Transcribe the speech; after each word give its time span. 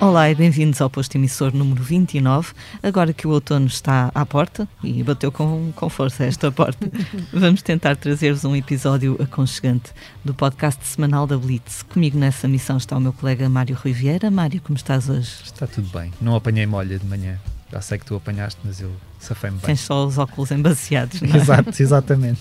Olá 0.00 0.30
e 0.30 0.34
bem-vindos 0.34 0.80
ao 0.80 0.88
posto 0.88 1.16
emissor 1.16 1.54
número 1.54 1.82
29. 1.82 2.54
Agora 2.82 3.12
que 3.12 3.26
o 3.26 3.30
outono 3.32 3.66
está 3.66 4.10
à 4.14 4.24
porta, 4.24 4.66
e 4.82 5.02
bateu 5.02 5.30
com, 5.30 5.70
com 5.76 5.90
força 5.90 6.24
esta 6.24 6.50
porta, 6.50 6.90
vamos 7.30 7.60
tentar 7.60 7.96
trazer-vos 7.96 8.42
um 8.46 8.56
episódio 8.56 9.18
aconchegante 9.22 9.92
do 10.24 10.32
podcast 10.32 10.82
semanal 10.86 11.26
da 11.26 11.36
Blitz. 11.36 11.82
Comigo 11.82 12.18
nessa 12.18 12.48
missão 12.48 12.78
está 12.78 12.96
o 12.96 13.00
meu 13.00 13.12
colega 13.12 13.46
Mário 13.50 13.76
Rui 13.76 13.92
Vieira. 13.92 14.30
Mário, 14.30 14.62
como 14.62 14.74
estás 14.74 15.10
hoje? 15.10 15.32
Está 15.44 15.66
tudo 15.66 15.90
bem. 15.92 16.10
Não 16.18 16.34
apanhei 16.34 16.64
molha 16.64 16.98
de 16.98 17.04
manhã. 17.04 17.38
Já 17.70 17.82
sei 17.82 17.98
que 17.98 18.06
tu 18.06 18.16
apanhaste, 18.16 18.58
mas 18.64 18.80
eu 18.80 18.90
safei-me 19.18 19.58
bem. 19.58 19.66
Tens 19.66 19.80
só 19.80 20.06
os 20.06 20.16
óculos 20.16 20.50
embaciados, 20.50 21.20
não 21.20 21.34
é? 21.34 21.36
Exato, 21.36 21.82
exatamente. 21.82 22.40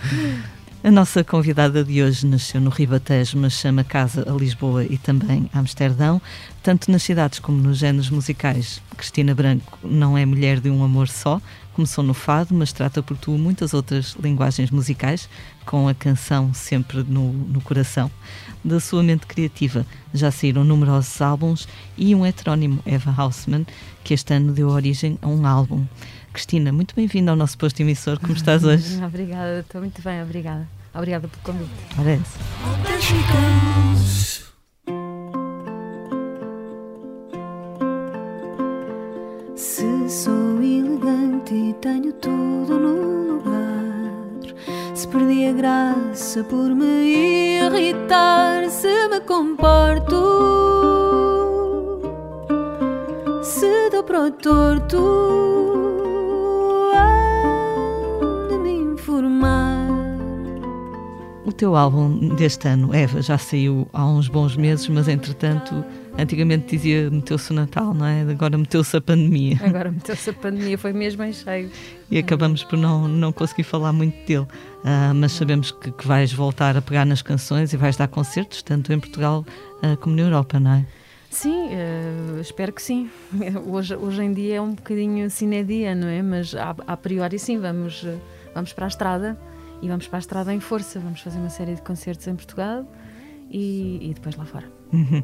A 0.84 0.90
nossa 0.90 1.24
convidada 1.24 1.82
de 1.82 2.02
hoje 2.02 2.26
nasceu 2.26 2.60
no 2.60 2.68
Ribatejo, 2.68 3.38
mas 3.38 3.54
chama 3.54 3.82
casa 3.82 4.30
a 4.30 4.34
Lisboa 4.34 4.84
e 4.84 4.98
também 4.98 5.48
a 5.54 5.58
Amsterdão, 5.58 6.20
tanto 6.62 6.90
nas 6.90 7.02
cidades 7.02 7.38
como 7.38 7.56
nos 7.56 7.78
géneros 7.78 8.10
musicais. 8.10 8.82
Cristina 8.94 9.34
Branco 9.34 9.78
não 9.82 10.18
é 10.18 10.26
mulher 10.26 10.60
de 10.60 10.68
um 10.68 10.84
amor 10.84 11.08
só, 11.08 11.40
começou 11.72 12.04
no 12.04 12.12
fado, 12.12 12.54
mas 12.54 12.70
trata 12.70 13.02
por 13.02 13.16
tu 13.16 13.30
muitas 13.30 13.72
outras 13.72 14.14
linguagens 14.22 14.70
musicais, 14.70 15.26
com 15.64 15.88
a 15.88 15.94
canção 15.94 16.52
sempre 16.52 17.02
no, 17.02 17.32
no 17.32 17.62
coração. 17.62 18.10
Da 18.62 18.78
sua 18.78 19.02
mente 19.02 19.26
criativa 19.26 19.86
já 20.12 20.30
saíram 20.30 20.64
numerosos 20.64 21.18
álbuns 21.22 21.66
e 21.96 22.14
um 22.14 22.26
heterónimo, 22.26 22.82
Eva 22.84 23.10
Hausmann, 23.16 23.64
que 24.04 24.12
este 24.12 24.34
ano 24.34 24.52
deu 24.52 24.68
origem 24.68 25.18
a 25.22 25.28
um 25.28 25.46
álbum. 25.46 25.86
Cristina, 26.30 26.72
muito 26.72 26.94
bem-vinda 26.94 27.30
ao 27.30 27.36
nosso 27.36 27.56
posto 27.56 27.80
emissor. 27.80 28.18
Como 28.20 28.34
estás 28.34 28.64
hoje? 28.64 29.02
obrigada, 29.02 29.60
estou 29.60 29.80
muito 29.80 30.02
bem, 30.02 30.22
obrigada. 30.22 30.68
Obrigada 30.94 31.26
pelo 31.28 31.42
convite. 31.42 31.70
Parece. 31.96 32.38
Se 39.56 40.08
sou 40.08 40.62
elegante 40.62 41.54
e 41.54 41.74
tenho 41.74 42.12
tudo 42.14 42.78
no 42.78 43.34
lugar, 43.34 44.54
se 44.94 45.08
perdi 45.08 45.46
a 45.48 45.52
graça 45.52 46.44
por 46.44 46.70
me 46.70 47.58
irritar, 47.58 48.70
se 48.70 49.08
me 49.08 49.20
comporto, 49.20 50.14
se 53.42 53.90
dou 53.90 54.04
para 54.04 54.20
o 54.26 54.30
torto 54.30 55.34
O 61.44 61.52
teu 61.52 61.76
álbum 61.76 62.34
deste 62.34 62.66
ano, 62.68 62.94
Eva, 62.94 63.20
já 63.20 63.36
saiu 63.36 63.86
há 63.92 64.06
uns 64.06 64.28
bons 64.28 64.56
meses, 64.56 64.88
mas 64.88 65.08
entretanto, 65.08 65.84
antigamente 66.16 66.74
dizia 66.74 67.10
meteu-se 67.10 67.50
o 67.50 67.54
Natal, 67.54 67.92
não 67.92 68.06
é? 68.06 68.22
Agora 68.22 68.56
meteu-se 68.56 68.96
a 68.96 69.00
pandemia. 69.00 69.60
Agora 69.62 69.92
meteu-se 69.92 70.30
a 70.30 70.32
pandemia, 70.32 70.78
foi 70.78 70.94
mesmo 70.94 71.22
em 71.22 71.34
cheio. 71.34 71.70
E 72.10 72.16
acabamos 72.16 72.64
por 72.64 72.78
não, 72.78 73.06
não 73.06 73.30
conseguir 73.30 73.64
falar 73.64 73.92
muito 73.92 74.26
dele. 74.26 74.46
Uh, 74.46 75.14
mas 75.14 75.32
sabemos 75.32 75.70
que, 75.70 75.92
que, 75.92 76.06
vais 76.06 76.32
voltar 76.32 76.78
a 76.78 76.82
pegar 76.82 77.04
nas 77.04 77.20
canções 77.20 77.74
e 77.74 77.76
vais 77.76 77.94
dar 77.94 78.08
concertos, 78.08 78.62
tanto 78.62 78.90
em 78.90 78.98
Portugal 78.98 79.44
uh, 79.82 79.98
como 79.98 80.16
na 80.16 80.22
Europa, 80.22 80.58
não 80.58 80.72
é? 80.72 80.86
Sim, 81.28 81.66
uh, 81.66 82.40
espero 82.40 82.72
que 82.72 82.80
sim. 82.80 83.10
Hoje, 83.66 83.94
hoje 83.94 84.22
em 84.22 84.32
dia 84.32 84.56
é 84.56 84.60
um 84.62 84.72
bocadinho 84.72 85.28
sine 85.28 85.62
dia, 85.62 85.94
não 85.94 86.08
é? 86.08 86.22
Mas 86.22 86.54
a, 86.54 86.74
a 86.86 86.96
priori 86.96 87.38
sim, 87.38 87.58
vamos, 87.58 88.06
vamos 88.54 88.72
para 88.72 88.86
a 88.86 88.88
estrada 88.88 89.38
e 89.82 89.88
vamos 89.88 90.06
para 90.06 90.18
a 90.18 90.20
estrada 90.20 90.52
em 90.52 90.60
força. 90.60 91.00
Vamos 91.00 91.20
fazer 91.20 91.38
uma 91.38 91.50
série 91.50 91.74
de 91.74 91.82
concertos 91.82 92.26
em 92.26 92.34
Portugal 92.34 92.86
e, 93.50 94.10
e 94.10 94.14
depois 94.14 94.36
lá 94.36 94.44
fora. 94.44 94.66
Uhum. 94.92 95.22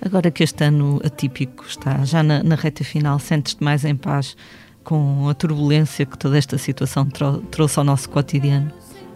Agora 0.00 0.30
que 0.30 0.42
este 0.42 0.64
ano 0.64 1.00
atípico 1.04 1.64
está 1.66 2.04
já 2.04 2.22
na, 2.22 2.42
na 2.42 2.54
reta 2.54 2.84
final, 2.84 3.18
sentes-te 3.18 3.62
mais 3.62 3.84
em 3.84 3.96
paz 3.96 4.36
com 4.84 5.28
a 5.28 5.34
turbulência 5.34 6.06
que 6.06 6.16
toda 6.16 6.38
esta 6.38 6.56
situação 6.56 7.04
trou 7.06 7.38
trouxe 7.42 7.78
ao 7.78 7.84
nosso 7.84 8.08
cotidiano? 8.08 8.72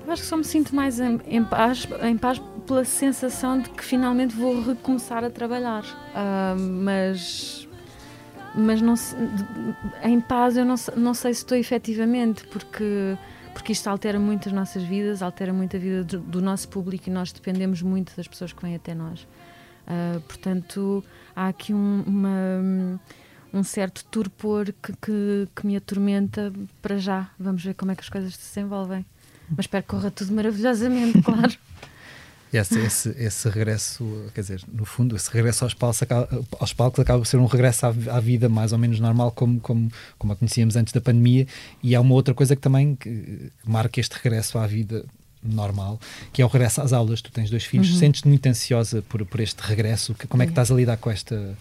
Eu 0.07 0.13
acho 0.13 0.23
que 0.23 0.29
só 0.29 0.37
me 0.37 0.45
sinto 0.45 0.75
mais 0.75 1.01
em, 1.01 1.19
em, 1.27 1.43
paz, 1.43 1.89
em 2.03 2.19
paz 2.19 2.41
pela 2.67 2.85
sensação 2.85 3.61
de 3.61 3.71
que 3.71 3.83
finalmente 3.83 4.37
vou 4.37 4.63
recomeçar 4.63 5.25
a 5.25 5.31
trabalhar. 5.31 5.83
Uh, 5.83 6.61
mas 6.61 7.67
mas 8.55 8.83
não, 8.83 8.95
em 10.03 10.21
paz 10.21 10.57
eu 10.57 10.65
não, 10.65 10.75
não 10.97 11.15
sei 11.15 11.33
se 11.33 11.41
estou 11.41 11.57
efetivamente, 11.57 12.47
porque 12.49 13.17
porque 13.53 13.73
isto 13.73 13.89
altera 13.89 14.19
muito 14.19 14.49
as 14.49 14.55
nossas 14.55 14.83
vidas, 14.83 15.23
altera 15.23 15.53
muito 15.53 15.77
a 15.77 15.81
vida 15.81 16.05
do, 16.05 16.21
do 16.21 16.43
nosso 16.43 16.69
público 16.69 17.09
e 17.09 17.13
nós 17.13 17.33
dependemos 17.33 17.83
muito 17.83 18.17
das 18.17 18.27
pessoas 18.27 18.53
que 18.53 18.63
vêm 18.63 18.75
até 18.75 18.95
nós. 18.95 19.27
Uh, 19.87 20.21
portanto, 20.23 21.05
há 21.35 21.49
aqui 21.49 21.75
um, 21.75 22.03
uma, 22.07 23.01
um 23.53 23.63
certo 23.63 24.05
torpor 24.07 24.73
que, 24.83 24.93
que, 24.93 25.49
que, 25.55 25.67
me 25.67 25.77
atormenta 25.77 26.53
para 26.81 26.99
já. 26.99 27.31
Vamos 27.39 27.65
ver 27.65 27.75
como 27.75 27.93
é 27.93 27.95
que 27.95 28.03
as 28.03 28.09
coisas 28.09 28.35
se 28.35 28.55
desenvolvem. 28.55 29.05
Mas 29.51 29.65
espero 29.65 29.83
que 29.83 29.91
corra 29.91 30.11
tudo 30.11 30.33
maravilhosamente, 30.33 31.21
claro. 31.23 31.53
Esse, 32.53 32.79
esse, 32.81 33.09
esse, 33.19 33.49
regresso, 33.49 34.05
quer 34.35 34.43
dizer, 34.43 34.63
no 34.71 34.85
fundo, 34.85 35.17
esse 35.17 35.31
regresso 35.31 35.65
aos 35.65 35.73
palcos, 35.73 36.03
acaba, 36.03 36.29
aos 36.61 36.73
palcos 36.75 37.01
acaba 37.01 37.19
por 37.19 37.27
ser 37.27 37.39
um 37.39 37.47
regresso 37.47 37.87
à, 37.87 37.89
à, 37.89 38.21
vida 38.21 38.47
mais 38.47 38.73
ou 38.73 38.79
menos 38.79 39.01
normal, 39.01 39.33
como, 39.33 39.59
como, 39.59 39.91
como 40.19 40.35
a 40.35 40.37
conhecíamos 40.37 40.77
antes 40.77 40.93
da 40.93 41.01
pandemia. 41.01 41.47
E 41.83 41.95
há 41.95 42.01
uma 42.01 42.15
outra 42.15 42.35
coisa 42.35 42.55
que 42.55 42.61
também 42.61 42.95
que, 42.95 43.51
marca 43.65 43.99
este 43.99 44.13
regresso 44.23 44.59
à 44.59 44.67
vida 44.67 45.03
normal, 45.43 45.99
que 46.31 46.43
é 46.43 46.45
o 46.45 46.49
regresso 46.49 46.83
às 46.83 46.93
aulas. 46.93 47.23
Tu 47.23 47.33
tens 47.33 47.49
dois 47.49 47.65
filhos, 47.65 47.91
uhum. 47.91 47.99
sentes-te 47.99 48.29
muito 48.29 48.47
ansiosa 48.47 49.03
por, 49.09 49.25
por 49.25 49.41
este 49.41 49.61
regresso? 49.61 50.15
Como 50.29 50.43
é 50.43 50.47
que 50.47 50.53
estás 50.53 50.71
a 50.71 50.75
lidar 50.75 50.99
com 50.99 51.11
esta. 51.11 51.57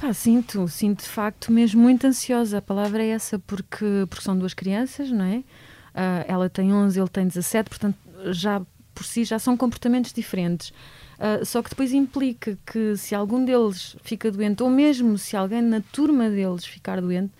Pá, 0.00 0.14
sinto, 0.14 0.66
sinto 0.68 1.02
de 1.02 1.08
facto 1.08 1.52
mesmo 1.52 1.82
muito 1.82 2.06
ansiosa. 2.06 2.58
A 2.58 2.62
palavra 2.62 3.02
é 3.02 3.10
essa, 3.10 3.38
porque, 3.38 4.06
porque 4.08 4.24
são 4.24 4.38
duas 4.38 4.54
crianças, 4.54 5.10
não 5.10 5.24
é? 5.24 5.36
Uh, 5.36 6.24
ela 6.26 6.48
tem 6.48 6.72
11, 6.72 6.98
ele 6.98 7.08
tem 7.08 7.26
17, 7.26 7.68
portanto 7.68 7.96
já 8.32 8.62
por 8.94 9.04
si 9.04 9.24
já 9.24 9.38
são 9.38 9.56
comportamentos 9.56 10.12
diferentes. 10.12 10.70
Uh, 11.18 11.44
só 11.44 11.62
que 11.62 11.70
depois 11.70 11.92
implica 11.92 12.58
que 12.64 12.96
se 12.96 13.14
algum 13.14 13.44
deles 13.44 13.96
fica 14.02 14.30
doente, 14.30 14.62
ou 14.62 14.70
mesmo 14.70 15.18
se 15.18 15.36
alguém 15.36 15.60
na 15.60 15.80
turma 15.80 16.30
deles 16.30 16.64
ficar 16.64 17.00
doente, 17.00 17.32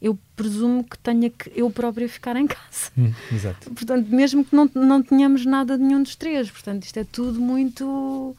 eu 0.00 0.18
presumo 0.36 0.84
que 0.84 0.98
tenha 0.98 1.28
que 1.28 1.50
eu 1.54 1.70
própria 1.70 2.08
ficar 2.08 2.36
em 2.36 2.46
casa. 2.46 2.90
Hum, 2.96 3.12
exato. 3.32 3.70
Portanto, 3.70 4.08
mesmo 4.08 4.44
que 4.44 4.54
não, 4.54 4.70
não 4.74 5.02
tenhamos 5.02 5.44
nada 5.44 5.76
de 5.76 5.82
nenhum 5.82 6.02
dos 6.02 6.14
três. 6.14 6.50
Portanto, 6.50 6.84
isto 6.84 6.98
é 6.98 7.04
tudo 7.04 7.40
muito. 7.40 8.36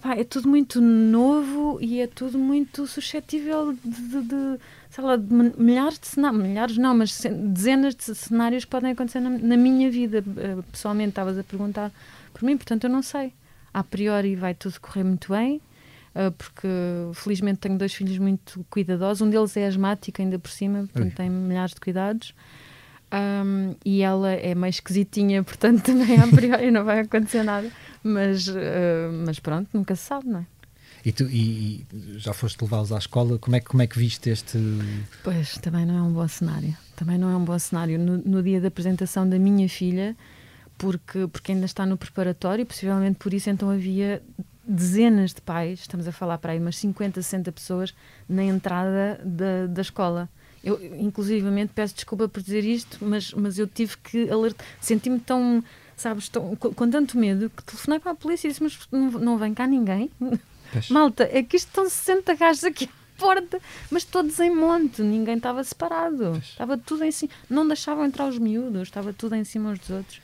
Pá, 0.00 0.14
é 0.14 0.24
tudo 0.24 0.48
muito 0.48 0.80
novo 0.80 1.78
e 1.80 2.00
é 2.00 2.06
tudo 2.06 2.38
muito 2.38 2.86
suscetível 2.86 3.72
de, 3.72 3.90
de, 3.90 4.22
de 4.22 4.58
sei 4.96 5.04
lá, 5.04 5.18
milhares 5.58 5.98
de 5.98 6.06
cenários, 6.06 6.42
milhares 6.42 6.78
não, 6.78 6.96
mas 6.96 7.20
dezenas 7.20 7.94
de 7.94 8.14
cenários 8.14 8.64
podem 8.64 8.92
acontecer 8.92 9.20
na, 9.20 9.28
na 9.28 9.56
minha 9.56 9.90
vida. 9.90 10.24
Uh, 10.26 10.62
pessoalmente, 10.72 11.10
estavas 11.10 11.38
a 11.38 11.44
perguntar 11.44 11.92
por 12.32 12.42
mim, 12.42 12.56
portanto, 12.56 12.84
eu 12.84 12.90
não 12.90 13.02
sei. 13.02 13.34
A 13.74 13.84
priori 13.84 14.34
vai 14.34 14.54
tudo 14.54 14.80
correr 14.80 15.04
muito 15.04 15.30
bem, 15.34 15.60
uh, 16.14 16.32
porque 16.32 16.66
felizmente 17.12 17.58
tenho 17.58 17.76
dois 17.76 17.92
filhos 17.92 18.16
muito 18.16 18.64
cuidadosos. 18.70 19.20
Um 19.20 19.28
deles 19.28 19.54
é 19.58 19.66
asmático, 19.66 20.22
ainda 20.22 20.38
por 20.38 20.50
cima, 20.50 20.88
portanto, 20.90 21.10
Ui. 21.10 21.10
tem 21.10 21.28
milhares 21.28 21.74
de 21.74 21.80
cuidados. 21.80 22.34
Um, 23.12 23.74
e 23.84 24.00
ela 24.00 24.32
é 24.32 24.54
mais 24.54 24.76
esquisitinha, 24.76 25.42
portanto, 25.44 25.82
também 25.82 26.18
a 26.18 26.26
priori 26.26 26.70
não 26.70 26.84
vai 26.84 27.00
acontecer 27.00 27.42
nada. 27.42 27.70
Mas, 28.02 28.48
uh, 28.48 28.54
mas 29.26 29.38
pronto, 29.40 29.68
nunca 29.74 29.94
se 29.94 30.04
sabe, 30.04 30.26
não 30.26 30.40
é? 30.40 30.46
E, 31.06 31.12
tu, 31.12 31.22
e, 31.30 31.86
e 31.92 32.18
já 32.18 32.34
foste 32.34 32.60
levá-los 32.60 32.90
à 32.90 32.98
escola, 32.98 33.38
como 33.38 33.54
é, 33.54 33.60
como 33.60 33.80
é 33.80 33.86
que 33.86 33.96
viste 33.96 34.28
este. 34.28 34.58
Pois, 35.22 35.56
também 35.58 35.86
não 35.86 35.96
é 35.96 36.02
um 36.02 36.12
bom 36.12 36.26
cenário. 36.26 36.76
Também 36.96 37.16
não 37.16 37.30
é 37.30 37.36
um 37.36 37.44
bom 37.44 37.56
cenário. 37.56 37.96
No, 37.96 38.18
no 38.18 38.42
dia 38.42 38.60
da 38.60 38.66
apresentação 38.66 39.28
da 39.28 39.38
minha 39.38 39.68
filha, 39.68 40.16
porque, 40.76 41.28
porque 41.28 41.52
ainda 41.52 41.64
está 41.64 41.86
no 41.86 41.96
preparatório, 41.96 42.66
possivelmente 42.66 43.20
por 43.20 43.32
isso 43.32 43.48
então 43.48 43.70
havia 43.70 44.20
dezenas 44.66 45.32
de 45.32 45.40
pais, 45.40 45.78
estamos 45.78 46.08
a 46.08 46.12
falar 46.12 46.38
para 46.38 46.54
aí 46.54 46.58
umas 46.58 46.76
50, 46.76 47.22
60 47.22 47.52
pessoas, 47.52 47.94
na 48.28 48.42
entrada 48.42 49.20
da, 49.24 49.68
da 49.68 49.82
escola. 49.82 50.28
Eu, 50.64 50.84
inclusivamente, 50.98 51.70
peço 51.72 51.94
desculpa 51.94 52.28
por 52.28 52.42
dizer 52.42 52.64
isto, 52.64 52.98
mas, 53.00 53.32
mas 53.32 53.60
eu 53.60 53.68
tive 53.68 53.96
que 53.98 54.28
alertar. 54.28 54.66
Senti-me 54.80 55.20
tão, 55.20 55.62
sabes, 55.96 56.28
tão, 56.28 56.56
com, 56.56 56.74
com, 56.74 56.90
tanto 56.90 57.16
medo 57.16 57.48
que 57.48 57.62
telefonei 57.62 58.00
para 58.00 58.10
a 58.10 58.14
polícia 58.16 58.48
e 58.48 58.50
disse: 58.50 58.60
Mas 58.60 58.76
não, 58.90 59.12
não 59.12 59.38
vem 59.38 59.54
cá 59.54 59.68
ninguém. 59.68 60.10
Malta, 60.90 61.28
é 61.30 61.42
que 61.42 61.56
isto 61.56 61.68
estão 61.68 61.88
60 61.88 62.34
gajos 62.34 62.64
aqui 62.64 62.84
à 62.84 63.20
porta, 63.20 63.58
mas 63.90 64.04
todos 64.04 64.38
em 64.40 64.54
monte, 64.54 65.02
ninguém 65.02 65.36
estava 65.36 65.62
separado. 65.64 66.32
Pois. 66.32 66.44
Estava 66.44 66.78
tudo 66.78 67.04
em 67.04 67.10
cima. 67.10 67.32
Não 67.48 67.66
deixavam 67.66 68.04
entrar 68.04 68.28
os 68.28 68.38
miúdos, 68.38 68.82
estava 68.82 69.12
tudo 69.12 69.34
em 69.34 69.44
cima 69.44 69.70
uns 69.70 69.78
dos 69.78 69.90
outros. 69.90 70.20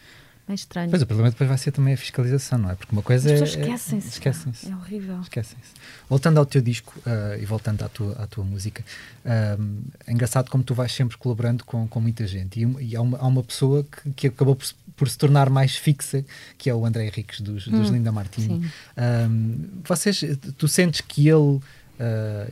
É 0.48 0.54
estranho. 0.54 0.90
Pois 0.90 1.00
o 1.00 1.06
problema 1.06 1.30
depois 1.30 1.48
vai 1.48 1.56
ser 1.56 1.70
também 1.70 1.94
a 1.94 1.96
fiscalização, 1.96 2.58
não 2.58 2.70
é? 2.70 2.74
Porque 2.74 2.92
uma 2.92 3.02
coisa 3.02 3.32
As 3.32 3.40
é. 3.40 3.44
esquecem-se. 3.44 4.06
É, 4.06 4.10
esquecem-se. 4.10 4.70
É 4.70 4.74
horrível. 4.74 5.20
Esquecem-se. 5.20 5.72
Voltando 6.08 6.38
ao 6.38 6.46
teu 6.46 6.60
disco 6.60 6.92
uh, 7.06 7.40
e 7.40 7.46
voltando 7.46 7.82
à 7.82 7.88
tua, 7.88 8.12
à 8.14 8.26
tua 8.26 8.44
música, 8.44 8.84
uh, 9.24 9.82
é 10.04 10.12
engraçado 10.12 10.50
como 10.50 10.64
tu 10.64 10.74
vais 10.74 10.92
sempre 10.92 11.16
colaborando 11.16 11.64
com, 11.64 11.86
com 11.86 12.00
muita 12.00 12.26
gente. 12.26 12.60
E, 12.60 12.90
e 12.90 12.96
há, 12.96 13.00
uma, 13.00 13.18
há 13.18 13.26
uma 13.26 13.42
pessoa 13.42 13.84
que, 13.84 14.10
que 14.12 14.26
acabou 14.26 14.56
por, 14.56 14.66
por 14.96 15.08
se 15.08 15.16
tornar 15.16 15.50
mais 15.50 15.76
fixa, 15.76 16.24
que 16.56 16.68
é 16.68 16.74
o 16.74 16.84
André 16.84 17.06
Henriques 17.06 17.40
dos, 17.40 17.66
dos 17.66 17.90
hum, 17.90 17.92
Linda 17.92 18.12
Martini. 18.12 18.70
Um, 18.96 19.68
vocês, 19.84 20.22
tu 20.56 20.68
sentes 20.68 21.00
que 21.00 21.28
ele 21.28 21.36
uh, 21.38 21.62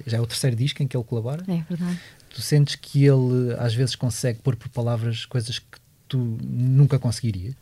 já 0.07 0.19
é 0.19 0.21
o 0.21 0.27
terceiro 0.27 0.57
disco 0.57 0.83
em 0.83 0.87
que 0.87 0.97
ele 0.97 1.05
colabora. 1.05 1.45
É 1.49 1.63
verdade. 1.69 2.01
Tu 2.31 2.41
sentes 2.41 2.77
que 2.77 3.05
ele 3.05 3.55
às 3.59 3.75
vezes 3.75 3.95
consegue 3.95 4.41
pôr 4.41 4.57
por 4.57 4.69
palavras 4.69 5.27
coisas 5.27 5.59
que 5.59 5.81
tu 6.09 6.39
nunca 6.43 6.99
conseguirias? 6.99 7.55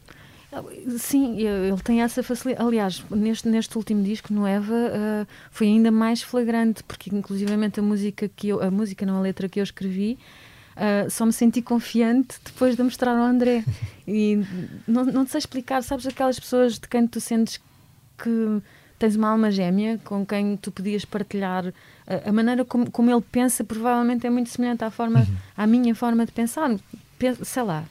Sim, 0.99 1.39
ele 1.39 1.77
tem 1.85 2.01
essa 2.01 2.23
facilidade. 2.23 2.67
Aliás, 2.67 3.05
neste, 3.11 3.49
neste 3.49 3.77
último 3.77 4.03
disco, 4.03 4.33
no 4.33 4.47
Eva, 4.47 4.73
uh, 4.75 5.27
foi 5.51 5.67
ainda 5.67 5.91
mais 5.91 6.23
flagrante, 6.23 6.83
porque 6.85 7.15
inclusivamente 7.15 7.79
a 7.81 7.83
música 7.83 8.29
que 8.35 8.49
eu, 8.49 8.63
a 8.63 8.71
música 8.71 9.05
não 9.05 9.19
a 9.19 9.21
letra 9.21 9.49
que 9.49 9.61
eu 9.61 9.65
escrevi, 9.65 10.19
uh, 10.79 11.11
só 11.11 11.27
me 11.27 11.33
senti 11.33 11.61
confiante 11.61 12.39
depois 12.45 12.77
de 12.77 12.83
mostrar 12.83 13.17
ao 13.17 13.25
André. 13.25 13.65
E 14.11 14.43
não, 14.87 15.05
não 15.05 15.27
sei 15.27 15.37
explicar, 15.37 15.83
sabes 15.83 16.07
aquelas 16.07 16.41
pessoas 16.41 16.79
de 16.79 16.89
quem 16.89 17.07
tu 17.07 17.21
sentes 17.21 17.61
que 18.17 18.63
tens 18.99 19.17
uma 19.17 19.29
alma 19.29 19.51
gêmea 19.51 19.99
com 20.03 20.25
quem 20.25 20.57
tu 20.57 20.73
podias 20.73 21.05
partilhar 21.05 21.73
a, 22.07 22.31
a 22.31 22.33
maneira 22.33 22.65
como, 22.65 22.91
como 22.91 23.11
ele 23.11 23.21
pensa 23.21 23.63
provavelmente 23.63 24.27
é 24.27 24.31
muito 24.31 24.49
semelhante 24.49 24.83
à 24.83 24.91
forma 24.91 25.21
uhum. 25.21 25.37
à 25.57 25.67
minha 25.67 25.95
forma 25.95 26.27
de 26.27 26.33
pensar 26.33 26.75
sei 27.45 27.63
lá 27.63 27.85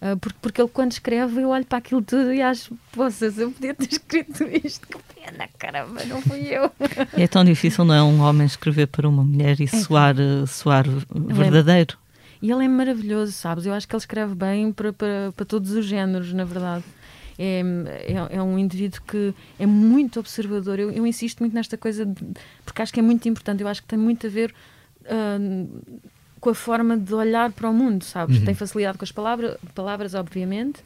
uh, 0.00 0.16
porque, 0.18 0.38
porque 0.40 0.62
ele 0.62 0.70
quando 0.72 0.92
escreve 0.92 1.42
eu 1.42 1.50
olho 1.50 1.66
para 1.66 1.78
aquilo 1.78 2.00
tudo 2.00 2.32
e 2.32 2.40
acho 2.40 2.74
poças, 2.92 3.38
eu 3.38 3.50
podia 3.50 3.74
ter 3.74 3.88
escrito 3.90 4.44
isto 4.44 4.86
que 4.86 4.98
pena, 5.14 5.48
caramba, 5.58 6.04
não 6.04 6.22
fui 6.22 6.46
eu 6.46 6.70
é 7.12 7.26
tão 7.26 7.44
difícil, 7.44 7.84
não 7.84 7.94
é 7.94 8.02
um 8.02 8.20
homem 8.20 8.46
escrever 8.46 8.86
para 8.86 9.08
uma 9.08 9.24
mulher 9.24 9.60
e 9.60 9.64
é. 9.64 9.66
soar, 9.66 10.14
uh, 10.18 10.46
soar 10.46 10.86
verdadeiro 11.10 11.98
e 12.40 12.50
ele 12.50 12.64
é 12.64 12.68
maravilhoso, 12.68 13.32
sabes? 13.32 13.66
Eu 13.66 13.72
acho 13.72 13.86
que 13.86 13.94
ele 13.94 14.00
escreve 14.00 14.34
bem 14.34 14.72
para, 14.72 14.92
para, 14.92 15.32
para 15.34 15.44
todos 15.44 15.72
os 15.72 15.84
géneros, 15.84 16.32
na 16.32 16.44
verdade 16.44 16.84
é, 17.38 17.62
é, 18.06 18.36
é, 18.36 18.42
um 18.42 18.58
indivíduo 18.58 19.00
que 19.06 19.34
é 19.58 19.66
muito 19.66 20.18
observador. 20.18 20.78
Eu, 20.78 20.90
eu, 20.90 21.06
insisto 21.06 21.40
muito 21.40 21.54
nesta 21.54 21.76
coisa, 21.76 22.06
de, 22.06 22.22
porque 22.64 22.82
acho 22.82 22.92
que 22.92 23.00
é 23.00 23.02
muito 23.02 23.28
importante. 23.28 23.62
Eu 23.62 23.68
acho 23.68 23.82
que 23.82 23.88
tem 23.88 23.98
muito 23.98 24.26
a 24.26 24.30
ver 24.30 24.54
uh, 25.02 26.02
com 26.40 26.50
a 26.50 26.54
forma 26.54 26.96
de 26.96 27.14
olhar 27.14 27.52
para 27.52 27.68
o 27.68 27.74
mundo, 27.74 28.04
sabes? 28.04 28.38
Uhum. 28.38 28.44
Tem 28.44 28.54
facilidade 28.54 28.98
com 28.98 29.04
as 29.04 29.12
palavras, 29.12 29.56
palavras 29.74 30.14
obviamente, 30.14 30.82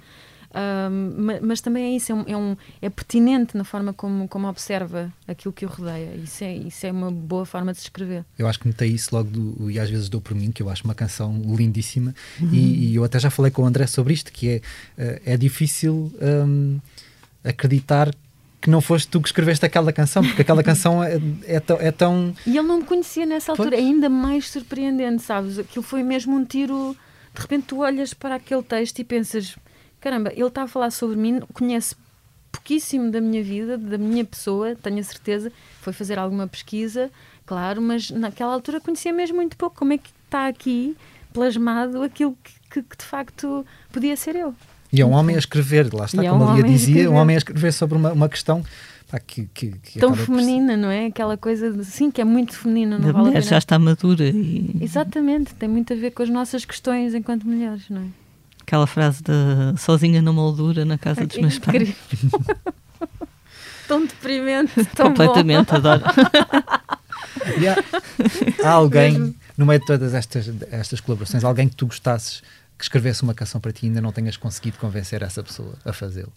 mas 1.40 1.60
também 1.60 1.92
é 1.92 1.96
isso, 1.96 2.10
é, 2.10 2.14
um, 2.14 2.24
é, 2.26 2.36
um, 2.36 2.56
é, 2.82 2.90
pertinente 2.90 3.56
na 3.56 3.64
forma 3.64 3.92
como, 3.92 4.26
como 4.26 4.48
observa 4.48 5.12
aquilo 5.26 5.52
que 5.52 5.64
o 5.64 5.68
rodeia. 5.68 6.14
Isso 6.16 6.42
é, 6.42 6.54
isso 6.54 6.86
é 6.86 6.92
uma 6.92 7.10
boa 7.10 7.46
forma 7.46 7.72
de 7.72 7.78
se 7.78 7.84
escrever. 7.84 8.24
Eu 8.38 8.48
acho 8.48 8.58
que 8.58 8.66
notei 8.66 8.90
isso 8.90 9.14
logo 9.14 9.30
do, 9.30 9.70
e 9.70 9.78
às 9.78 9.88
vezes 9.88 10.08
dou 10.08 10.20
por 10.20 10.34
mim, 10.34 10.50
que 10.50 10.62
eu 10.62 10.68
acho 10.68 10.84
uma 10.84 10.94
canção 10.94 11.40
lindíssima, 11.44 12.14
uhum. 12.40 12.48
e, 12.52 12.90
e, 12.90 12.94
eu 12.96 13.04
até 13.04 13.18
já 13.18 13.30
falei 13.30 13.50
com 13.50 13.62
o 13.62 13.64
André 13.64 13.86
sobre 13.86 14.12
isto, 14.12 14.32
que 14.32 14.48
é, 14.48 14.60
eh, 14.98 15.22
é 15.24 15.36
difícil 15.36 16.12
um, 16.20 16.78
acreditar 17.44 18.12
que 18.60 18.68
não 18.68 18.80
foste 18.80 19.08
tu 19.08 19.20
que 19.20 19.28
escreveste 19.28 19.64
aquela 19.64 19.92
canção, 19.92 20.22
porque 20.22 20.42
aquela 20.42 20.62
canção 20.62 21.02
é, 21.02 21.18
é, 21.46 21.60
tão, 21.60 21.76
é 21.80 21.90
tão. 21.90 22.34
E 22.46 22.58
ele 22.58 22.66
não 22.66 22.78
me 22.78 22.84
conhecia 22.84 23.24
nessa 23.24 23.52
altura, 23.52 23.76
é 23.76 23.78
ainda 23.78 24.08
mais 24.08 24.48
surpreendente, 24.48 25.22
sabes? 25.22 25.58
Aquilo 25.58 25.82
foi 25.82 26.02
mesmo 26.02 26.36
um 26.36 26.44
tiro. 26.44 26.94
De 27.34 27.40
repente 27.40 27.66
tu 27.68 27.78
olhas 27.78 28.12
para 28.12 28.34
aquele 28.34 28.62
texto 28.62 28.98
e 28.98 29.04
pensas 29.04 29.56
caramba, 30.00 30.32
ele 30.32 30.46
está 30.46 30.62
a 30.62 30.68
falar 30.68 30.90
sobre 30.90 31.16
mim, 31.16 31.40
conhece 31.52 31.94
pouquíssimo 32.50 33.10
da 33.10 33.20
minha 33.20 33.42
vida, 33.42 33.78
da 33.78 33.96
minha 33.96 34.24
pessoa, 34.24 34.74
tenho 34.74 34.98
a 34.98 35.02
certeza, 35.02 35.52
foi 35.80 35.92
fazer 35.92 36.18
alguma 36.18 36.46
pesquisa, 36.46 37.10
claro, 37.46 37.80
mas 37.80 38.10
naquela 38.10 38.52
altura 38.52 38.80
conhecia 38.80 39.12
mesmo 39.12 39.36
muito 39.36 39.56
pouco. 39.56 39.76
Como 39.76 39.92
é 39.92 39.98
que 39.98 40.10
está 40.24 40.48
aqui 40.48 40.96
plasmado 41.32 42.02
aquilo 42.02 42.36
que, 42.42 42.52
que, 42.70 42.82
que 42.82 42.96
de 42.96 43.04
facto 43.04 43.64
podia 43.92 44.16
ser 44.16 44.36
eu? 44.36 44.54
E 44.92 45.00
é 45.00 45.06
um 45.06 45.12
homem 45.12 45.36
a 45.36 45.38
escrever, 45.38 45.92
lá 45.94 46.06
está, 46.06 46.22
e 46.22 46.28
como 46.28 46.42
é 46.42 46.46
um 46.46 46.50
a 46.50 46.54
Lia 46.54 46.64
dizia, 46.64 47.10
um 47.10 47.14
homem 47.14 47.36
a 47.36 47.38
escrever 47.38 47.72
sobre 47.72 47.96
uma, 47.96 48.12
uma 48.12 48.28
questão 48.28 48.64
pá, 49.08 49.20
que, 49.20 49.48
que, 49.54 49.70
que 49.78 49.98
tão 50.00 50.14
feminina, 50.14 50.76
não 50.76 50.90
é? 50.90 51.06
Aquela 51.06 51.36
coisa, 51.36 51.70
de, 51.70 51.84
sim, 51.84 52.10
que 52.10 52.20
é 52.20 52.24
muito 52.24 52.56
feminina. 52.56 52.98
Não 52.98 53.10
a 53.10 53.12
vale 53.12 53.26
mulher 53.28 53.42
já 53.42 53.58
está 53.58 53.78
madura. 53.78 54.24
E... 54.24 54.76
Exatamente, 54.80 55.54
tem 55.54 55.68
muito 55.68 55.92
a 55.92 55.96
ver 55.96 56.10
com 56.10 56.24
as 56.24 56.28
nossas 56.28 56.64
questões 56.64 57.14
enquanto 57.14 57.46
mulheres, 57.46 57.88
não 57.88 58.02
é? 58.02 58.19
Aquela 58.70 58.86
frase 58.86 59.20
de 59.20 59.80
sozinha 59.80 60.22
numa 60.22 60.40
moldura 60.40 60.84
na 60.84 60.96
casa 60.96 61.26
dos 61.26 61.36
meus 61.38 61.58
pais. 61.58 61.92
tão 63.88 64.06
deprimente, 64.06 64.84
tão 64.94 65.08
Completamente, 65.08 65.72
bom. 65.72 65.76
adoro. 65.76 66.04
há, 68.62 68.68
há, 68.68 68.70
alguém, 68.70 69.34
no 69.58 69.66
meio 69.66 69.80
de 69.80 69.86
todas 69.86 70.14
estas, 70.14 70.48
estas 70.70 71.00
colaborações, 71.00 71.42
alguém 71.42 71.68
que 71.68 71.74
tu 71.74 71.86
gostasses 71.86 72.44
que 72.78 72.84
escrevesse 72.84 73.24
uma 73.24 73.34
canção 73.34 73.60
para 73.60 73.72
ti 73.72 73.86
e 73.86 73.88
ainda 73.88 74.00
não 74.00 74.12
tenhas 74.12 74.36
conseguido 74.36 74.78
convencer 74.78 75.20
essa 75.20 75.42
pessoa 75.42 75.74
a 75.84 75.92
fazê-lo? 75.92 76.32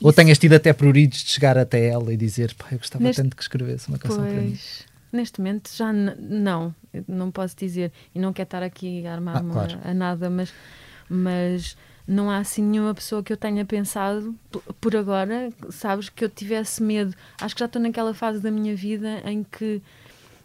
Ou 0.00 0.10
tenhas 0.10 0.38
tido 0.38 0.54
até 0.54 0.72
pruridos 0.72 1.18
de 1.18 1.32
chegar 1.32 1.58
até 1.58 1.86
ela 1.86 2.14
e 2.14 2.16
dizer, 2.16 2.54
pá, 2.54 2.68
eu 2.72 2.78
gostava 2.78 3.04
neste... 3.04 3.22
tanto 3.22 3.36
que 3.36 3.42
escrevesse 3.42 3.90
uma 3.90 3.98
canção 3.98 4.22
pois, 4.22 4.32
para 4.32 4.42
mim. 4.42 4.58
Neste 5.12 5.38
momento 5.38 5.70
já 5.76 5.92
não, 5.92 6.74
não 7.06 7.30
posso 7.30 7.54
dizer, 7.54 7.92
e 8.14 8.18
não 8.18 8.32
quero 8.32 8.46
estar 8.46 8.62
aqui 8.62 9.06
a 9.06 9.12
armar-me 9.12 9.50
ah, 9.50 9.52
claro. 9.52 9.78
a 9.84 9.92
nada, 9.92 10.30
mas 10.30 10.50
mas 11.12 11.76
não 12.06 12.30
há 12.30 12.38
assim 12.38 12.62
nenhuma 12.62 12.94
pessoa 12.94 13.22
que 13.22 13.32
eu 13.32 13.36
tenha 13.36 13.64
pensado 13.64 14.34
por 14.80 14.96
agora, 14.96 15.50
sabes, 15.70 16.08
que 16.08 16.24
eu 16.24 16.28
tivesse 16.28 16.82
medo. 16.82 17.14
Acho 17.40 17.54
que 17.54 17.60
já 17.60 17.66
estou 17.66 17.80
naquela 17.80 18.12
fase 18.12 18.40
da 18.40 18.50
minha 18.50 18.74
vida 18.74 19.22
em 19.24 19.44
que 19.44 19.80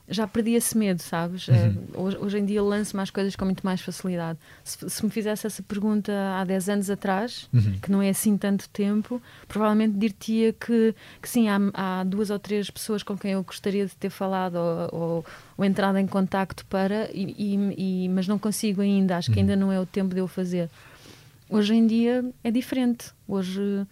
já 0.09 0.25
perdi 0.25 0.53
esse 0.53 0.77
medo, 0.77 1.01
sabes? 1.01 1.47
Uhum. 1.47 1.55
Uh, 1.93 2.01
hoje, 2.01 2.17
hoje, 2.17 2.39
em 2.39 2.45
dia 2.45 2.63
lanço 2.63 2.95
mais 2.95 3.09
coisas 3.09 3.35
com 3.35 3.43
muito 3.43 3.65
mais 3.65 3.81
facilidade. 3.81 4.39
Se, 4.63 4.89
se 4.89 5.03
me 5.03 5.11
fizesse 5.11 5.45
essa 5.45 5.61
pergunta 5.61 6.13
há 6.39 6.45
10 6.45 6.69
anos 6.69 6.89
atrás, 6.89 7.49
uhum. 7.53 7.77
que 7.81 7.91
não 7.91 8.01
é 8.01 8.09
assim 8.09 8.37
tanto 8.37 8.69
tempo, 8.69 9.21
provavelmente 9.47 9.97
dir-te-ia 9.97 10.53
que, 10.53 10.95
que 11.21 11.27
sim, 11.29 11.49
há, 11.49 11.59
há, 11.73 12.03
duas 12.05 12.29
ou 12.29 12.39
três 12.39 12.69
pessoas 12.69 13.03
com 13.03 13.17
quem 13.17 13.31
eu 13.31 13.43
gostaria 13.43 13.85
de 13.85 13.95
ter 13.95 14.09
falado 14.09 14.55
ou, 14.55 14.99
ou, 14.99 15.25
ou 15.57 15.65
entrado 15.65 15.97
em 15.97 16.07
contacto 16.07 16.65
para, 16.67 17.09
e, 17.13 17.35
e, 17.37 18.05
e, 18.05 18.09
mas 18.09 18.27
não 18.27 18.39
consigo 18.39 18.81
ainda, 18.81 19.17
acho 19.17 19.29
uhum. 19.29 19.33
que 19.33 19.39
ainda 19.41 19.55
não 19.57 19.71
é 19.71 19.79
o 19.79 19.85
tempo 19.85 20.13
de 20.13 20.21
eu 20.21 20.27
fazer. 20.27 20.69
Hoje 21.49 21.73
em 21.75 21.85
dia 21.85 22.25
é 22.43 22.51
diferente. 22.51 23.11
Hoje 23.27 23.85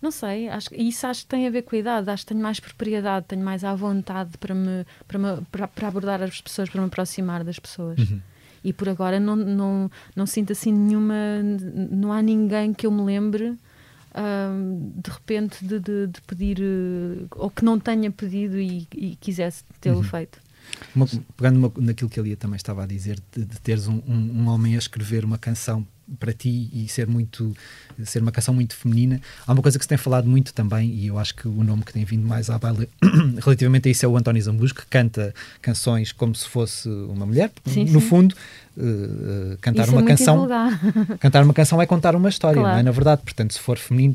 não 0.00 0.10
sei, 0.10 0.48
acho, 0.48 0.68
isso 0.74 1.06
acho 1.06 1.22
que 1.22 1.26
tem 1.26 1.46
a 1.46 1.50
ver 1.50 1.62
com 1.62 1.74
a 1.74 1.78
idade, 1.78 2.10
acho 2.10 2.22
que 2.22 2.28
tenho 2.28 2.40
mais 2.40 2.60
propriedade, 2.60 3.26
tenho 3.26 3.44
mais 3.44 3.64
à 3.64 3.74
vontade 3.74 4.38
para, 4.38 4.54
me, 4.54 4.86
para, 5.06 5.18
me, 5.18 5.42
para, 5.50 5.66
para 5.68 5.88
abordar 5.88 6.22
as 6.22 6.40
pessoas, 6.40 6.68
para 6.68 6.80
me 6.80 6.86
aproximar 6.86 7.42
das 7.42 7.58
pessoas. 7.58 7.98
Uhum. 7.98 8.20
E 8.62 8.72
por 8.72 8.88
agora 8.88 9.18
não, 9.18 9.36
não, 9.36 9.90
não 10.14 10.26
sinto 10.26 10.52
assim 10.52 10.72
nenhuma. 10.72 11.14
Não 11.90 12.12
há 12.12 12.20
ninguém 12.20 12.74
que 12.74 12.86
eu 12.86 12.90
me 12.90 13.02
lembre 13.02 13.56
um, 14.14 14.92
de 14.96 15.10
repente 15.10 15.64
de, 15.64 15.78
de, 15.78 16.06
de 16.08 16.20
pedir, 16.22 16.58
uh, 16.60 17.26
ou 17.36 17.50
que 17.50 17.64
não 17.64 17.78
tenha 17.78 18.10
pedido 18.10 18.58
e, 18.58 18.86
e 18.94 19.16
quisesse 19.16 19.64
tê-lo 19.80 19.98
uhum. 19.98 20.02
feito. 20.02 20.40
Uma, 20.94 21.06
pegando 21.36 21.58
uma, 21.58 21.72
naquilo 21.78 22.10
que 22.10 22.20
a 22.20 22.22
Lia 22.22 22.36
também 22.36 22.56
estava 22.56 22.82
a 22.82 22.86
dizer, 22.86 23.20
de, 23.32 23.44
de 23.44 23.60
teres 23.60 23.86
um, 23.86 24.02
um, 24.06 24.42
um 24.42 24.48
homem 24.48 24.74
a 24.74 24.78
escrever 24.78 25.24
uma 25.24 25.38
canção 25.38 25.86
para 26.18 26.32
ti 26.32 26.70
e 26.72 26.88
ser 26.88 27.06
muito 27.06 27.54
ser 28.04 28.22
uma 28.22 28.30
canção 28.30 28.54
muito 28.54 28.74
feminina. 28.76 29.20
Há 29.46 29.52
uma 29.52 29.62
coisa 29.62 29.78
que 29.78 29.84
se 29.84 29.88
tem 29.88 29.98
falado 29.98 30.28
muito 30.28 30.54
também, 30.54 30.90
e 30.90 31.06
eu 31.08 31.18
acho 31.18 31.34
que 31.34 31.48
o 31.48 31.64
nome 31.64 31.82
que 31.82 31.92
tem 31.92 32.04
vindo 32.04 32.26
mais 32.26 32.48
à 32.48 32.58
baila 32.58 32.86
relativamente 33.42 33.88
a 33.88 33.90
isso 33.90 34.04
é 34.04 34.08
o 34.08 34.16
António 34.16 34.42
Zambujo, 34.42 34.74
que 34.74 34.86
canta 34.86 35.34
canções 35.60 36.12
como 36.12 36.34
se 36.34 36.48
fosse 36.48 36.88
uma 36.88 37.26
mulher, 37.26 37.50
sim, 37.66 37.84
no 37.86 38.00
sim. 38.00 38.08
fundo, 38.08 38.34
uh, 38.78 39.58
cantar 39.60 39.84
Isso 39.84 39.92
uma 39.92 40.02
é 40.02 40.04
canção 40.04 40.48
cantar 41.18 41.42
uma 41.42 41.54
canção 41.54 41.82
é 41.82 41.86
contar 41.86 42.14
uma 42.14 42.28
história 42.28 42.60
claro. 42.60 42.74
não 42.74 42.80
é 42.80 42.82
na 42.82 42.90
verdade 42.90 43.22
portanto 43.22 43.52
se 43.52 43.60
for 43.60 43.78
feminino 43.78 44.14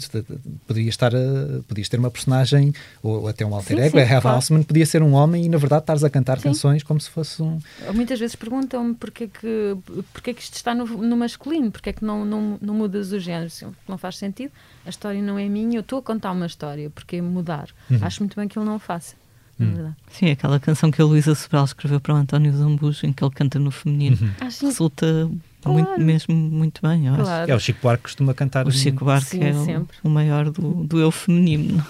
podia 0.65 0.89
estar 0.89 1.13
a, 1.15 1.19
podias 1.67 1.89
ter 1.89 1.99
uma 1.99 2.09
personagem 2.09 2.73
ou 3.01 3.27
até 3.27 3.45
um 3.45 3.53
alter 3.53 3.79
ego 3.79 3.99
sim, 3.99 4.05
Heath 4.05 4.21
claro. 4.21 4.37
Osman 4.37 4.63
podia 4.63 4.85
ser 4.85 5.03
um 5.03 5.13
homem 5.13 5.45
e 5.45 5.49
na 5.49 5.57
verdade 5.57 5.83
estares 5.83 6.03
a 6.03 6.09
cantar 6.09 6.37
sim. 6.37 6.43
canções 6.43 6.83
como 6.83 6.99
se 6.99 7.09
fosse 7.09 7.41
um 7.41 7.59
muitas 7.93 8.19
vezes 8.19 8.35
perguntam-me 8.35 8.95
porque 8.95 9.27
que 9.27 9.77
porque 10.11 10.33
que 10.33 10.41
isto 10.41 10.55
está 10.55 10.73
no, 10.73 10.85
no 10.85 11.17
masculino 11.17 11.71
porque 11.71 11.89
é 11.89 11.93
que 11.93 12.03
não, 12.03 12.25
não, 12.25 12.57
não 12.61 12.73
mudas 12.73 13.11
o 13.11 13.19
género 13.19 13.51
não 13.87 13.97
faz 13.97 14.17
sentido 14.17 14.51
a 14.85 14.89
história 14.89 15.21
não 15.21 15.37
é 15.37 15.47
minha 15.49 15.77
eu 15.77 15.81
estou 15.81 15.99
a 15.99 16.01
contar 16.01 16.31
uma 16.31 16.45
história 16.45 16.89
porque 16.89 17.21
mudar 17.21 17.69
uhum. 17.89 17.99
acho 18.01 18.21
muito 18.21 18.35
bem 18.35 18.47
que 18.47 18.57
ele 18.57 18.65
não 18.65 18.75
o 18.75 18.79
faça 18.79 19.15
Hum. 19.59 19.91
Sim, 20.11 20.31
aquela 20.31 20.59
canção 20.59 20.89
que 20.89 21.01
a 21.01 21.05
Luísa 21.05 21.35
Sobral 21.35 21.65
escreveu 21.65 21.99
para 21.99 22.13
o 22.13 22.17
António 22.17 22.51
Zambujo, 22.55 23.05
em 23.05 23.13
que 23.13 23.23
ele 23.23 23.31
canta 23.33 23.59
no 23.59 23.71
feminino, 23.71 24.17
uhum. 24.19 24.31
Ah, 24.41 24.45
resulta 24.45 25.29
claro. 25.61 25.77
muito, 25.77 26.01
mesmo 26.01 26.35
muito 26.35 26.81
bem. 26.81 27.07
Eu 27.07 27.15
claro. 27.15 27.43
acho. 27.43 27.51
É, 27.51 27.55
o 27.55 27.59
Chico 27.59 27.79
Buarque 27.81 28.03
costuma 28.03 28.33
cantar. 28.33 28.67
O 28.67 28.71
Chico 28.71 29.05
Buarque 29.05 29.27
sim, 29.27 29.43
é 29.43 29.79
o, 29.79 29.87
o, 30.03 30.09
maior 30.09 30.49
do, 30.49 30.83
do 30.83 30.99
eu 30.99 31.11
feminino. 31.11 31.85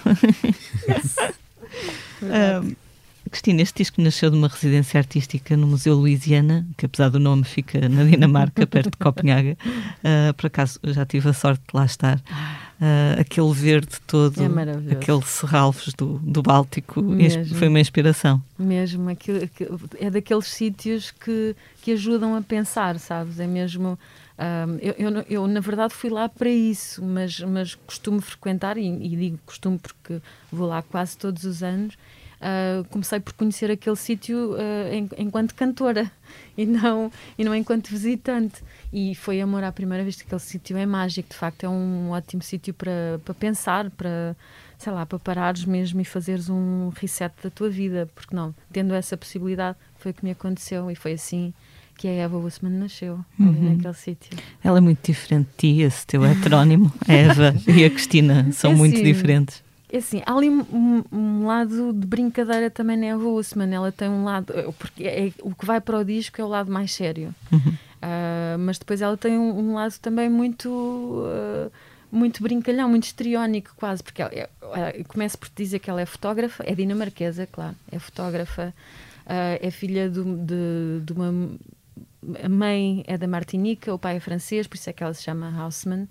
Yes. 0.88 1.16
um, 2.62 2.74
Cristina, 3.30 3.62
este 3.62 3.78
disco 3.78 4.00
nasceu 4.00 4.30
de 4.30 4.36
uma 4.36 4.48
residência 4.48 4.98
artística 4.98 5.56
no 5.56 5.66
Museu 5.66 5.94
Louisiana, 5.94 6.64
que 6.76 6.86
apesar 6.86 7.08
do 7.08 7.18
nome 7.18 7.42
fica 7.42 7.88
na 7.88 8.04
Dinamarca, 8.04 8.66
perto 8.66 8.90
de 8.90 8.96
Copenhaga. 9.02 9.56
Uh, 9.66 10.32
por 10.34 10.46
acaso 10.46 10.78
já 10.84 11.04
tive 11.04 11.30
a 11.30 11.32
sorte 11.32 11.60
de 11.60 11.76
lá 11.76 11.84
estar. 11.84 12.20
Uh, 12.84 13.18
aquele 13.18 13.50
verde 13.54 13.98
todo, 14.06 14.34
é 14.42 14.92
aqueles 14.92 15.24
serralvos 15.26 15.94
do, 15.94 16.18
do 16.18 16.42
Báltico, 16.42 17.00
Mesmo. 17.00 17.54
foi 17.54 17.68
uma 17.68 17.80
inspiração. 17.80 18.42
Mesmo, 18.58 19.08
aquilo, 19.08 19.38
é 19.98 20.10
daqueles 20.10 20.48
sítios 20.48 21.10
que, 21.10 21.56
que 21.80 21.92
ajudam 21.92 22.36
a 22.36 22.42
pensar, 22.42 22.98
sabes? 22.98 23.40
É 23.40 23.46
mesmo. 23.46 23.98
Um, 24.38 24.78
eu, 24.82 24.94
eu, 24.98 25.24
eu, 25.30 25.46
na 25.46 25.60
verdade, 25.60 25.94
fui 25.94 26.10
lá 26.10 26.28
para 26.28 26.50
isso, 26.50 27.02
mas, 27.02 27.40
mas 27.40 27.74
costumo 27.74 28.20
frequentar, 28.20 28.76
e, 28.76 28.86
e 28.86 29.16
digo 29.16 29.38
costumo 29.46 29.78
porque 29.78 30.20
vou 30.52 30.68
lá 30.68 30.82
quase 30.82 31.16
todos 31.16 31.44
os 31.44 31.62
anos, 31.62 31.94
uh, 31.94 32.84
comecei 32.90 33.18
por 33.18 33.32
conhecer 33.32 33.70
aquele 33.70 33.96
sítio 33.96 34.52
uh, 34.52 35.08
enquanto 35.16 35.54
cantora 35.54 36.10
e 36.58 36.66
não, 36.66 37.10
e 37.38 37.44
não 37.44 37.54
enquanto 37.54 37.88
visitante. 37.88 38.62
E 38.96 39.12
foi 39.12 39.40
amor 39.40 39.64
à 39.64 39.72
primeira 39.72 40.04
vez 40.04 40.14
que 40.14 40.22
aquele 40.22 40.40
sítio 40.40 40.76
é 40.76 40.86
mágico, 40.86 41.28
de 41.28 41.34
facto 41.34 41.64
é 41.64 41.68
um 41.68 42.10
ótimo 42.10 42.40
sítio 42.40 42.72
para, 42.72 43.20
para 43.24 43.34
pensar, 43.34 43.90
para, 43.90 44.36
sei 44.78 44.92
lá, 44.92 45.04
para 45.04 45.18
parares 45.18 45.64
mesmo 45.64 46.00
e 46.00 46.04
fazeres 46.04 46.48
um 46.48 46.92
reset 46.94 47.34
da 47.42 47.50
tua 47.50 47.68
vida, 47.68 48.08
porque 48.14 48.32
não, 48.32 48.54
tendo 48.72 48.94
essa 48.94 49.16
possibilidade, 49.16 49.76
foi 49.98 50.12
o 50.12 50.14
que 50.14 50.24
me 50.24 50.30
aconteceu 50.30 50.88
e 50.92 50.94
foi 50.94 51.14
assim 51.14 51.52
que 51.98 52.06
a 52.06 52.12
Eva 52.12 52.36
Wussman 52.36 52.70
nasceu 52.70 53.18
uhum. 53.36 53.74
naquele 53.74 53.94
sítio. 53.94 54.38
Ela 54.62 54.78
é 54.78 54.80
muito 54.80 55.04
diferente 55.04 55.48
de 55.48 55.56
ti, 55.56 55.80
esse 55.80 56.06
teu 56.06 56.24
heterónimo, 56.24 56.92
a 57.08 57.10
Eva 57.12 57.52
e 57.66 57.84
a 57.84 57.90
Cristina, 57.90 58.52
são 58.52 58.70
é 58.70 58.74
muito 58.76 58.94
assim, 58.94 59.02
diferentes. 59.02 59.63
É 59.94 59.98
assim, 59.98 60.20
há 60.26 60.36
ali 60.36 60.50
um, 60.50 61.04
um, 61.12 61.46
lado 61.46 61.92
de 61.92 62.04
brincadeira 62.04 62.68
também 62.68 62.96
na 62.96 63.06
Eva 63.06 63.22
Wussman, 63.28 63.72
ela 63.72 63.92
tem 63.92 64.08
um 64.08 64.24
lado, 64.24 64.52
porque 64.76 65.04
é, 65.04 65.32
o 65.40 65.54
que 65.54 65.64
vai 65.64 65.80
para 65.80 65.96
o 65.96 66.04
disco 66.04 66.40
é 66.40 66.44
o 66.44 66.48
lado 66.48 66.68
mais 66.68 66.92
sério, 66.92 67.32
uhum. 67.52 67.60
uh, 67.60 68.58
mas 68.58 68.76
depois 68.76 69.00
ela 69.00 69.16
tem 69.16 69.38
um, 69.38 69.56
um 69.56 69.74
lado 69.74 69.96
também 70.00 70.28
muito... 70.28 70.68
Uh, 70.68 71.70
muito 72.10 72.42
brincalhão, 72.42 72.88
muito 72.88 73.04
histriónico 73.04 73.72
quase, 73.76 74.00
porque 74.00 74.22
ela, 74.22 74.32
eu 74.94 75.04
começo 75.04 75.36
por 75.36 75.48
dizer 75.54 75.80
que 75.80 75.90
ela 75.90 76.00
é 76.00 76.06
fotógrafa, 76.06 76.64
é 76.64 76.72
dinamarquesa, 76.72 77.46
claro, 77.50 77.74
é 77.90 77.98
fotógrafa, 77.98 78.72
uh, 79.26 79.58
é 79.60 79.70
filha 79.70 80.08
de, 80.08 80.22
de, 80.22 81.00
de, 81.04 81.12
uma 81.12 81.58
a 82.42 82.48
mãe 82.48 83.04
é 83.06 83.16
da 83.16 83.28
Martinica, 83.28 83.94
o 83.94 83.98
pai 83.98 84.16
é 84.16 84.20
francês, 84.20 84.66
por 84.66 84.76
isso 84.76 84.90
é 84.90 84.92
que 84.92 85.04
ela 85.04 85.14
se 85.14 85.22
chama 85.22 85.52
Haussmann. 85.56 86.08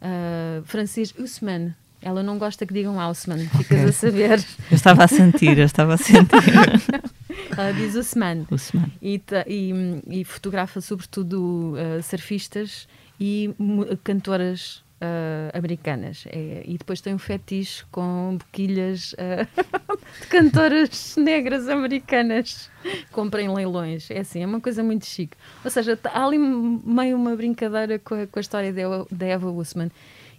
Uh, 0.00 0.64
francês 0.64 1.14
Usman. 1.18 1.74
Ela 2.02 2.22
não 2.22 2.38
gosta 2.38 2.66
que 2.66 2.72
digam 2.72 2.98
Haussmann, 2.98 3.46
ficas 3.56 3.78
okay. 3.78 3.84
a 3.84 3.92
saber. 3.92 4.46
Eu 4.70 4.74
estava 4.76 5.04
a 5.04 5.08
sentir, 5.08 5.58
eu 5.58 5.64
estava 5.64 5.94
a 5.94 5.96
sentir. 5.96 6.54
ela 7.56 7.72
diz 7.72 7.94
Usman. 7.94 8.46
Usman. 8.50 8.90
E, 9.02 9.20
e, 9.46 9.72
e 10.20 10.24
fotografa 10.24 10.80
sobretudo 10.80 11.74
uh, 11.74 12.02
surfistas 12.02 12.88
e 13.20 13.54
cantoras 14.02 14.82
uh, 15.00 15.56
americanas. 15.56 16.24
É, 16.28 16.62
e 16.64 16.78
depois 16.78 17.00
tem 17.00 17.14
um 17.14 17.18
fetiche 17.18 17.84
com 17.90 18.36
boquilhas 18.38 19.14
uh, 19.14 19.46
de 20.20 20.26
cantoras 20.28 21.16
negras 21.16 21.68
americanas. 21.68 22.70
Comprem 23.10 23.52
leilões. 23.52 24.10
É 24.10 24.20
assim, 24.20 24.42
é 24.42 24.46
uma 24.46 24.60
coisa 24.60 24.82
muito 24.82 25.06
chique. 25.06 25.36
Ou 25.64 25.70
seja, 25.70 25.96
tá, 25.96 26.10
há 26.10 26.24
ali 26.24 26.38
meio 26.38 27.16
uma 27.16 27.34
brincadeira 27.34 27.98
com 27.98 28.14
a, 28.14 28.26
com 28.26 28.38
a 28.38 28.40
história 28.40 28.72
da 29.10 29.26
Eva 29.26 29.50
Wussman. 29.50 29.90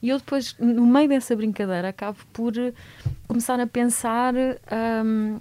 E 0.01 0.09
eu 0.09 0.17
depois, 0.17 0.55
no 0.59 0.85
meio 0.85 1.09
dessa 1.09 1.35
brincadeira, 1.35 1.89
acabo 1.89 2.17
por 2.33 2.53
começar 3.27 3.59
a 3.59 3.67
pensar 3.67 4.33
um, 5.05 5.39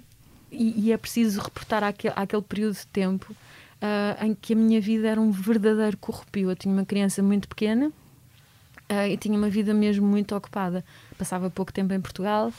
e, 0.51 0.87
e, 0.87 0.91
é 0.91 0.97
preciso 0.97 1.41
reportar 1.41 1.83
aquele, 1.83 2.13
aquele 2.15 2.41
período 2.41 2.75
de 2.75 2.85
tempo 2.87 3.31
uh, 3.31 4.25
em 4.25 4.35
que 4.35 4.53
a 4.53 4.55
minha 4.55 4.79
vida 4.79 5.07
era 5.07 5.19
um 5.19 5.31
verdadeiro 5.31 5.97
corrupio. 5.97 6.51
Eu 6.51 6.55
tinha 6.55 6.73
uma 6.73 6.85
criança 6.85 7.23
muito 7.23 7.47
pequena, 7.47 7.87
uh, 7.87 9.07
e 9.09 9.17
tinha 9.17 9.37
uma 9.37 9.49
vida 9.49 9.73
mesmo 9.73 10.05
muito 10.05 10.35
ocupada. 10.35 10.83
Passava 11.17 11.49
pouco 11.49 11.71
tempo 11.71 11.93
em 11.93 12.01
Portugal 12.01 12.53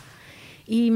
e, 0.67 0.91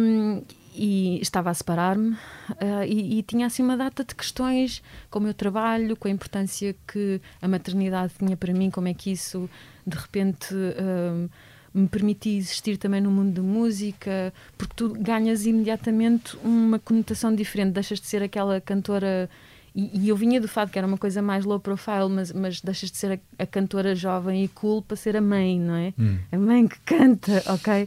e 0.76 1.18
estava 1.21 1.50
a 1.50 1.54
separar-me 1.54 2.11
uh, 2.11 2.85
e, 2.87 3.18
e, 3.18 3.23
tinha 3.23 3.47
assim 3.47 3.62
uma 3.62 3.76
data 3.76 4.04
de 4.04 4.14
questões 4.14 4.83
com 5.11 5.18
o 5.18 5.23
meu 5.23 5.35
trabalho, 5.35 5.97
com 5.97 6.06
a 6.06 6.11
importância 6.11 6.75
que 6.87 7.21
a 7.40 7.49
maternidade 7.49 8.12
tinha 8.18 8.37
para 8.37 8.52
mim, 8.52 8.71
como 8.71 8.88
é 8.88 8.95
que 8.95 9.11
isso 9.11 9.49
de 9.87 9.97
repente 9.97 10.54
uh, 10.54 11.30
me 11.73 11.88
permitia 11.88 12.38
existir 12.38 12.76
também 12.76 13.00
no 13.00 13.11
mundo 13.11 13.35
da 13.35 13.42
música, 13.42 14.33
porque 14.56 14.75
tu 14.76 14.90
ganhas 14.90 15.47
imediatamente 15.47 16.37
uma 16.42 16.78
conotação 16.78 17.35
diferente, 17.35 17.73
deixas 17.73 18.00
de 18.00 18.06
ser 18.06 18.23
aquela 18.23 18.61
cantora 18.61 19.28
e, 19.75 19.90
e, 19.92 20.09
eu 20.09 20.16
vinha 20.16 20.40
do 20.40 20.49
fado 20.49 20.71
que 20.71 20.78
era 20.78 20.87
uma 20.87 20.97
coisa 20.97 21.21
mais 21.21 21.45
low 21.45 21.61
profile, 21.61 22.09
mas, 22.09 22.33
mas 22.33 22.62
deixas 22.62 22.90
de 22.90 22.97
ser 22.97 23.21
a, 23.38 23.42
a 23.42 23.47
cantora 23.47 23.95
jovem 23.95 24.42
e 24.42 24.49
cool 24.49 24.80
para 24.80 24.97
ser 24.97 25.14
a 25.18 25.21
mãe, 25.21 25.61
não 25.61 25.75
é? 25.75 25.92
Hum. 25.99 26.18
A 26.33 26.38
mãe 26.38 26.66
que 26.66 26.78
canta, 26.80 27.42
ok? 27.52 27.87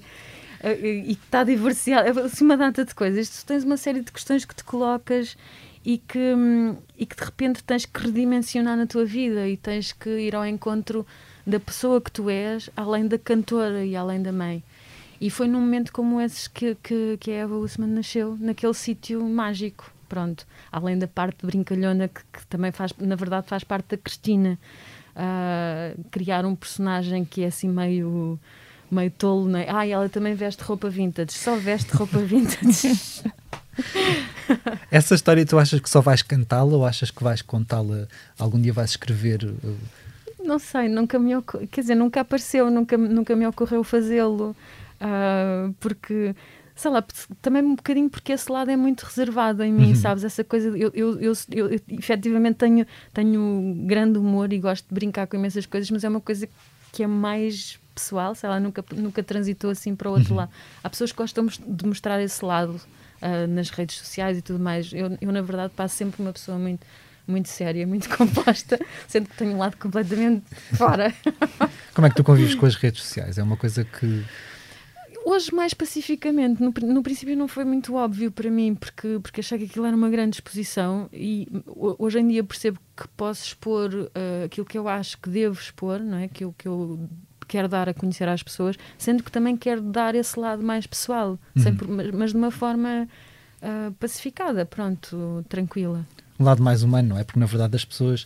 E 0.64 1.16
que 1.16 1.26
está 1.26 1.44
divorciada, 1.44 2.10
é 2.10 2.26
assim 2.26 2.44
uma 2.44 2.58
data 2.58 2.84
de 2.84 2.94
coisas. 2.94 3.30
Tu 3.30 3.46
tens 3.46 3.64
uma 3.64 3.78
série 3.78 4.02
de 4.02 4.12
questões 4.12 4.46
que 4.46 4.54
te 4.54 4.64
colocas 4.64 5.38
e 5.86 5.98
que, 5.98 6.36
e 6.98 7.06
que 7.06 7.16
de 7.16 7.24
repente 7.24 7.64
tens 7.64 7.86
que 7.86 8.00
redimensionar 8.02 8.76
na 8.76 8.86
tua 8.86 9.06
vida 9.06 9.48
e 9.48 9.56
tens 9.56 9.94
que 9.94 10.10
ir 10.10 10.36
ao 10.36 10.46
encontro 10.46 11.06
da 11.48 11.60
pessoa 11.60 12.02
que 12.02 12.12
tu 12.12 12.30
és, 12.30 12.70
além 12.76 13.08
da 13.08 13.18
cantora 13.18 13.84
e 13.86 13.96
além 13.96 14.22
da 14.22 14.32
mãe. 14.32 14.64
E 15.22 15.30
foi 15.30 15.48
num 15.48 15.60
momento 15.60 15.92
como 15.92 16.20
esse 16.22 16.50
que, 16.50 16.76
que, 16.76 17.18
que 17.20 17.32
a 17.32 17.36
Eva 17.36 17.56
Usman 17.56 17.90
nasceu, 17.90 18.38
naquele 18.40 18.74
sítio 18.74 19.22
mágico 19.24 19.92
pronto, 20.10 20.46
além 20.72 20.98
da 20.98 21.08
parte 21.08 21.46
brincalhona 21.46 22.08
que, 22.08 22.22
que, 22.34 22.46
também 22.48 22.72
faz, 22.72 22.92
na 22.98 23.16
verdade, 23.16 23.48
faz 23.48 23.64
parte 23.64 23.90
da 23.90 23.98
Cristina, 23.98 24.58
uh, 25.16 26.04
criar 26.10 26.46
um 26.46 26.56
personagem 26.56 27.24
que 27.24 27.44
é 27.44 27.48
assim 27.48 27.70
meio 27.70 28.40
meio 28.94 29.12
tolo, 29.12 29.48
não 29.48 29.60
é? 29.60 29.68
Ah, 29.70 29.88
ela 29.88 30.10
também 30.10 30.36
veste 30.36 30.64
roupa 30.64 30.90
vintage, 30.90 31.34
só 31.34 31.56
veste 31.56 31.92
roupa 31.96 32.20
vintage. 32.24 33.24
Essa 34.92 35.16
história 35.16 35.46
tu 35.46 35.58
achas 35.58 35.80
que 35.80 35.90
só 35.90 36.02
vais 36.02 36.22
cantá-la 36.22 36.76
ou 36.76 36.86
achas 36.86 37.12
que 37.12 37.24
vais 37.24 37.42
contá-la? 37.42 38.08
Algum 38.38 38.60
dia 38.60 38.74
vais 38.74 38.92
escrever? 38.92 39.46
Uh, 39.46 39.78
não 40.44 40.60
sei, 40.60 40.88
nunca 40.90 41.20
me 41.20 41.32
quer 41.72 41.82
dizer, 41.82 41.96
nunca 41.96 42.22
apareceu, 42.22 42.72
nunca, 42.72 42.98
nunca 42.98 43.36
me 43.36 43.46
ocorreu 43.46 43.84
fazê-lo, 43.84 44.56
uh, 45.02 45.74
porque 45.80 46.36
sei 46.80 46.92
lá, 46.92 47.04
também 47.42 47.62
um 47.62 47.76
bocadinho 47.76 48.10
porque 48.10 48.32
esse 48.32 48.50
lado 48.50 48.72
é 48.72 48.78
muito 48.78 49.02
reservado 49.02 49.62
em 49.62 49.72
mim, 49.72 49.90
uhum. 49.90 49.96
sabes? 49.96 50.24
Essa 50.24 50.46
coisa, 50.46 50.70
eu, 50.70 50.90
eu, 50.94 51.20
eu, 51.20 51.34
eu, 51.52 51.70
eu 51.70 51.80
efetivamente 51.90 52.56
tenho, 52.56 52.86
tenho 53.14 53.76
grande 53.86 54.18
humor 54.18 54.54
e 54.54 54.60
gosto 54.60 54.88
de 54.88 54.94
brincar 54.94 55.28
com 55.28 55.36
imensas 55.36 55.66
coisas, 55.66 55.92
mas 55.92 56.06
é 56.06 56.10
uma 56.10 56.22
coisa 56.22 56.48
que 56.92 57.04
é 57.04 57.08
mais 57.08 57.80
pessoal, 57.94 58.34
sei 58.34 58.50
lá, 58.50 58.60
nunca, 58.60 58.84
nunca 58.96 59.22
transitou 59.22 59.70
assim 59.70 59.96
para 59.96 60.10
o 60.10 60.14
outro 60.14 60.32
uhum. 60.32 60.38
lado. 60.38 60.52
Há 60.84 60.90
pessoas 60.90 61.12
que 61.12 61.18
gostam 61.18 61.46
de 61.48 61.86
mostrar 61.86 62.22
esse 62.22 62.44
lado 62.44 62.80
uh, 63.22 63.48
nas 63.48 63.70
redes 63.70 63.98
sociais 63.98 64.38
e 64.38 64.42
tudo 64.42 64.60
mais. 64.60 64.92
Eu, 64.94 65.18
eu, 65.20 65.32
na 65.32 65.42
verdade, 65.42 65.74
passo 65.76 65.96
sempre 65.96 66.22
uma 66.22 66.34
pessoa 66.34 66.58
muito 66.58 66.86
muito 67.28 67.48
séria, 67.48 67.86
muito 67.86 68.10
composta, 68.18 68.80
sendo 69.08 69.30
que 69.30 69.38
tenho 69.38 69.52
um 69.52 69.60
lado 69.60 69.78
completamente 69.78 70.44
fora. 70.76 71.14
Como 71.94 72.08
é 72.08 72.10
que 72.10 72.16
tu 72.16 72.24
convives 72.24 72.56
com 72.56 72.66
as 72.66 72.74
redes 72.76 73.04
sociais? 73.04 73.38
É 73.38 73.44
uma 73.44 73.56
coisa 73.56 73.84
que 73.84 74.26
Hoje, 75.30 75.54
mais 75.54 75.76
pacificamente, 75.76 76.60
no, 76.60 76.74
no, 76.92 77.04
princípio 77.04 77.38
não 77.38 77.48
foi 77.48 77.64
muito 77.64 77.94
óbvio 77.94 78.32
para 78.32 78.50
mim, 78.50 78.74
porque, 78.74 79.20
porque 79.22 79.42
achei 79.42 79.60
que 79.60 79.66
aquilo 79.66 79.86
era 79.86 79.96
uma 79.96 80.10
grande 80.10 80.38
exposição 80.38 81.08
e 81.14 81.48
hoje 81.68 82.20
em 82.20 82.28
dia 82.30 82.44
percebo 82.44 82.80
que 82.98 83.08
posso 83.10 83.46
expor 83.46 83.94
uh, 83.94 84.46
aquilo 84.46 84.66
que 84.66 84.76
eu 84.76 84.88
acho 84.88 85.20
que 85.20 85.30
devo 85.30 85.60
expor, 85.60 86.00
não 86.00 86.18
é? 86.18 86.28
que, 86.28 86.44
eu, 86.44 86.56
que 86.58 86.68
eu 86.68 87.08
quero 87.48 87.68
dar 87.68 87.88
a 87.88 87.94
conhecer 87.94 88.28
às 88.28 88.42
pessoas, 88.42 88.76
sendo 88.98 89.22
que 89.22 89.32
também 89.32 89.56
quero 89.56 89.84
dar 89.84 90.16
esse 90.16 90.40
lado 90.40 90.64
mais 90.64 90.88
pessoal, 90.88 91.38
uhum. 91.56 91.62
sempre, 91.62 91.88
mas, 91.88 92.10
mas, 92.10 92.32
de 92.32 92.38
uma 92.38 92.50
forma 92.50 93.08
uh, 93.62 93.92
pacificada, 94.00 94.66
pronto, 94.66 95.46
tranquila. 95.48 96.08
Um 96.40 96.44
lado 96.44 96.64
mais 96.64 96.82
humano, 96.82 97.10
não 97.10 97.18
é? 97.20 97.24
Porque 97.24 97.40
na 97.40 97.46
verdade 97.46 97.76
as 97.76 97.86
pessoas 97.86 98.26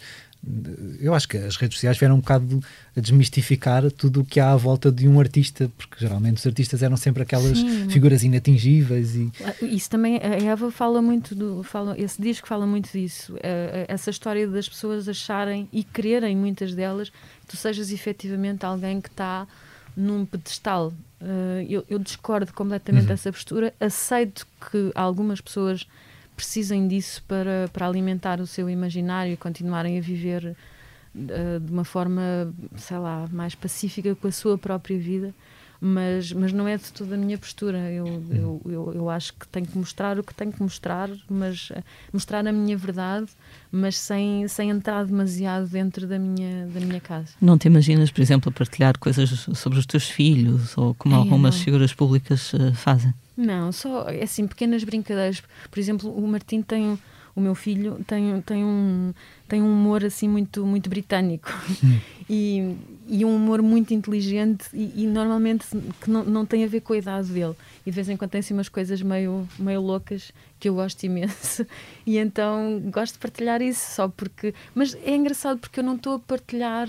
eu 1.00 1.13
acho 1.13 1.27
que 1.27 1.38
as 1.38 1.55
redes 1.55 1.77
sociais 1.77 1.97
vieram 1.97 2.15
um 2.15 2.19
bocado 2.19 2.59
a 2.95 3.00
desmistificar 3.00 3.89
tudo 3.91 4.21
o 4.21 4.25
que 4.25 4.41
há 4.41 4.51
à 4.51 4.55
volta 4.57 4.91
de 4.91 5.07
um 5.07 5.17
artista, 5.19 5.71
porque 5.77 5.95
geralmente 5.97 6.38
os 6.38 6.45
artistas 6.45 6.83
eram 6.83 6.97
sempre 6.97 7.23
aquelas 7.23 7.57
Sim. 7.57 7.89
figuras 7.89 8.23
inatingíveis 8.23 9.15
e 9.15 9.31
ah, 9.43 9.53
isso 9.62 9.89
também 9.89 10.17
a 10.17 10.35
Eva 10.43 10.69
fala 10.69 11.01
muito 11.01 11.33
do 11.33 11.63
fala 11.63 11.97
esse 11.97 12.21
disco 12.21 12.47
fala 12.47 12.67
muito 12.67 12.91
disso 12.91 13.38
eh, 13.38 13.85
eh, 13.88 13.93
essa 13.93 14.09
história 14.09 14.45
das 14.45 14.67
pessoas 14.67 15.07
acharem 15.07 15.69
e 15.71 15.81
quererem 15.81 16.35
muitas 16.35 16.75
delas 16.75 17.09
que 17.09 17.47
tu 17.47 17.55
sejas 17.55 17.89
efetivamente 17.91 18.65
alguém 18.65 19.00
que 19.00 19.09
está 19.09 19.47
num 19.95 20.25
pedestal 20.25 20.93
eh, 21.21 21.65
eu, 21.69 21.85
eu 21.89 22.00
discordo 22.00 22.51
completamente 22.51 23.03
uhum. 23.03 23.09
dessa 23.09 23.31
postura 23.31 23.73
aceito 23.79 24.45
que 24.69 24.91
algumas 24.93 25.39
pessoas 25.39 25.88
precisem 26.35 26.87
disso 26.87 27.23
para, 27.27 27.69
para 27.71 27.87
alimentar 27.87 28.39
o 28.39 28.47
seu 28.47 28.69
imaginário 28.69 29.33
e 29.33 29.37
continuarem 29.37 29.97
a 29.97 30.01
viver 30.01 30.55
uh, 31.15 31.59
de 31.59 31.71
uma 31.71 31.83
forma, 31.83 32.53
sei 32.75 32.97
lá, 32.97 33.27
mais 33.31 33.55
pacífica 33.55 34.15
com 34.15 34.27
a 34.27 34.31
sua 34.31 34.57
própria 34.57 34.97
vida. 34.97 35.33
Mas, 35.85 36.31
mas 36.31 36.53
não 36.53 36.65
é 36.65 36.77
de 36.77 36.93
toda 36.93 37.15
a 37.15 37.17
minha 37.17 37.37
postura. 37.37 37.91
Eu, 37.91 38.23
eu, 38.31 38.61
eu, 38.65 38.93
eu, 38.95 39.09
acho 39.09 39.33
que 39.33 39.45
tenho 39.49 39.65
que 39.65 39.77
mostrar 39.77 40.17
o 40.17 40.23
que 40.23 40.33
tenho 40.33 40.49
que 40.49 40.63
mostrar, 40.63 41.09
mas 41.29 41.71
uh, 41.71 41.83
mostrar 42.13 42.47
a 42.47 42.53
minha 42.53 42.77
verdade, 42.77 43.27
mas 43.69 43.97
sem, 43.97 44.47
sem 44.47 44.69
entrar 44.69 45.05
demasiado 45.05 45.67
dentro 45.67 46.07
da 46.07 46.17
minha, 46.17 46.67
da 46.67 46.79
minha 46.79 47.01
casa. 47.01 47.33
Não 47.41 47.57
te 47.57 47.67
imaginas, 47.67 48.09
por 48.11 48.21
exemplo, 48.21 48.49
a 48.49 48.53
partilhar 48.53 48.97
coisas 48.97 49.29
sobre 49.29 49.77
os 49.77 49.85
teus 49.85 50.09
filhos 50.09 50.77
ou 50.77 50.93
como 50.93 51.15
é, 51.15 51.17
algumas 51.17 51.57
não. 51.57 51.63
figuras 51.65 51.93
públicas 51.93 52.53
uh, 52.53 52.73
fazem? 52.73 53.13
Não, 53.35 53.71
só 53.71 54.09
é 54.09 54.23
assim, 54.23 54.47
pequenas 54.47 54.83
brincadeiras. 54.83 55.41
Por 55.69 55.79
exemplo, 55.79 56.13
o 56.15 56.27
Martim 56.27 56.61
tem 56.61 56.97
o 57.35 57.41
meu 57.41 57.55
filho 57.55 58.03
tem, 58.05 58.41
tem, 58.41 58.63
um, 58.63 59.13
tem 59.47 59.61
um 59.61 59.71
humor 59.71 60.03
assim 60.05 60.27
muito, 60.27 60.65
muito 60.65 60.89
britânico 60.89 61.49
hum. 61.83 61.99
e, 62.29 62.75
e 63.07 63.25
um 63.25 63.35
humor 63.35 63.61
muito 63.61 63.93
inteligente 63.93 64.65
e, 64.73 65.03
e, 65.03 65.07
normalmente 65.07 65.65
que 66.01 66.09
não, 66.09 66.23
não 66.23 66.45
tem 66.45 66.63
a 66.63 66.67
ver 66.67 66.81
com 66.81 66.93
a 66.93 66.97
idade 66.97 67.29
dele. 67.29 67.55
e 67.85 67.89
de 67.89 67.95
vez 67.95 68.07
em 68.07 68.15
quando 68.15 68.31
tem 68.31 68.39
assim 68.39 68.53
umas 68.53 68.69
coisas 68.69 69.01
meio, 69.01 69.47
meio 69.57 69.81
loucas 69.81 70.31
que 70.59 70.69
eu 70.69 70.75
gosto 70.75 71.03
imenso 71.03 71.65
e 72.05 72.17
então 72.17 72.79
gosto 72.91 73.13
de 73.13 73.19
partilhar 73.19 73.61
isso 73.61 73.95
só 73.95 74.07
porque 74.07 74.53
mas 74.75 74.95
é 75.03 75.15
engraçado 75.15 75.59
porque 75.59 75.79
eu 75.79 75.83
não 75.83 75.95
estou 75.95 76.15
a 76.15 76.19
partilhar 76.19 76.87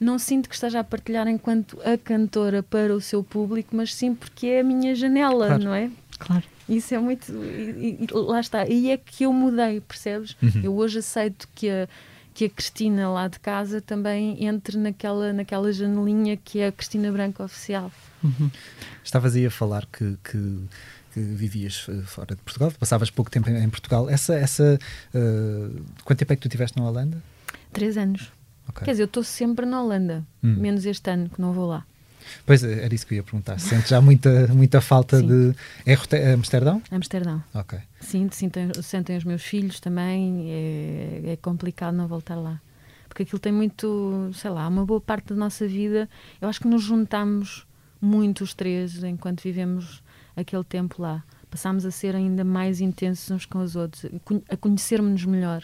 não 0.00 0.18
sinto 0.18 0.48
que 0.48 0.54
esteja 0.54 0.80
a 0.80 0.84
partilhar 0.84 1.26
enquanto 1.28 1.78
a 1.82 1.96
cantora 1.96 2.62
para 2.62 2.94
o 2.94 3.00
seu 3.00 3.22
público 3.22 3.74
mas 3.76 3.94
sim 3.94 4.14
porque 4.14 4.46
é 4.46 4.60
a 4.60 4.64
minha 4.64 4.94
janela 4.94 5.46
Claro. 5.46 5.64
não 5.64 5.74
é 5.74 5.90
Claro. 6.18 6.44
isso 6.68 6.94
é 6.94 6.98
muito. 6.98 7.32
E, 7.32 7.98
e- 8.04 8.08
lá 8.12 8.40
está. 8.40 8.66
E 8.66 8.90
é 8.90 8.96
que 8.96 9.24
eu 9.24 9.32
mudei, 9.32 9.80
percebes? 9.80 10.36
Uhum. 10.42 10.60
Eu 10.62 10.74
hoje 10.76 10.98
aceito 11.00 11.48
que 11.54 11.68
a, 11.68 11.88
que 12.32 12.44
a 12.44 12.48
Cristina 12.50 13.08
lá 13.10 13.26
de 13.28 13.38
casa 13.40 13.80
também 13.80 14.44
entre 14.46 14.78
naquela, 14.78 15.32
naquela 15.32 15.72
janelinha 15.72 16.36
que 16.36 16.60
é 16.60 16.68
a 16.68 16.72
Cristina 16.72 17.10
Branca 17.10 17.42
oficial. 17.44 17.90
Uhum. 18.22 18.48
Estavas 19.02 19.34
aí 19.34 19.44
a 19.44 19.50
falar 19.50 19.84
que, 19.86 20.16
que, 20.24 20.58
que 21.12 21.20
vivias 21.20 21.86
eh, 21.88 22.00
fora 22.06 22.34
de 22.34 22.40
Portugal, 22.42 22.72
passavas 22.78 23.10
pouco 23.10 23.30
tempo 23.30 23.50
em, 23.50 23.68
Portugal. 23.68 24.08
Essa, 24.08 24.34
essa, 24.34 24.78
eh, 25.12 25.68
quanto 26.04 26.18
tempo 26.20 26.32
é 26.32 26.36
que 26.36 26.42
tu 26.42 26.48
estiveste 26.48 26.78
na 26.78 26.86
Holanda? 26.88 27.22
Três 27.72 27.96
anos. 27.98 28.32
Ok. 28.74 28.84
Quer 28.84 28.90
dizer, 28.90 29.02
eu 29.04 29.06
estou 29.06 29.22
sempre 29.22 29.64
na 29.64 29.80
Holanda, 29.82 30.24
Hum. 30.42 30.56
menos 30.58 30.84
este 30.84 31.08
ano 31.10 31.30
que 31.30 31.40
não 31.40 31.52
vou 31.52 31.66
lá. 31.68 31.84
Pois 32.46 32.64
era 32.64 32.92
isso 32.94 33.06
que 33.06 33.14
eu 33.14 33.16
ia 33.16 33.22
perguntar. 33.22 33.58
Sentes 33.60 33.88
já 33.90 34.00
muita, 34.00 34.46
muita 34.48 34.80
falta 34.80 35.18
Sim. 35.18 35.26
de. 35.26 35.56
É 35.86 36.32
Amsterdão? 36.32 36.82
Amsterdão. 36.90 37.42
Ok. 37.54 37.78
Sinto, 38.00 38.34
sentem, 38.34 38.70
sentem 38.82 39.16
os 39.16 39.24
meus 39.24 39.42
filhos 39.42 39.78
também. 39.78 40.46
É, 40.50 41.32
é 41.32 41.36
complicado 41.36 41.94
não 41.94 42.06
voltar 42.08 42.34
lá. 42.36 42.60
Porque 43.08 43.22
aquilo 43.22 43.38
tem 43.38 43.52
muito, 43.52 44.30
sei 44.34 44.50
lá, 44.50 44.66
uma 44.66 44.84
boa 44.84 45.00
parte 45.00 45.28
da 45.28 45.34
nossa 45.36 45.68
vida. 45.68 46.08
Eu 46.40 46.48
acho 46.48 46.60
que 46.60 46.66
nos 46.66 46.82
juntamos 46.82 47.66
muito 48.00 48.42
os 48.42 48.54
três 48.54 49.04
enquanto 49.04 49.42
vivemos 49.42 50.02
aquele 50.34 50.64
tempo 50.64 51.00
lá. 51.00 51.22
Passámos 51.50 51.84
a 51.86 51.90
ser 51.90 52.16
ainda 52.16 52.42
mais 52.42 52.80
intensos 52.80 53.30
uns 53.30 53.46
com 53.46 53.58
os 53.60 53.76
outros, 53.76 54.06
a 54.48 54.56
conhecermos-nos 54.56 55.24
melhor. 55.24 55.62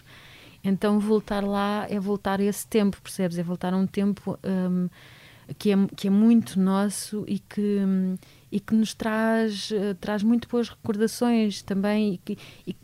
Então 0.62 0.98
voltar 1.00 1.42
lá 1.42 1.86
é 1.88 1.98
voltar 1.98 2.40
a 2.40 2.44
esse 2.44 2.66
tempo, 2.66 3.00
percebes? 3.02 3.38
É 3.38 3.42
voltar 3.42 3.72
a 3.72 3.76
um 3.76 3.86
tempo 3.86 4.38
hum, 4.44 4.88
que, 5.58 5.70
é, 5.72 5.76
que 5.96 6.08
é 6.08 6.10
muito 6.10 6.58
nosso 6.60 7.24
e 7.26 7.38
que, 7.38 7.60
hum, 7.80 8.16
e 8.52 8.60
que 8.60 8.74
nos 8.74 8.92
traz, 8.94 9.70
eh, 9.72 9.94
traz 10.00 10.22
muito 10.22 10.48
boas 10.48 10.68
recordações 10.68 11.62
também. 11.62 12.14
E 12.14 12.18
que, 12.18 12.38
e 12.66 12.76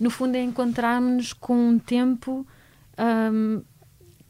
no 0.00 0.10
fundo 0.10 0.36
é 0.36 0.42
encontrarmos 0.42 1.32
com 1.32 1.54
um 1.70 1.78
tempo 1.78 2.46
hum, 3.32 3.62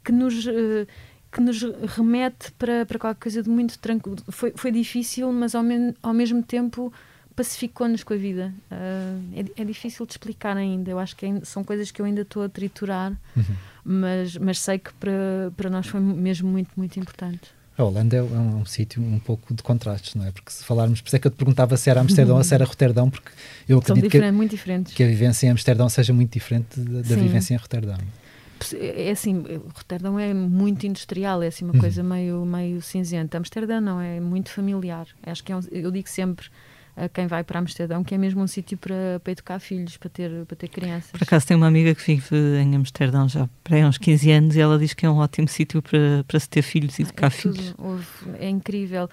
que 0.05 0.13
nos. 0.13 0.47
eh, 0.47 0.87
que 1.31 1.43
nos 1.43 1.61
remete 1.95 2.51
para, 2.53 2.87
para 2.87 2.99
qualquer 2.99 3.21
coisa 3.23 3.43
de 3.43 3.51
muito 3.51 3.79
tranquilo. 3.79 4.17
Foi, 4.31 4.51
foi 4.57 4.73
difícil, 4.73 5.31
mas 5.31 5.55
ao, 5.55 5.63
men- 5.63 5.93
ao 6.03 6.15
mesmo 6.15 6.43
tempo 6.43 6.91
pacificou-nos 7.39 8.03
com 8.03 8.15
a 8.15 8.17
vida. 8.17 8.53
Ah, 8.69 9.17
é, 9.33 9.63
é 9.63 9.65
difícil 9.65 10.05
de 10.05 10.13
explicar 10.13 10.57
ainda. 10.57 10.91
Eu 10.91 10.99
acho 10.99 11.15
que 11.15 11.25
ainda- 11.25 11.45
são 11.45 11.63
coisas 11.63 11.91
que 11.93 12.03
eu 12.03 12.07
ainda 12.07 12.23
estou 12.23 12.43
a 12.43 12.49
triturar, 12.49 13.13
Uhum. 13.37 13.45
mas, 13.85 14.37
mas 14.37 14.59
sei 14.59 14.79
que 14.79 14.93
para, 14.95 15.53
para 15.57 15.71
nós 15.71 15.87
foi 15.87 16.01
mesmo 16.01 16.51
muito, 16.51 16.71
muito 16.77 16.99
importante. 16.99 17.43
A 17.79 17.85
Holanda 17.85 18.17
é 18.17 18.23
um, 18.23 18.59
um 18.63 18.65
sítio 18.67 19.01
um 19.01 19.21
pouco 19.21 19.55
de 19.55 19.63
contrastes, 19.63 20.17
não 20.17 20.27
é? 20.27 20.33
Porque 20.33 20.51
se 20.51 20.65
falarmos, 20.65 21.01
por 21.01 21.07
isso 21.07 21.15
é 21.17 21.19
que 21.21 21.29
eu 21.29 21.31
te 21.31 21.37
perguntava 21.37 21.77
se 21.77 21.89
era 21.89 22.01
Amsterdão 22.01 22.37
ou 22.37 22.43
se 22.43 22.53
era 22.53 22.65
Roterdão, 22.65 23.09
porque 23.09 23.31
eu 23.69 23.79
acredito 23.79 24.11
que, 24.11 24.95
que 24.97 25.03
a 25.05 25.07
vivência 25.07 25.47
em 25.47 25.51
Amsterdão 25.51 25.89
seja 25.89 26.13
muito 26.13 26.33
diferente 26.33 26.81
da, 26.81 27.03
da 27.03 27.15
vivência 27.15 27.55
em 27.55 27.57
Roterdão. 27.57 27.97
É 28.75 29.13
assim, 29.13 29.45
Roterdão 29.77 30.19
é 30.19 30.35
muito 30.35 30.85
industrial, 30.85 31.41
é 31.41 31.47
assim 31.47 31.65
uma 31.65 31.75
Uhum. 31.75 31.79
coisa 31.81 32.03
meio, 32.03 32.45
meio 32.45 32.83
cinzenta. 32.83 33.39
Amsterdão 33.39 33.81
não, 33.81 34.01
é 34.01 34.19
muito 34.19 34.51
familiar. 34.51 35.07
Acho 35.23 35.45
que 35.45 35.53
é 35.53 35.57
um- 35.57 35.61
eu 35.71 35.93
digo 35.93 36.09
sempre 36.09 36.47
a 37.05 37.09
quem 37.09 37.27
vai 37.27 37.43
para 37.45 37.59
Amsterdão 37.59 38.03
que 38.05 38.15
é 38.15 38.19
mesmo 38.19 38.43
um 38.43 38.47
sítio 38.47 38.77
para, 38.79 39.21
para 39.23 39.33
educar 39.33 39.59
filhos, 39.59 39.97
para 39.97 40.09
ter, 40.09 40.31
para 40.47 40.57
ter 40.57 40.69
crianças. 40.69 41.11
Por 41.13 41.23
acaso 41.23 41.47
tem 41.47 41.57
uma 41.57 41.67
amiga 41.67 41.95
que 41.95 42.03
vive 42.05 42.37
em 42.61 42.75
Amsterdão 42.77 43.29
já 43.29 43.43
há 43.71 43.87
uns 43.89 43.99
15 43.99 44.31
anos 44.31 44.57
e 44.57 44.61
ela 44.61 44.79
diz 44.79 44.95
que 44.95 45.05
é 45.07 45.11
um 45.11 45.19
ótimo 45.19 45.49
sítio 45.49 45.81
para, 45.83 46.25
para 46.27 46.41
se 46.41 46.49
ter 46.49 46.63
filhos 46.63 46.99
e 46.99 47.03
educar 47.03 47.27
é, 47.27 47.31
tudo, 47.31 47.55
filhos. 47.55 47.75
houve- 47.79 48.07
é 48.41 48.49
incrível. 48.49 49.09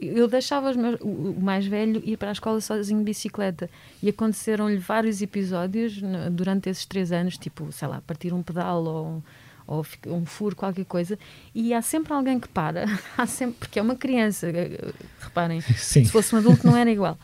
Eu 0.00 0.28
deixava 0.28 0.72
meus- 0.74 0.98
o 1.00 1.36
mais 1.40 1.66
velho 1.66 2.02
ir 2.04 2.16
para 2.16 2.28
a 2.28 2.32
escola 2.32 2.60
sozinho 2.60 2.98
de 2.98 3.04
bicicleta 3.04 3.68
e 4.02 4.08
aconteceram-lhe 4.08 4.76
vários 4.76 5.22
episódios 5.22 6.00
durante 6.32 6.68
esses 6.68 6.84
três 6.86 7.12
anos, 7.12 7.36
tipo, 7.38 7.70
sei 7.72 7.88
lá, 7.88 8.00
partir 8.06 8.32
um 8.32 8.42
pedal 8.42 8.84
ou, 8.84 9.06
um- 9.06 9.22
ou 9.66 9.84
um 10.06 10.24
furo, 10.26 10.54
qualquer 10.56 10.84
coisa, 10.84 11.18
e 11.54 11.72
há 11.72 11.80
sempre 11.82 12.12
alguém 12.12 12.38
que 12.38 12.48
para, 12.48 12.84
há 13.16 13.26
sempre, 13.26 13.56
porque 13.60 13.78
é 13.78 13.82
uma 13.82 13.96
criança, 13.96 14.48
eh, 14.48 14.78
eh, 14.82 14.92
reparem, 15.20 15.60
Sim. 15.60 16.04
se 16.04 16.10
fosse 16.10 16.34
um 16.34 16.38
adulto 16.38 16.66
não 16.66 16.76
era 16.76 16.90
igual. 16.90 17.18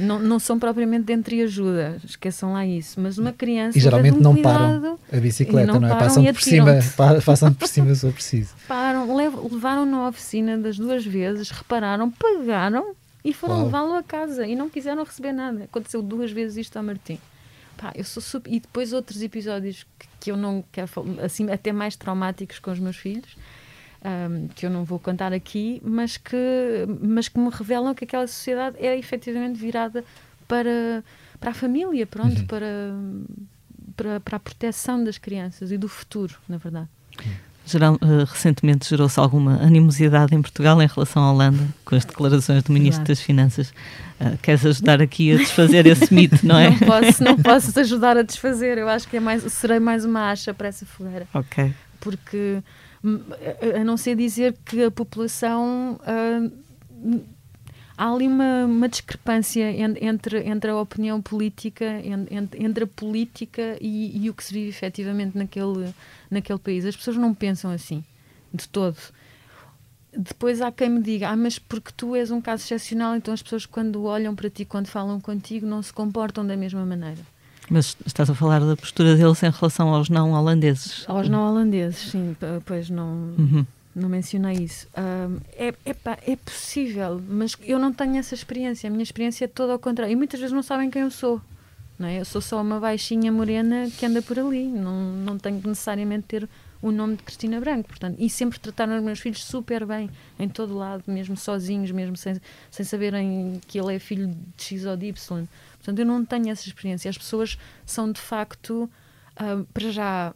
Não, 0.00 0.18
não 0.18 0.38
são 0.38 0.58
propriamente 0.58 1.04
de 1.06 1.12
entreajuda, 1.12 2.00
esqueçam 2.04 2.52
lá 2.54 2.66
isso, 2.66 3.00
mas 3.00 3.18
uma 3.18 3.32
criança 3.32 3.76
E 3.76 3.80
geralmente 3.80 4.16
um 4.18 4.20
não 4.20 4.36
param 4.40 4.98
a 5.12 5.16
bicicleta, 5.18 5.72
não 5.72 5.80
não, 5.80 5.88
é? 5.88 5.98
Passam 5.98 6.24
por 6.24 6.42
cima, 6.42 6.78
passam 7.24 7.52
por 7.54 7.68
cima 7.68 7.94
se 7.94 8.06
eu 8.06 8.12
preciso. 8.12 8.54
Param, 8.66 9.14
lev- 9.14 9.52
levaram 9.52 9.84
na 9.84 10.08
oficina 10.08 10.56
das 10.58 10.76
duas 10.78 11.04
vezes, 11.04 11.50
repararam, 11.50 12.10
pagaram 12.10 12.94
e 13.24 13.32
foram 13.32 13.64
levá-lo 13.64 13.94
a 13.94 14.02
casa 14.02 14.46
e 14.46 14.56
não 14.56 14.68
quiseram 14.68 15.04
receber 15.04 15.32
nada. 15.32 15.64
Aconteceu 15.64 16.02
duas 16.02 16.32
vezes 16.32 16.56
isto 16.56 16.76
ao 16.76 16.82
Martim. 16.82 17.18
Pá, 17.76 17.92
eu 17.94 18.04
sou 18.04 18.22
super... 18.22 18.52
E 18.52 18.60
depois 18.60 18.92
outros 18.92 19.22
episódios 19.22 19.84
que, 19.98 20.06
que 20.20 20.30
eu 20.30 20.36
não 20.36 20.64
quero 20.70 20.86
falar, 20.88 21.24
assim, 21.24 21.50
até 21.50 21.72
mais 21.72 21.96
traumáticos 21.96 22.58
com 22.58 22.70
os 22.70 22.78
meus 22.78 22.96
filhos, 22.96 23.36
ahm, 24.04 24.48
que 24.54 24.64
eu 24.66 24.70
não 24.70 24.84
vou 24.84 24.98
contar 24.98 25.32
aqui, 25.32 25.80
mas 25.84 26.16
que, 26.16 26.36
mas 27.00 27.28
que 27.28 27.38
me 27.38 27.50
revelam 27.50 27.94
que 27.94 28.04
aquela 28.04 28.26
sociedade 28.26 28.76
é 28.78 28.96
efetivamente 28.96 29.58
virada 29.58 30.04
para, 30.46 31.02
para 31.40 31.50
a 31.50 31.54
família, 31.54 32.06
pronto, 32.06 32.40
Uhum. 32.40 32.46
para, 32.46 32.66
para, 33.96 34.20
para 34.20 34.36
a 34.36 34.40
proteção 34.40 35.02
das 35.02 35.18
crianças 35.18 35.72
e 35.72 35.78
do 35.78 35.88
futuro, 35.88 36.34
na 36.48 36.56
verdade. 36.58 36.88
Geral, 37.64 37.96
eh, 38.02 38.24
recentemente 38.26 38.88
gerou-se 38.90 39.18
alguma 39.20 39.54
animosidade 39.62 40.34
em 40.34 40.42
Portugal 40.42 40.82
em 40.82 40.86
relação 40.86 41.22
à 41.22 41.30
Holanda, 41.32 41.64
com 41.84 41.94
as 41.94 42.04
declarações 42.04 42.62
do 42.64 42.72
Ministro 42.72 43.04
Verdade. 43.04 43.18
das 43.18 43.20
Finanças. 43.20 43.72
Eh, 44.24 44.36
queres 44.42 44.64
ajudar 44.64 45.02
aqui 45.02 45.32
a 45.32 45.36
desfazer 45.36 45.86
esse 45.86 46.12
mito, 46.14 46.46
não 46.46 46.56
é? 46.58 46.70
Não 46.70 46.78
posso, 46.78 47.24
não 47.24 47.36
posso 47.36 47.72
te 47.72 47.80
ajudar 47.80 48.16
a 48.16 48.22
desfazer. 48.22 48.78
Eu 48.78 48.88
acho 48.88 49.08
que 49.08 49.16
é 49.16 49.20
mais, 49.20 49.42
serei 49.52 49.80
mais 49.80 50.04
uma 50.04 50.30
acha 50.30 50.54
para 50.54 50.68
essa 50.68 50.86
fogueira. 50.86 51.26
Ok. 51.34 51.72
Porque, 52.00 52.62
hum, 53.04 53.20
a- 53.80 53.84
não 53.84 53.96
ser 53.96 54.14
dizer 54.16 54.54
que 54.64 54.84
a 54.84 54.90
população. 54.90 55.98
hum, 56.90 57.20
há 57.96 58.10
ali 58.12 58.26
uma, 58.26 58.64
uma 58.64 58.88
discrepância 58.88 59.70
en- 59.70 59.96
entre, 60.00 60.38
entre 60.48 60.70
a 60.70 60.76
opinião 60.76 61.20
política, 61.20 61.84
en- 61.84 62.26
en- 62.30 62.48
entre 62.58 62.84
a 62.84 62.86
política 62.86 63.76
e, 63.80 64.24
e 64.24 64.30
o 64.30 64.34
que 64.34 64.42
se 64.44 64.52
vive 64.54 64.68
efetivamente 64.70 65.36
naquele, 65.36 65.92
naquele 66.30 66.58
país. 66.58 66.84
As 66.86 66.96
pessoas 66.96 67.16
não 67.16 67.34
pensam 67.34 67.70
assim, 67.70 68.02
de 68.52 68.68
todo. 68.68 68.96
Depois 70.16 70.60
há 70.60 70.70
quem 70.70 70.90
me 70.90 71.00
diga, 71.02 71.30
ah, 71.30 71.36
mas 71.36 71.58
porque 71.58 71.90
tu 71.96 72.14
és 72.14 72.30
um 72.30 72.40
caso 72.40 72.64
excepcional, 72.64 73.16
então 73.16 73.32
as 73.32 73.42
pessoas 73.42 73.64
quando 73.64 74.02
olham 74.04 74.34
para 74.34 74.50
ti, 74.50 74.64
quando 74.64 74.86
falam 74.86 75.18
contigo, 75.20 75.66
não 75.66 75.82
se 75.82 75.92
comportam 75.92 76.46
da 76.46 76.56
mesma 76.56 76.84
maneira. 76.84 77.20
Mas 77.70 77.96
estás 78.04 78.28
a 78.28 78.34
falar 78.34 78.60
da 78.60 78.76
postura 78.76 79.16
deles 79.16 79.42
em 79.42 79.48
relação 79.50 79.88
aos 79.88 80.10
não 80.10 80.32
holandeses. 80.32 81.04
Aos 81.08 81.28
não 81.28 81.48
holandeses, 81.48 82.10
sim, 82.10 82.36
pois 82.66 82.90
não, 82.90 83.06
Uhum. 83.38 83.64
não 83.96 84.08
mencionei 84.10 84.56
isso. 84.58 84.86
Ahm, 84.94 85.38
é, 85.56 85.72
é 86.26 86.36
possível, 86.36 87.22
mas 87.26 87.56
eu 87.62 87.78
não 87.78 87.90
tenho 87.92 88.16
essa 88.18 88.34
experiência. 88.34 88.88
A 88.88 88.90
minha 88.90 89.02
experiência 89.02 89.46
é 89.46 89.48
toda 89.48 89.72
ao 89.72 89.78
contrário. 89.78 90.12
E 90.12 90.16
muitas 90.16 90.38
vezes 90.40 90.52
não 90.54 90.62
sabem 90.62 90.90
quem 90.90 91.02
eu 91.02 91.10
sou. 91.10 91.40
Não 91.98 92.08
é? 92.08 92.20
Eu 92.20 92.24
sou 92.24 92.40
só 92.42 92.60
uma 92.60 92.80
baixinha 92.80 93.30
morena 93.32 93.88
que 93.96 94.04
anda 94.04 94.20
por 94.20 94.38
ali. 94.38 94.66
Não, 94.66 95.00
não 95.12 95.38
tenho 95.38 95.60
que 95.60 95.68
necessariamente 95.68 96.24
ter 96.26 96.48
o 96.82 96.90
nome 96.90 97.16
de 97.16 97.22
Cristina 97.22 97.60
Branco. 97.60 97.88
Portanto, 97.88 98.16
e 98.18 98.28
sempre 98.28 98.58
trataram 98.58 98.98
os 98.98 99.02
meus 99.02 99.20
filhos 99.20 99.44
super 99.44 99.86
bem, 99.86 100.10
em 100.38 100.48
todo 100.48 100.76
lado, 100.76 101.04
mesmo 101.06 101.36
sozinhos, 101.36 101.90
mesmo 101.92 102.16
sem, 102.16 102.36
sem 102.70 102.84
saberem 102.84 103.60
que 103.66 103.78
ele 103.80 103.94
é 103.94 103.98
filho 103.98 104.26
de 104.26 104.62
X 104.62 104.84
ou 104.84 104.96
de 104.96 105.06
Y. 105.06 105.46
Portanto, 105.78 105.98
eu 105.98 106.06
não 106.06 106.24
tenho 106.24 106.50
essa 106.50 106.66
experiência. 106.66 107.08
As 107.08 107.16
pessoas 107.16 107.56
são 107.86 108.10
de 108.10 108.20
facto, 108.20 108.90
ah, 109.36 109.62
para 109.72 109.90
já, 109.90 110.34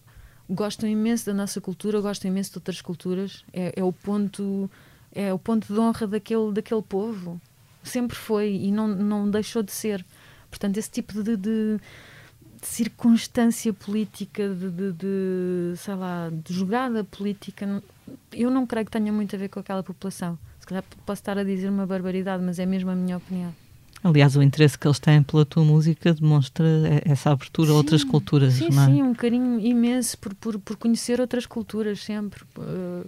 gostam 0.48 0.88
imenso 0.88 1.26
da 1.26 1.34
nossa 1.34 1.60
cultura, 1.60 2.00
gostam 2.00 2.30
imenso 2.30 2.52
de 2.52 2.58
outras 2.58 2.80
culturas. 2.80 3.44
É, 3.52 3.72
é 3.76 3.84
o 3.84 3.92
ponto 3.92 4.70
é 5.12 5.32
o 5.32 5.38
ponto 5.38 5.72
de 5.72 5.80
honra 5.80 6.06
daquele, 6.06 6.52
daquele 6.52 6.82
povo. 6.82 7.40
Sempre 7.82 8.16
foi 8.16 8.52
e 8.54 8.70
não, 8.70 8.86
não 8.86 9.30
deixou 9.30 9.62
de 9.62 9.72
ser. 9.72 10.04
Portanto, 10.50 10.76
esse 10.76 10.90
tipo 10.90 11.22
de- 11.22 11.36
de 11.36 11.80
circunstância 12.66 13.72
política, 13.72 14.48
de, 14.48 14.70
de- 14.70 14.92
de, 14.92 15.76
sei 15.76 15.94
lá, 15.94 16.30
de 16.44 16.52
jogada 16.52 17.04
política, 17.04 17.82
eu 18.32 18.50
não 18.50 18.66
creio 18.66 18.84
que 18.86 18.92
tenha 18.92 19.12
muito 19.12 19.34
a 19.34 19.38
ver 19.38 19.48
com 19.48 19.60
aquela 19.60 19.82
população. 19.82 20.38
Se 20.60 20.66
calhar 20.66 20.84
posso 21.04 21.20
estar 21.20 21.38
a 21.38 21.44
dizer 21.44 21.68
uma 21.70 21.86
barbaridade, 21.86 22.42
mas 22.42 22.58
é 22.58 22.66
mesmo 22.66 22.90
a 22.90 22.94
minha 22.94 23.16
opinião. 23.16 23.54
Aliás, 24.04 24.36
o 24.36 24.42
interesse 24.42 24.78
que 24.78 24.86
eles 24.86 24.98
têm 24.98 25.22
pela 25.22 25.44
tua 25.44 25.64
música 25.64 26.12
demonstra 26.12 26.66
e- 26.66 27.10
essa 27.10 27.30
abertura 27.30 27.70
a 27.70 27.74
outras 27.74 28.02
Sim, 28.02 28.08
culturas, 28.08 28.52
Sim, 28.54 28.68
não 28.70 28.82
é? 28.82 28.86
sim, 28.86 29.02
um 29.02 29.14
carinho 29.14 29.58
imenso 29.60 30.18
por, 30.18 30.34
por, 30.34 30.58
por 30.58 30.76
conhecer 30.76 31.20
outras 31.20 31.46
culturas 31.46 32.00
sempre. 32.02 32.44
eh, 32.58 33.06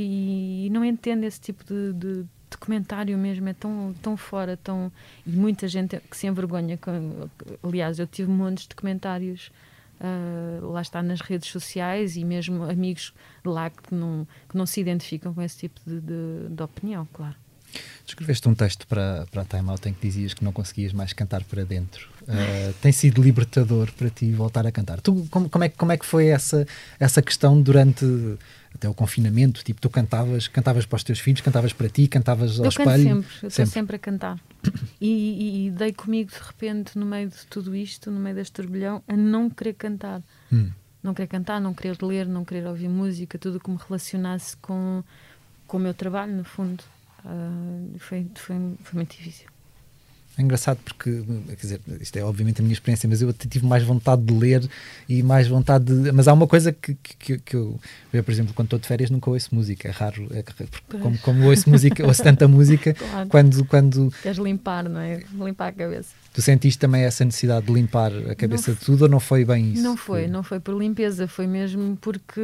e 0.00 0.68
não 0.70 0.84
entendo 0.84 1.24
esse 1.24 1.40
tipo 1.40 1.64
de, 1.64 1.92
de, 1.92 2.24
documentário 2.50 3.16
mesmo, 3.18 3.48
é 3.48 3.54
tão, 3.54 3.94
tão 4.02 4.16
fora, 4.16 4.56
tão. 4.56 4.90
E 5.26 5.30
muita 5.30 5.68
gente 5.68 5.98
que 6.10 6.16
se 6.16 6.26
envergonha. 6.26 6.76
Com, 6.76 7.28
aliás, 7.62 7.98
eu 7.98 8.06
tive 8.06 8.30
montes 8.30 8.64
de 8.64 8.70
documentários. 8.70 9.50
Uh, 10.00 10.70
lá 10.70 10.80
está 10.80 11.02
nas 11.02 11.20
redes 11.20 11.50
sociais 11.50 12.16
e 12.16 12.24
mesmo 12.24 12.62
amigos 12.62 13.12
lá 13.44 13.68
que 13.68 13.92
não, 13.92 14.28
que 14.48 14.56
não 14.56 14.64
se 14.64 14.80
identificam 14.80 15.34
com 15.34 15.42
esse 15.42 15.58
tipo 15.58 15.80
de, 15.84 16.00
de, 16.00 16.48
de 16.50 16.62
opinião, 16.62 17.08
claro. 17.12 17.34
Escreveste 18.06 18.48
um 18.48 18.54
texto 18.54 18.86
para, 18.86 19.26
para 19.30 19.42
a 19.42 19.44
Time 19.44 19.68
Out 19.68 19.88
em 19.88 19.92
que 19.92 20.00
dizias 20.00 20.32
que 20.32 20.42
não 20.42 20.52
conseguias 20.52 20.92
mais 20.92 21.12
cantar 21.12 21.44
para 21.44 21.64
dentro. 21.64 22.08
Uh, 22.22 22.72
tem 22.80 22.90
sido 22.90 23.22
libertador 23.22 23.92
para 23.92 24.08
ti 24.08 24.32
voltar 24.32 24.66
a 24.66 24.72
cantar. 24.72 25.00
Tu, 25.00 25.26
como, 25.30 25.48
como, 25.48 25.64
é, 25.64 25.68
como 25.68 25.92
é 25.92 25.96
que 25.98 26.06
foi 26.06 26.28
essa, 26.28 26.66
essa 26.98 27.20
questão 27.20 27.60
durante 27.60 28.06
até 28.74 28.88
o 28.88 28.94
confinamento? 28.94 29.62
Tipo, 29.64 29.80
tu 29.80 29.90
cantavas, 29.90 30.48
cantavas 30.48 30.86
para 30.86 30.96
os 30.96 31.04
teus 31.04 31.18
filhos, 31.18 31.40
cantavas 31.40 31.72
para 31.72 31.88
ti, 31.88 32.06
cantavas 32.06 32.58
ao 32.58 32.66
eu 32.66 32.68
espelho? 32.68 32.90
Eu 32.90 32.92
sempre, 32.94 33.28
eu 33.42 33.48
estou 33.48 33.66
sempre 33.66 33.96
a 33.96 33.98
cantar. 33.98 34.38
E, 35.00 35.06
e, 35.06 35.66
e, 35.66 35.70
dei 35.70 35.92
comigo 35.92 36.28
de 36.28 36.38
repente, 36.44 36.98
no 36.98 37.06
meio 37.06 37.28
de 37.28 37.46
tudo 37.46 37.76
isto, 37.76 38.10
no 38.10 38.18
meio 38.18 38.34
deste 38.34 38.52
turbilhão, 38.52 39.00
a 39.06 39.16
não 39.16 39.48
querer 39.48 39.74
cantar. 39.74 40.20
Hum. 40.52 40.72
Não 41.00 41.14
querer 41.14 41.28
cantar, 41.28 41.60
não 41.60 41.72
querer 41.72 41.96
ler, 42.02 42.26
não 42.26 42.44
querer 42.44 42.66
ouvir 42.66 42.88
música, 42.88 43.38
tudo 43.38 43.60
que 43.60 43.70
me 43.70 43.76
relacionasse 43.76 44.56
com, 44.56 45.04
com 45.68 45.76
o 45.76 45.80
meu 45.80 45.94
trabalho, 45.94 46.34
no 46.34 46.42
fundo. 46.42 46.82
Uh, 47.24 47.96
foi, 47.98 48.26
foi, 48.34 48.56
foi 48.82 48.94
muito 48.94 49.16
difícil. 49.16 49.48
É 50.38 50.42
engraçado 50.42 50.78
porque, 50.84 51.24
quer 51.48 51.56
dizer, 51.56 51.80
isto 52.00 52.16
é 52.16 52.22
obviamente 52.22 52.60
a 52.60 52.62
minha 52.62 52.72
experiência, 52.72 53.08
mas 53.08 53.20
eu 53.20 53.32
tive 53.32 53.66
mais 53.66 53.82
vontade 53.82 54.22
de 54.22 54.32
ler 54.32 54.70
e 55.08 55.20
mais 55.20 55.48
vontade 55.48 55.86
de. 55.86 56.12
Mas 56.12 56.28
há 56.28 56.32
uma 56.32 56.46
coisa 56.46 56.70
que, 56.70 56.94
que, 56.94 57.38
que 57.38 57.56
eu, 57.56 57.76
eu, 58.12 58.22
por 58.22 58.30
exemplo, 58.30 58.54
quando 58.54 58.66
estou 58.66 58.78
de 58.78 58.86
férias 58.86 59.10
nunca 59.10 59.28
ouço 59.28 59.52
música, 59.52 59.88
é 59.88 59.90
raro, 59.90 60.28
é, 60.30 60.44
como, 61.00 61.18
como 61.18 61.48
ouço 61.48 61.68
música, 61.68 62.06
ouço 62.06 62.22
tanta 62.22 62.46
música, 62.48 62.94
claro. 62.94 63.28
quando, 63.28 63.64
quando. 63.64 64.14
Queres 64.22 64.38
limpar, 64.38 64.88
não 64.88 65.00
é? 65.00 65.24
Limpar 65.32 65.70
a 65.70 65.72
cabeça. 65.72 66.14
Tu 66.32 66.40
sentiste 66.40 66.78
também 66.78 67.02
essa 67.02 67.24
necessidade 67.24 67.66
de 67.66 67.72
limpar 67.72 68.12
a 68.30 68.36
cabeça 68.36 68.72
de 68.72 68.78
tudo 68.78 69.02
ou 69.02 69.08
não 69.08 69.18
foi 69.18 69.44
bem 69.44 69.72
isso? 69.72 69.82
Não 69.82 69.96
foi, 69.96 70.22
que... 70.22 70.30
não 70.30 70.44
foi 70.44 70.60
por 70.60 70.78
limpeza, 70.78 71.26
foi 71.26 71.48
mesmo 71.48 71.98
porque, 72.00 72.40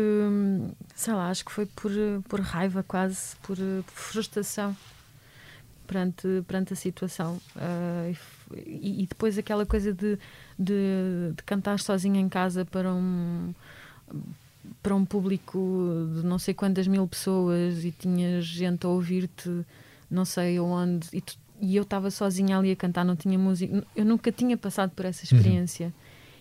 sei 0.96 1.14
lá, 1.14 1.30
acho 1.30 1.44
que 1.44 1.52
foi 1.52 1.66
por, 1.66 1.92
por 2.28 2.40
raiva 2.40 2.83
quase, 2.83 3.37
por, 3.40 3.57
por 3.57 3.94
frustração 3.94 4.76
perante, 5.94 6.42
perante 6.46 6.72
a 6.72 6.76
situação. 6.76 7.40
Uh, 7.54 8.16
e, 8.66 9.02
e, 9.02 9.07
depois 9.07 9.38
aquela 9.38 9.64
coisa 9.64 9.92
de, 9.92 10.18
de, 10.59 11.33
de, 11.37 11.42
cantar 11.46 11.78
sozinha 11.78 12.20
em 12.20 12.28
casa 12.28 12.64
para 12.64 12.92
um 12.92 13.54
para 14.83 14.94
um 14.94 15.04
público 15.04 15.59
de 16.16 16.26
não 16.26 16.38
sei 16.38 16.54
quantas 16.54 16.87
mil 16.87 17.07
pessoas 17.07 17.85
e 17.85 17.92
tinhas 17.92 18.44
gente 18.44 18.87
a 18.87 18.88
ouvir-te 18.88 19.64
não 20.11 20.24
sei 20.24 20.59
onde 20.59 21.07
e, 21.12 21.20
tu, 21.20 21.37
e 21.61 21.76
eu 21.76 21.83
estava 21.83 22.11
sozinha 22.11 22.59
ali 22.59 22.72
a 22.72 22.76
cantar, 22.76 23.04
não 23.04 23.14
tinha 23.14 23.38
música. 23.38 23.85
Eu 23.94 24.04
nunca 24.04 24.33
tinha 24.33 24.57
passado 24.57 24.90
por 24.90 25.04
essa 25.04 25.22
uhum. 25.22 25.38
experiência. 25.38 25.87
Uhum. 25.87 25.92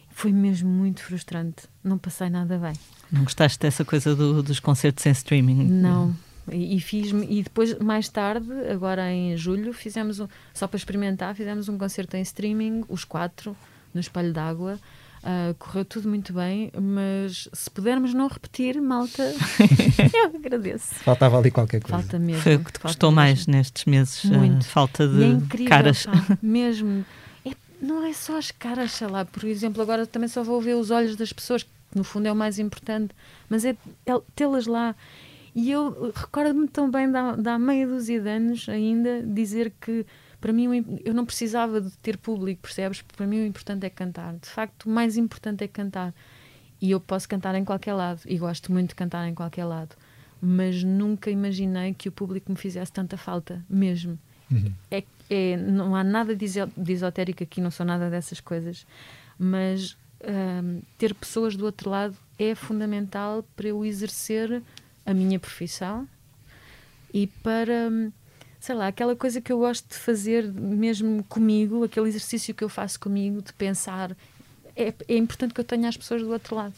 Foi 0.10 0.32
mesmo 0.32 0.70
muito 0.70 1.04
frustrante. 1.04 1.64
Não 1.84 1.98
passei 1.98 2.30
nada 2.30 2.58
bem. 2.58 2.74
Não 3.12 3.24
gostaste 3.24 3.60
dessa 3.60 3.84
coisa 3.86 4.16
do, 4.16 4.42
dos 4.42 4.60
concertos 4.60 5.06
em 5.06 5.12
streaming? 5.12 5.64
Não. 5.66 6.16
E, 6.52 6.76
e 6.76 6.80
fiz 6.80 7.12
e 7.30 7.44
depois 7.44 7.78
mais 7.80 8.10
tarde 8.10 8.52
agora 8.70 9.12
em 9.12 9.36
julho 9.38 9.72
fizemos 9.72 10.20
um, 10.20 10.28
só 10.54 10.68
para 10.68 10.78
experimentar 10.78 11.36
fizemos 11.36 11.70
um 11.70 11.78
concerto 11.78 12.18
em 12.18 12.22
streaming 12.22 12.84
os 12.90 13.06
quatro 13.06 13.56
no 13.94 14.02
espelho 14.02 14.34
d'água. 14.34 14.80
Uh, 15.24 15.54
correu 15.54 15.86
tudo 15.86 16.10
muito 16.10 16.34
bem 16.34 16.70
mas 16.78 17.48
se 17.54 17.72
pudermos 17.72 18.14
não 18.14 18.28
repetir 18.28 18.82
malta 18.82 19.24
eu 20.14 20.36
agradeço. 20.36 20.96
Faltava 20.96 21.38
ali 21.38 21.50
qualquer 21.50 21.82
coisa. 21.82 21.98
Falta 21.98 22.20
mesmo 22.20 22.42
foi 22.42 22.56
o 22.56 22.60
que 22.60 22.74
te 22.74 22.80
custou 22.82 23.10
mais 23.10 23.48
nestes 23.48 23.86
meses 23.86 24.26
muito. 24.26 24.66
falta 24.66 25.08
de 25.08 25.24
é 25.24 25.28
incrível, 25.28 25.70
caras. 25.70 26.06
pá, 26.06 26.12
mesmo. 26.44 27.06
É, 27.46 27.52
não 27.82 28.06
é 28.06 28.12
só 28.12 28.38
as 28.38 28.52
caras 28.52 28.92
sei 28.92 29.08
lá 29.08 29.24
por 29.24 29.46
exemplo 29.46 29.82
agora 29.82 30.06
também 30.06 30.28
só 30.28 30.44
vou 30.44 30.60
ver 30.60 30.76
os 30.76 30.92
olhos 30.92 31.16
das 31.16 31.32
pessoas 31.32 31.64
que 31.64 31.70
no 31.96 32.04
fundo 32.04 32.28
é 32.28 32.32
o 32.32 32.36
mais 32.36 32.60
importante 32.60 33.16
mas 33.48 33.64
é, 33.64 33.78
é 34.06 34.12
tê-las 34.36 34.68
lá 34.68 34.94
e 35.56 35.72
eu 35.72 36.12
recordo-me 36.16 36.68
tão 36.68 36.90
bem, 36.90 37.12
da, 37.12 37.36
da 37.36 37.60
meia 37.60 37.88
dúzia 37.88 38.20
de 38.20 38.30
anos 38.30 38.68
ainda, 38.68 39.22
dizer 39.22 39.72
que 39.80 40.06
para 40.42 40.52
mim 40.52 41.00
eu 41.06 41.14
não 41.14 41.26
precisava 41.26 41.80
de 41.80 41.92
ter 41.98 42.18
público, 42.18 42.62
percebes? 42.64 43.02
Para 43.02 43.26
mim 43.26 43.42
o 43.42 43.46
importante 43.46 43.86
é 43.86 43.90
cantar. 43.90 44.34
De 44.36 44.50
facto, 44.50 44.86
o 44.86 44.90
mais 44.90 45.16
importante 45.16 45.64
é 45.64 45.68
cantar. 45.68 46.14
E 46.82 46.92
eu 46.92 47.00
posso 47.00 47.30
cantar 47.30 47.56
em 47.56 47.64
qualquer 47.64 47.94
lado, 47.94 48.22
e 48.26 48.38
gosto 48.38 48.72
muito 48.72 48.90
de 48.90 48.96
cantar 48.96 49.26
em 49.28 49.34
qualquer 49.34 49.64
lado. 49.64 49.96
Mas 50.42 50.84
nunca 50.84 51.30
imaginei 51.30 51.94
que 51.94 52.10
o 52.10 52.12
público 52.12 52.52
me 52.52 52.58
fizesse 52.58 52.92
tanta 52.92 53.16
falta, 53.16 53.64
mesmo. 53.70 54.20
Uhum. 54.52 54.74
É, 54.92 55.04
é, 55.30 55.56
não 55.56 55.96
há 55.96 56.04
nada 56.04 56.36
de, 56.36 56.46
esotérico 56.92 57.44
aqui, 57.44 57.62
não 57.62 57.72
sou 57.72 57.86
nada 57.86 58.10
dessas 58.10 58.42
coisas. 58.42 58.86
Mas 59.40 59.96
um, 60.24 60.82
ter 60.98 61.14
pessoas 61.14 61.56
do 61.56 61.64
outro 61.64 61.90
lado 61.90 62.18
é 62.38 62.54
fundamental 62.54 63.46
para 63.56 63.70
eu 63.70 63.86
exercer 63.86 64.62
a 65.06 65.14
minha 65.14 65.40
profissão 65.40 66.08
e 67.14 67.28
para, 67.28 67.90
sei 68.60 68.76
lá, 68.76 68.88
aquela 68.88 69.16
coisa 69.16 69.40
que 69.40 69.52
eu 69.52 69.60
gosto 69.60 69.88
de 69.90 69.96
fazer 69.96 70.52
mesmo 70.52 71.24
comigo, 71.26 71.84
aquele 71.84 72.08
exercício 72.08 72.54
que 72.54 72.64
eu 72.64 72.70
faço 72.70 73.00
comigo, 73.00 73.42
de 73.42 73.54
pensar. 73.54 74.16
É, 74.76 74.94
é 75.08 75.18
importante 75.18 75.54
que 75.54 75.60
eu 75.62 75.66
tenha 75.66 75.88
as 75.88 75.96
pessoas 75.96 76.22
do 76.22 76.32
outro 76.32 76.56
lado. 76.56 76.76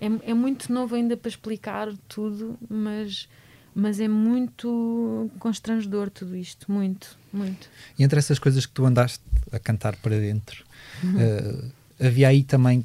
É, 0.00 0.30
é 0.30 0.34
muito 0.34 0.72
novo 0.72 0.94
ainda 0.94 1.16
para 1.16 1.28
explicar 1.28 1.88
tudo, 2.08 2.58
mas 2.68 3.28
mas 3.74 3.98
é 3.98 4.06
muito 4.06 5.28
constrangedor 5.40 6.08
tudo 6.08 6.36
isto, 6.36 6.70
muito, 6.70 7.18
muito. 7.32 7.68
E 7.98 8.04
entre 8.04 8.18
essas 8.20 8.38
coisas 8.38 8.64
que 8.64 8.72
tu 8.72 8.86
andaste 8.86 9.20
a 9.50 9.58
cantar 9.58 9.96
para 9.96 10.16
dentro, 10.16 10.64
uhum. 11.02 11.16
uh, 11.16 11.72
havia 11.98 12.28
aí 12.28 12.44
também, 12.44 12.84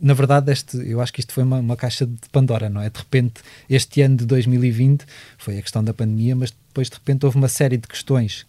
na 0.00 0.14
verdade, 0.14 0.52
este, 0.52 0.76
eu 0.76 1.00
acho 1.00 1.12
que 1.12 1.20
isto 1.20 1.32
foi 1.32 1.42
uma, 1.42 1.58
uma, 1.58 1.76
caixa 1.76 2.06
de 2.06 2.28
Pandora, 2.30 2.68
não 2.68 2.80
é? 2.80 2.90
De 2.90 2.98
repente, 2.98 3.42
este 3.68 4.02
ano 4.02 4.16
de 4.16 4.26
2020 4.26 5.04
foi 5.38 5.58
a 5.58 5.62
questão 5.62 5.82
da 5.82 5.94
pandemia, 5.94 6.36
mas 6.36 6.50
depois 6.50 6.88
de 6.88 6.94
repente 6.94 7.24
houve 7.24 7.38
uma 7.38 7.48
série 7.48 7.76
de 7.76 7.88
questões 7.88 8.46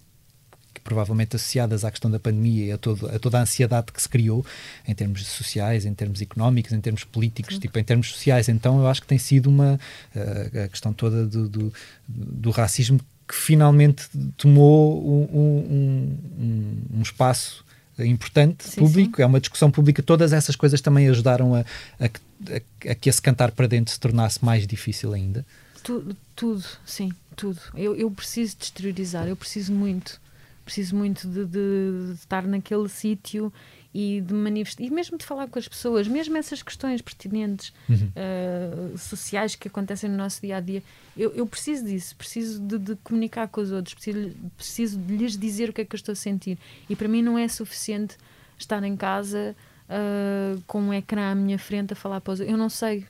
que 0.73 0.81
provavelmente 0.81 1.35
associadas 1.35 1.85
à 1.85 1.91
questão 1.91 2.09
da 2.09 2.19
pandemia 2.19 2.65
e 2.65 2.71
a, 2.71 2.77
todo, 2.77 3.07
a 3.07 3.19
toda 3.19 3.37
a 3.37 3.41
ansiedade 3.41 3.91
que 3.91 4.01
se 4.01 4.09
criou 4.09 4.45
em 4.87 4.93
termos 4.93 5.25
sociais, 5.27 5.85
em 5.85 5.93
termos 5.93 6.21
económicos, 6.21 6.73
em 6.73 6.81
termos 6.81 7.03
políticos, 7.03 7.55
Sim. 7.55 7.61
tipo 7.61 7.77
em 7.79 7.83
termos 7.83 8.11
sociais. 8.11 8.49
Então, 8.49 8.79
eu 8.79 8.87
acho 8.87 9.01
que 9.01 9.07
tem 9.07 9.17
sido 9.17 9.49
uma 9.49 9.79
uh, 10.15 10.63
a 10.65 10.67
questão 10.67 10.91
toda 10.91 11.25
do, 11.25 11.47
do, 11.47 11.73
do 12.07 12.51
racismo 12.51 12.99
que 13.27 13.35
finalmente 13.35 14.05
tomou 14.35 15.01
um, 15.01 15.39
um, 15.39 16.17
um, 16.39 16.97
um 16.97 17.01
espaço 17.01 17.63
importante, 17.99 18.63
sim, 18.63 18.81
público, 18.81 19.17
sim. 19.17 19.21
é 19.23 19.25
uma 19.25 19.39
discussão 19.39 19.69
pública. 19.69 20.01
Todas 20.01 20.33
essas 20.33 20.55
coisas 20.55 20.81
também 20.81 21.07
ajudaram 21.09 21.55
a, 21.55 21.59
a, 21.59 22.05
a, 22.05 22.91
a, 22.91 22.95
que 22.95 23.09
esse 23.09 23.21
cantar 23.21 23.51
para 23.51 23.67
dentro 23.67 23.93
se 23.93 23.99
tornasse 23.99 24.43
mais 24.43 24.65
difícil 24.65 25.13
ainda? 25.13 25.45
Tudo, 25.83 26.15
tudo 26.35 26.63
sim, 26.85 27.11
tudo. 27.35 27.59
Eu, 27.75 27.95
eu 27.95 28.09
preciso 28.09 28.57
de 28.57 28.65
exteriorizar, 28.65 29.27
eu 29.27 29.35
preciso 29.35 29.73
muito. 29.73 30.21
Preciso 30.63 30.95
muito 30.95 31.27
de, 31.27 31.45
de, 31.45 32.07
de 32.07 32.13
estar 32.13 32.43
naquele 32.47 32.87
sítio 32.87 33.51
e 33.93 34.21
de 34.21 34.33
manifestar, 34.33 34.83
e 34.83 34.89
mesmo 34.89 35.17
de 35.17 35.25
falar 35.25 35.47
com 35.47 35.59
as 35.59 35.67
pessoas, 35.67 36.07
mesmo 36.07 36.35
essas 36.35 36.63
questões 36.63 36.99
pertinentes 36.99 37.71
uhum. 37.87 38.11
uh, 38.15 38.97
sociais 38.97 39.55
que 39.55 39.67
acontecem 39.67 40.09
no 40.09 40.17
nosso 40.17 40.41
dia 40.41 40.57
a 40.57 40.59
dia. 40.59 40.81
Eu, 41.15 41.31
eu 41.33 41.45
preciso 41.45 41.85
disso, 41.85 42.15
preciso 42.15 42.59
de, 42.59 42.79
de, 42.79 42.95
comunicar 43.03 43.47
com 43.47 43.61
os 43.61 43.71
outros, 43.71 43.93
preciso, 43.93 44.31
preciso 44.57 44.99
de 44.99 45.15
lhes 45.15 45.37
dizer 45.37 45.69
o 45.69 45.73
que 45.73 45.81
é 45.81 45.85
que 45.85 45.93
eu 45.93 45.97
estou 45.97 46.13
a 46.13 46.15
sentir. 46.15 46.57
E 46.89 46.95
para 46.95 47.07
mim 47.07 47.21
não 47.21 47.37
é 47.37 47.47
suficiente 47.47 48.17
estar 48.57 48.83
em 48.83 48.97
casa 48.97 49.55
uh, 49.87 50.59
com 50.65 50.81
um 50.81 50.93
ecrã 50.93 51.31
à 51.31 51.35
minha 51.35 51.59
frente 51.59 51.93
a 51.93 51.95
falar 51.95 52.19
para 52.19 52.33
os 52.33 52.39
outros. 52.39 52.51
Eu 52.51 52.57
não 52.57 52.69
sei. 52.69 53.05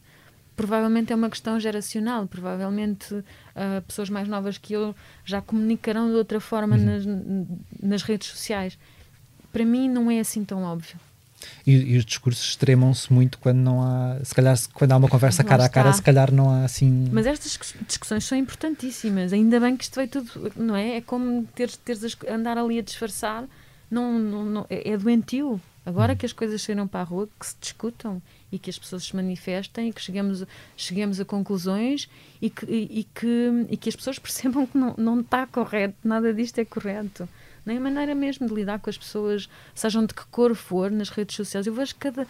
Provavelmente 0.55 1.11
é 1.11 1.15
uma 1.15 1.31
questão 1.31 1.59
geracional, 1.59 2.27
provavelmente 2.27 3.11
uh, 3.15 3.81
pessoas 3.87 4.07
mais 4.07 4.27
novas 4.27 4.57
que 4.57 4.73
eu 4.73 4.93
já 5.25 5.41
comunicarão 5.41 6.09
de 6.09 6.15
outra 6.15 6.39
forma 6.39 6.75
uhum. 6.75 6.85
nas, 6.85 7.05
nas 7.81 8.03
redes 8.03 8.27
sociais 8.27 8.77
para 9.53 9.63
mim 9.63 9.87
não 9.87 10.09
é 10.09 10.19
assim 10.19 10.43
tão 10.43 10.63
óbvio. 10.63 10.99
E, 11.65 11.93
e 11.93 11.97
os 11.97 12.05
discursos 12.05 12.43
extremam-se 12.43 13.11
muito 13.11 13.37
quando 13.37 13.57
não 13.57 13.81
há, 13.81 14.17
se 14.23 14.33
calhar, 14.33 14.57
quando 14.73 14.91
há 14.91 14.97
uma 14.97 15.07
conversa 15.07 15.43
cara 15.43 15.65
a 15.65 15.69
cara, 15.69 15.93
se 15.93 16.01
calhar 16.01 16.31
não 16.31 16.49
há 16.49 16.63
assim. 16.63 17.09
Mas 17.11 17.27
estas 17.27 17.59
discussões 17.87 18.23
são 18.23 18.37
importantíssimas. 18.37 19.31
Ainda 19.31 19.59
bem 19.59 19.77
que 19.77 19.83
isto 19.83 19.95
veio 19.95 20.07
tudo, 20.07 20.51
não 20.55 20.75
é? 20.75 20.97
É 20.97 21.01
como 21.01 21.45
teres, 21.55 21.77
teres 21.77 22.17
andar 22.27 22.57
ali 22.57 22.79
a 22.79 22.81
disfarçar, 22.81 23.45
não, 23.91 24.17
não, 24.17 24.45
não 24.45 24.65
é, 24.69 24.91
é 24.91 24.97
doentio. 24.97 25.61
Agora 25.85 26.13
hum. 26.13 26.15
que 26.15 26.25
as 26.25 26.33
coisas 26.33 26.61
saíram 26.61 26.87
para 26.87 27.01
a 27.01 27.03
rua, 27.03 27.27
que 27.37 27.45
se 27.45 27.55
discutam 27.59 28.21
e 28.51 28.57
que 28.57 28.69
as 28.69 28.79
pessoas 28.79 29.03
se 29.03 29.15
manifestem 29.15 29.89
e 29.89 29.93
que 29.93 30.01
cheguemos, 30.01 30.45
cheguemos 30.77 31.19
a 31.19 31.25
conclusões 31.25 32.09
e 32.41 32.49
que, 32.49 32.65
e, 32.65 32.99
e 32.99 33.03
que, 33.03 33.67
e 33.69 33.77
que 33.77 33.89
as 33.89 33.95
pessoas 33.95 34.17
percebam 34.19 34.65
que 34.65 34.77
não, 34.77 34.95
não 34.97 35.19
está 35.19 35.45
correto, 35.45 35.95
nada 36.03 36.33
disto 36.33 36.59
é 36.59 36.65
correto 36.65 37.27
nem 37.65 37.77
a 37.77 37.81
maneira 37.81 38.13
mesmo 38.15 38.47
de 38.47 38.53
lidar 38.53 38.79
com 38.79 38.89
as 38.89 38.97
pessoas, 38.97 39.49
sejam 39.73 40.05
de 40.05 40.13
que 40.13 40.25
cor 40.27 40.55
for, 40.55 40.91
nas 40.91 41.09
redes 41.09 41.35
sociais. 41.35 41.65
Eu 41.65 41.73
vejo 41.73 41.95
cada, 41.97 42.27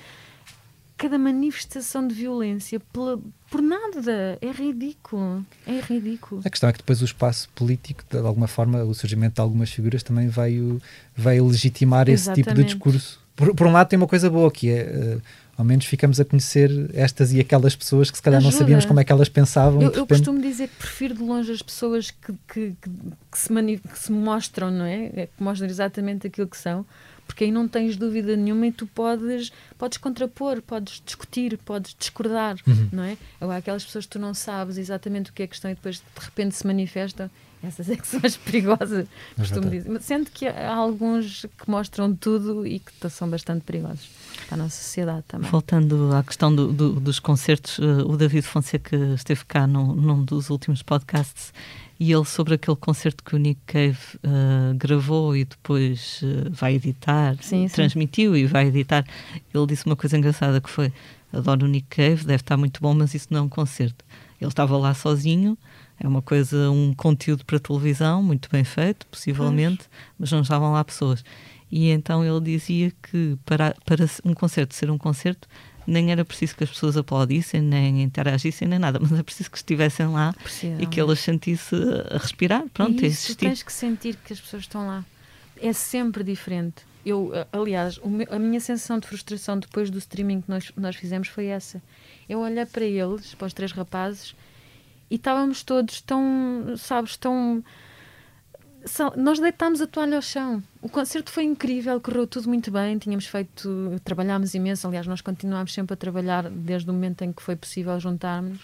cada 0.97 1.17
manifestação 1.17 2.07
de 2.07 2.13
violência 2.13 2.79
pela, 2.91 3.19
por 3.49 3.61
nada. 3.61 4.37
É 4.41 4.51
ridículo. 4.51 5.45
É 5.65 5.79
ridículo. 5.79 6.41
A 6.45 6.49
questão 6.49 6.69
é 6.69 6.71
que 6.71 6.79
depois 6.79 7.01
o 7.01 7.05
espaço 7.05 7.49
político, 7.55 8.03
de 8.09 8.17
alguma 8.17 8.47
forma, 8.47 8.83
o 8.83 8.93
surgimento 8.93 9.35
de 9.35 9.41
algumas 9.41 9.69
figuras 9.71 10.03
também 10.03 10.27
veio, 10.27 10.81
veio 11.15 11.47
legitimar 11.47 12.09
Exatamente. 12.09 12.39
esse 12.39 12.49
tipo 12.49 12.55
de 12.55 12.63
discurso. 12.65 13.23
Por, 13.35 13.55
por, 13.55 13.67
um 13.67 13.71
lado, 13.71 13.87
tem 13.87 13.97
uma 13.97 14.07
coisa 14.07 14.29
boa 14.29 14.51
que 14.51 14.69
é. 14.69 15.17
Uh, 15.17 15.21
ao 15.57 15.63
menos 15.63 15.85
ficamos 15.85 16.19
a 16.19 16.25
conhecer 16.25 16.69
estas 16.93 17.31
e 17.31 17.39
aquelas 17.39 17.75
pessoas 17.75 18.09
que 18.09 18.17
se 18.17 18.23
calhar 18.23 18.39
Ajuda. 18.39 18.51
não 18.51 18.59
sabíamos 18.59 18.85
como 18.85 18.99
é 18.99 19.03
que 19.03 19.11
elas 19.11 19.29
pensavam. 19.29 19.81
Eu, 19.81 19.87
repente... 19.87 19.99
eu 19.99 20.07
costumo 20.07 20.41
dizer 20.41 20.67
que 20.67 20.75
prefiro 20.75 21.13
de 21.13 21.23
longe 21.23 21.51
as 21.51 21.61
pessoas 21.61 22.11
que, 22.11 22.33
que, 22.47 22.75
que, 22.81 22.89
que 23.31 23.37
se, 23.37 23.49
que 23.49 23.99
se 23.99 24.11
mostram, 24.11 24.71
não 24.71 24.85
é? 24.85 25.11
é? 25.13 25.27
Que 25.27 25.43
mostram 25.43 25.69
exatamente 25.69 26.25
aquilo 26.25 26.47
que 26.47 26.57
são, 26.57 26.85
porque 27.27 27.43
aí 27.43 27.51
não 27.51 27.67
tens 27.67 27.95
dúvida 27.95 28.35
nenhuma 28.35 28.67
e 28.67 28.71
tu 28.71 28.87
podes, 28.87 29.51
podes 29.77 29.99
contrapor, 29.99 30.61
podes 30.61 31.01
discutir, 31.05 31.57
podes 31.59 31.95
discordar, 31.97 32.55
uhum. 32.65 32.89
não 32.91 33.03
é? 33.03 33.15
Agora, 33.39 33.59
aquelas 33.59 33.85
pessoas 33.85 34.05
que 34.05 34.11
tu 34.11 34.19
não 34.19 34.33
sabes 34.33 34.77
exatamente 34.77 35.29
o 35.29 35.33
que 35.33 35.43
é 35.43 35.47
que 35.47 35.53
estão 35.53 35.69
e 35.69 35.75
depois 35.75 35.97
de 35.97 36.25
repente 36.25 36.55
se 36.55 36.65
manifestam, 36.65 37.29
essas 37.63 37.89
é 37.89 37.95
que 37.95 38.07
são 38.07 38.19
as 38.23 38.35
perigosas, 38.35 39.07
costumo 39.37 39.69
dizer. 39.69 40.01
Sendo 40.01 40.31
que 40.31 40.47
há 40.47 40.73
alguns 40.73 41.45
que 41.57 41.69
mostram 41.69 42.13
tudo 42.13 42.65
e 42.65 42.79
que 42.79 43.09
são 43.09 43.29
bastante 43.29 43.61
perigosos 43.61 44.09
a 44.53 44.57
nossa 44.57 44.81
sociedade 44.81 45.23
também. 45.27 45.49
Voltando 45.49 46.13
à 46.13 46.23
questão 46.23 46.53
do, 46.53 46.71
do, 46.71 46.99
dos 46.99 47.19
concertos, 47.19 47.79
uh, 47.79 48.07
o 48.07 48.15
David 48.17 48.45
Fonseca 48.45 48.95
esteve 49.15 49.45
cá 49.45 49.67
num, 49.67 49.93
num, 49.93 50.23
dos 50.23 50.49
últimos 50.49 50.81
podcasts 50.81 51.53
e 51.99 52.11
ele 52.11 52.25
sobre 52.25 52.55
aquele 52.55 52.77
concerto 52.77 53.23
que 53.23 53.35
o 53.35 53.39
Nick 53.39 53.61
Cave 53.65 53.97
uh, 54.17 54.75
gravou 54.75 55.35
e 55.35 55.45
depois 55.45 56.21
uh, 56.23 56.51
vai 56.51 56.75
editar, 56.75 57.35
sim, 57.41 57.67
transmitiu 57.67 58.33
sim. 58.33 58.39
e 58.39 58.45
vai 58.45 58.67
editar, 58.67 59.05
ele 59.53 59.67
disse 59.67 59.85
uma 59.85 59.95
coisa 59.95 60.17
engraçada 60.17 60.59
que 60.61 60.69
foi 60.69 60.91
adoro 61.31 61.65
o 61.65 61.69
Nick 61.69 61.87
Cave, 61.89 62.25
deve 62.25 62.41
estar 62.41 62.57
muito 62.57 62.79
bom, 62.79 62.93
mas 62.93 63.13
isso 63.13 63.27
não 63.31 63.39
é 63.39 63.41
um 63.41 63.49
concerto. 63.49 64.05
Ele 64.39 64.49
estava 64.49 64.77
lá 64.77 64.93
sozinho, 64.93 65.57
é 66.03 66.07
uma 66.07 66.21
coisa, 66.21 66.69
um 66.69 66.93
conteúdo 66.93 67.45
para 67.45 67.57
televisão, 67.57 68.21
muito 68.21 68.49
bem 68.51 68.65
feito, 68.65 69.07
possivelmente, 69.07 69.85
mas 70.19 70.29
não 70.31 70.41
estavam 70.41 70.73
lá 70.73 70.83
pessoas. 70.83 71.23
E 71.71 71.89
então 71.89 72.23
ele 72.23 72.41
dizia 72.41 72.91
que 73.01 73.37
para, 73.45 73.73
para 73.85 74.05
um 74.25 74.33
concerto 74.33 74.75
ser 74.75 74.91
um 74.91 74.97
concerto, 74.97 75.47
nem 75.87 76.11
era 76.11 76.25
preciso 76.25 76.55
que 76.55 76.63
as 76.65 76.69
pessoas 76.69 76.97
aplaudissem, 76.97 77.61
nem 77.61 78.03
interagissem, 78.03 78.67
nem 78.67 78.77
nada, 78.77 78.99
mas 79.01 79.13
é 79.13 79.23
preciso 79.23 79.49
que 79.49 79.57
estivessem 79.57 80.07
lá 80.07 80.35
e 80.77 80.85
que 80.85 80.99
elas 80.99 81.19
sentissem 81.19 81.79
a 82.11 82.17
respirar. 82.17 82.65
Pronto, 82.73 83.01
e 83.01 83.07
isso, 83.07 83.27
existir. 83.27 83.35
tens 83.47 83.63
que 83.63 83.71
sentir 83.71 84.17
que 84.17 84.33
as 84.33 84.41
pessoas 84.41 84.63
estão 84.63 84.85
lá. 84.85 85.05
É 85.61 85.71
sempre 85.71 86.23
diferente. 86.23 86.83
Eu, 87.05 87.31
aliás, 87.51 87.99
a 88.29 88.39
minha 88.39 88.59
sensação 88.59 88.99
de 88.99 89.07
frustração 89.07 89.57
depois 89.57 89.89
do 89.89 89.97
streaming 89.97 90.41
que 90.41 90.49
nós, 90.49 90.71
nós 90.75 90.95
fizemos 90.95 91.29
foi 91.29 91.45
essa. 91.47 91.81
Eu 92.27 92.39
olhei 92.39 92.65
para 92.65 92.85
eles, 92.85 93.33
para 93.35 93.47
os 93.47 93.53
três 93.53 93.71
rapazes, 93.71 94.35
e 95.13 95.15
estávamos 95.15 95.61
todos 95.61 96.01
tão, 96.01 96.73
sabes, 96.75 97.15
tão 97.17 97.63
nós 99.15 99.39
deitámos 99.39 99.79
a 99.79 99.85
toalha 99.85 100.15
ao 100.15 100.23
chão. 100.23 100.63
O 100.81 100.89
concerto 100.89 101.31
foi 101.31 101.43
incrível, 101.43 102.01
correu 102.01 102.25
tudo 102.25 102.49
muito 102.49 102.71
bem. 102.71 102.97
Tínhamos 102.97 103.27
feito, 103.27 104.01
trabalhámos 104.03 104.55
imenso. 104.55 104.87
Aliás, 104.87 105.05
nós 105.05 105.21
continuámos 105.21 105.71
sempre 105.71 105.93
a 105.93 105.97
trabalhar 105.97 106.49
desde 106.49 106.89
o 106.89 106.93
momento 106.93 107.21
em 107.21 107.31
que 107.31 107.43
foi 107.43 107.55
possível 107.55 107.97
juntarmos. 107.99 108.63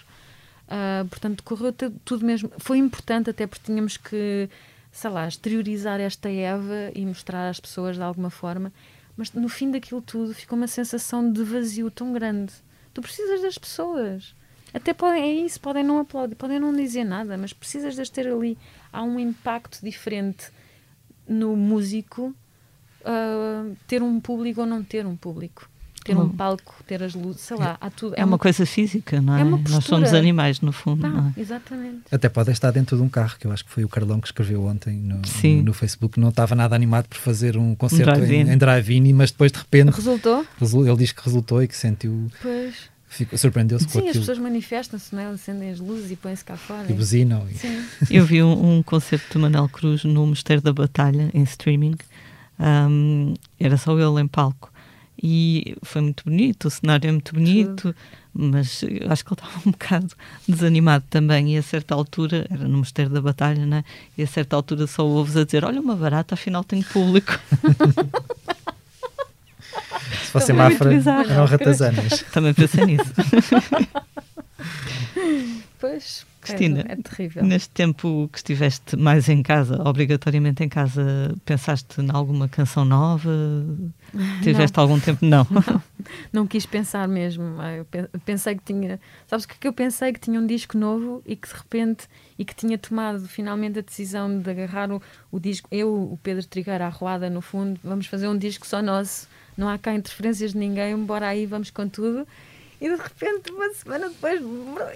Uh, 0.66 1.06
portanto, 1.08 1.44
correu 1.44 1.72
tudo 2.04 2.26
mesmo. 2.26 2.50
Foi 2.58 2.78
importante, 2.78 3.30
até 3.30 3.46
porque 3.46 3.66
tínhamos 3.66 3.96
que, 3.96 4.50
sei 4.90 5.10
lá, 5.10 5.28
exteriorizar 5.28 6.00
esta 6.00 6.28
Eva 6.28 6.90
e 6.96 7.06
mostrar 7.06 7.48
às 7.48 7.60
pessoas 7.60 7.94
de 7.94 8.02
alguma 8.02 8.28
forma. 8.28 8.72
Mas 9.16 9.32
no 9.32 9.48
fim 9.48 9.70
daquilo 9.70 10.02
tudo 10.02 10.34
ficou 10.34 10.58
uma 10.58 10.66
sensação 10.66 11.32
de 11.32 11.44
vazio 11.44 11.92
tão 11.92 12.12
grande. 12.12 12.52
Tu 12.92 13.00
precisas 13.00 13.40
das 13.40 13.56
pessoas. 13.56 14.34
Até 14.72 14.94
podem, 14.94 15.22
é 15.22 15.32
isso, 15.44 15.60
podem 15.60 15.82
não 15.82 15.98
aplaudir, 15.98 16.34
podem 16.34 16.60
não 16.60 16.74
dizer 16.74 17.04
nada, 17.04 17.36
mas 17.36 17.52
precisas 17.52 17.94
de 17.94 18.10
ter 18.10 18.26
ali 18.26 18.56
há 18.92 19.02
um 19.02 19.18
impacto 19.18 19.80
diferente 19.82 20.50
no 21.28 21.56
músico 21.56 22.34
uh, 23.02 23.76
ter 23.86 24.02
um 24.02 24.20
público 24.20 24.60
ou 24.60 24.66
não 24.66 24.82
ter 24.82 25.06
um 25.06 25.16
público. 25.16 25.68
Ter 26.02 26.16
um 26.16 26.30
palco, 26.30 26.76
ter 26.86 27.02
as 27.02 27.14
luzes, 27.14 27.42
sei 27.42 27.58
lá, 27.58 27.76
há 27.78 27.90
tudo. 27.90 28.14
É, 28.14 28.20
é 28.20 28.24
uma, 28.24 28.32
uma, 28.32 28.38
coisa 28.38 28.64
física, 28.64 29.20
não 29.20 29.36
é? 29.36 29.42
é 29.42 29.44
Nós 29.44 29.84
somos 29.84 30.14
animais, 30.14 30.62
no 30.62 30.72
fundo. 30.72 31.02
Tá, 31.02 31.32
é? 31.36 31.40
Exatamente. 31.40 32.00
Até 32.10 32.26
pode 32.30 32.50
estar 32.50 32.70
dentro 32.70 32.96
de 32.96 33.02
um 33.02 33.08
carro, 33.08 33.36
que 33.38 33.46
eu 33.46 33.52
acho 33.52 33.66
que 33.66 33.70
foi 33.70 33.84
o 33.84 33.88
Carlão 33.88 34.18
que 34.18 34.26
escreveu 34.26 34.64
ontem 34.64 34.96
no, 34.96 35.16
no, 35.16 35.62
no 35.62 35.72
Facebook. 35.74 36.18
Não 36.18 36.30
estava 36.30 36.54
nada 36.54 36.74
animado 36.74 37.06
por 37.06 37.18
fazer 37.18 37.58
um 37.58 37.74
concerto 37.74 38.12
um 38.12 38.14
drive 38.14 38.34
em, 38.34 38.50
em 38.50 38.56
drive-in, 38.56 39.12
mas 39.12 39.30
depois 39.30 39.52
de 39.52 39.58
repente. 39.58 39.90
Resultou? 39.90 40.46
Ele 40.60 40.96
diz 40.96 41.12
que 41.12 41.22
resultou 41.22 41.62
e 41.62 41.68
que 41.68 41.76
sentiu. 41.76 42.28
Pois 42.40 42.89
Surpreendeu-se 43.36 43.86
com 43.86 43.92
Sim, 43.92 43.98
aquilo. 43.98 44.10
as 44.10 44.16
pessoas 44.18 44.38
manifestam-se, 44.38 45.14
não 45.14 45.22
é? 45.22 45.26
acendem 45.26 45.70
as 45.70 45.80
luzes 45.80 46.10
e 46.10 46.16
põem-se 46.16 46.44
cá 46.44 46.56
fora. 46.56 46.90
E 46.90 46.94
buzinam. 46.94 47.46
E... 47.48 47.84
Eu 48.14 48.24
vi 48.24 48.42
um, 48.42 48.78
um, 48.78 48.82
concerto 48.82 49.32
de 49.32 49.38
Manel 49.38 49.68
Cruz 49.68 50.04
no 50.04 50.26
Mistério 50.26 50.62
da 50.62 50.72
Batalha, 50.72 51.28
em 51.34 51.42
streaming. 51.42 51.96
Um, 52.58 53.34
era 53.58 53.76
só 53.76 53.98
ele 53.98 54.20
em 54.20 54.28
palco. 54.28 54.70
E 55.22 55.76
foi 55.82 56.00
muito 56.00 56.24
bonito, 56.24 56.66
o 56.66 56.70
cenário 56.70 57.06
é 57.06 57.12
muito 57.12 57.34
bonito, 57.34 57.92
Tudo. 57.92 57.96
mas 58.32 58.82
acho 59.10 59.24
que 59.24 59.34
ele 59.34 59.40
estava 59.40 59.60
um 59.66 59.70
bocado 59.72 60.14
desanimado 60.48 61.04
também. 61.10 61.54
E 61.54 61.58
a 61.58 61.62
certa 61.62 61.94
altura, 61.94 62.46
era 62.48 62.66
no 62.66 62.78
Mistério 62.78 63.10
da 63.10 63.20
Batalha, 63.20 63.66
né? 63.66 63.84
E 64.16 64.22
a 64.22 64.26
certa 64.26 64.56
altura 64.56 64.86
só 64.86 65.06
ouves 65.06 65.36
a 65.36 65.44
dizer: 65.44 65.64
Olha, 65.64 65.80
uma 65.80 65.94
barata, 65.94 66.34
afinal 66.34 66.64
tem 66.64 66.82
público. 66.82 67.38
Se 70.24 70.30
fosse 70.30 70.52
Mafra, 70.52 70.92
eram 70.92 71.46
ratazanas. 71.46 72.24
Também 72.32 72.54
pensei 72.54 72.84
nisso. 72.84 73.12
pois, 75.78 76.26
Cristina, 76.40 76.84
é, 76.88 76.92
é, 76.92 76.96
terrível. 76.96 77.44
Neste 77.44 77.70
tempo 77.70 78.28
que 78.32 78.38
estiveste 78.38 78.96
mais 78.96 79.28
em 79.28 79.42
casa, 79.42 79.80
obrigatoriamente 79.86 80.64
em 80.64 80.68
casa, 80.68 81.34
pensaste 81.44 82.00
em 82.00 82.08
alguma 82.10 82.48
canção 82.48 82.84
nova? 82.84 83.30
Tiveste 84.42 84.76
não. 84.76 84.84
algum 84.84 85.00
tempo? 85.00 85.24
Não. 85.24 85.46
não. 85.50 85.82
Não 86.32 86.46
quis 86.46 86.64
pensar 86.64 87.06
mesmo. 87.06 87.56
Ah, 87.58 87.72
eu 87.72 87.86
pensei 88.24 88.54
que 88.54 88.62
tinha. 88.64 88.98
Sabes 89.26 89.44
o 89.44 89.48
que 89.48 89.54
é 89.54 89.56
que 89.60 89.68
eu 89.68 89.72
pensei? 89.72 90.12
Que 90.12 90.20
tinha 90.20 90.40
um 90.40 90.46
disco 90.46 90.78
novo 90.78 91.22
e 91.26 91.36
que 91.36 91.48
de 91.48 91.54
repente. 91.54 92.08
e 92.38 92.44
que 92.44 92.54
tinha 92.54 92.78
tomado 92.78 93.28
finalmente 93.28 93.78
a 93.78 93.82
decisão 93.82 94.38
de 94.38 94.50
agarrar 94.50 94.90
o, 94.90 95.02
o 95.30 95.38
disco. 95.38 95.68
Eu, 95.70 95.92
o 95.92 96.18
Pedro 96.22 96.44
Trigueira, 96.46 96.86
a 96.86 96.88
Roada, 96.88 97.28
no 97.28 97.40
fundo, 97.40 97.78
vamos 97.84 98.06
fazer 98.06 98.28
um 98.28 98.36
disco 98.36 98.66
só 98.66 98.80
nosso 98.80 99.28
não 99.60 99.68
há 99.68 99.76
cá 99.76 99.94
interferências 99.94 100.52
de 100.52 100.58
ninguém, 100.58 100.92
embora 100.92 101.28
aí 101.28 101.44
vamos 101.44 101.70
com 101.70 101.86
tudo. 101.86 102.26
E 102.80 102.88
de 102.88 102.96
repente, 102.96 103.52
uma 103.52 103.68
semana 103.74 104.08
depois, 104.08 104.40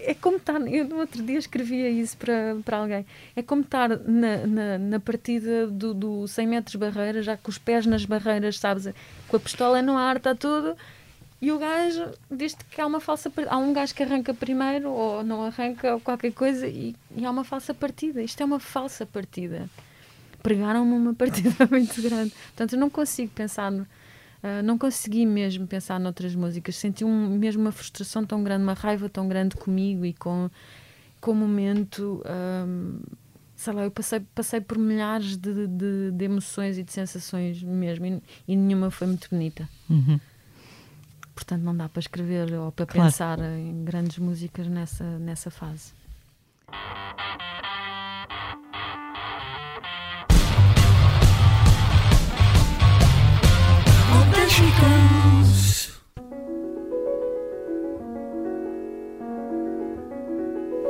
é 0.00 0.14
como 0.14 0.38
estar. 0.38 0.58
Eu 0.66 0.88
no 0.88 0.96
outro 0.96 1.22
dia 1.22 1.38
escrevia 1.38 1.90
isso 1.90 2.16
para, 2.16 2.56
para 2.64 2.78
alguém. 2.78 3.04
É 3.36 3.42
como 3.42 3.60
estar 3.60 3.90
na, 3.90 4.46
na, 4.46 4.78
na 4.78 5.00
partida 5.00 5.66
do, 5.66 5.92
do 5.92 6.26
100 6.26 6.46
metros 6.46 6.76
barreira, 6.76 7.22
já 7.22 7.36
com 7.36 7.50
os 7.50 7.58
pés 7.58 7.84
nas 7.84 8.06
barreiras, 8.06 8.58
sabes? 8.58 8.88
Com 9.28 9.36
a 9.36 9.40
pistola 9.40 9.82
no 9.82 9.98
ar, 9.98 10.16
está 10.16 10.34
tudo. 10.34 10.74
E 11.42 11.52
o 11.52 11.58
gajo 11.58 12.08
diz 12.30 12.56
que 12.70 12.80
há 12.80 12.86
uma 12.86 13.00
falsa 13.00 13.30
Há 13.48 13.58
um 13.58 13.74
gajo 13.74 13.94
que 13.94 14.02
arranca 14.02 14.32
primeiro, 14.32 14.90
ou 14.90 15.22
não 15.22 15.44
arranca, 15.44 15.92
ou 15.92 16.00
qualquer 16.00 16.32
coisa, 16.32 16.66
e, 16.66 16.96
e 17.14 17.26
há 17.26 17.30
uma 17.30 17.44
falsa 17.44 17.74
partida. 17.74 18.22
Isto 18.22 18.40
é 18.40 18.46
uma 18.46 18.58
falsa 18.58 19.04
partida. 19.04 19.68
Pregaram-me 20.42 20.94
uma 20.94 21.12
partida 21.12 21.50
muito 21.70 22.00
grande. 22.00 22.30
Portanto, 22.30 22.72
eu 22.72 22.78
não 22.78 22.88
consigo 22.88 23.30
pensar. 23.34 23.70
No, 23.70 23.86
Uh, 24.44 24.62
não 24.62 24.76
consegui 24.76 25.24
mesmo 25.24 25.66
pensar 25.66 25.98
noutras 25.98 26.34
músicas. 26.34 26.76
Senti 26.76 27.02
um, 27.02 27.38
mesmo 27.38 27.62
uma 27.62 27.72
frustração 27.72 28.26
tão 28.26 28.44
grande, 28.44 28.62
uma 28.62 28.74
raiva 28.74 29.08
tão 29.08 29.26
grande 29.26 29.56
comigo 29.56 30.04
e 30.04 30.12
com, 30.12 30.50
com 31.18 31.30
o 31.30 31.34
momento. 31.34 32.22
Um, 32.66 33.00
sei 33.56 33.72
lá, 33.72 33.84
eu 33.84 33.90
passei, 33.90 34.20
passei 34.34 34.60
por 34.60 34.76
milhares 34.76 35.38
de, 35.38 35.66
de, 35.66 36.10
de 36.12 36.24
emoções 36.26 36.76
e 36.76 36.82
de 36.82 36.92
sensações 36.92 37.62
mesmo 37.62 38.04
e, 38.04 38.22
e 38.46 38.54
nenhuma 38.54 38.90
foi 38.90 39.06
muito 39.06 39.30
bonita. 39.30 39.66
Uhum. 39.88 40.20
Portanto, 41.34 41.62
não 41.62 41.74
dá 41.74 41.88
para 41.88 42.00
escrever 42.00 42.52
ou 42.52 42.70
para 42.70 42.84
claro. 42.84 43.08
pensar 43.08 43.38
em 43.40 43.82
grandes 43.82 44.18
músicas 44.18 44.66
nessa, 44.68 45.18
nessa 45.18 45.50
fase. 45.50 45.94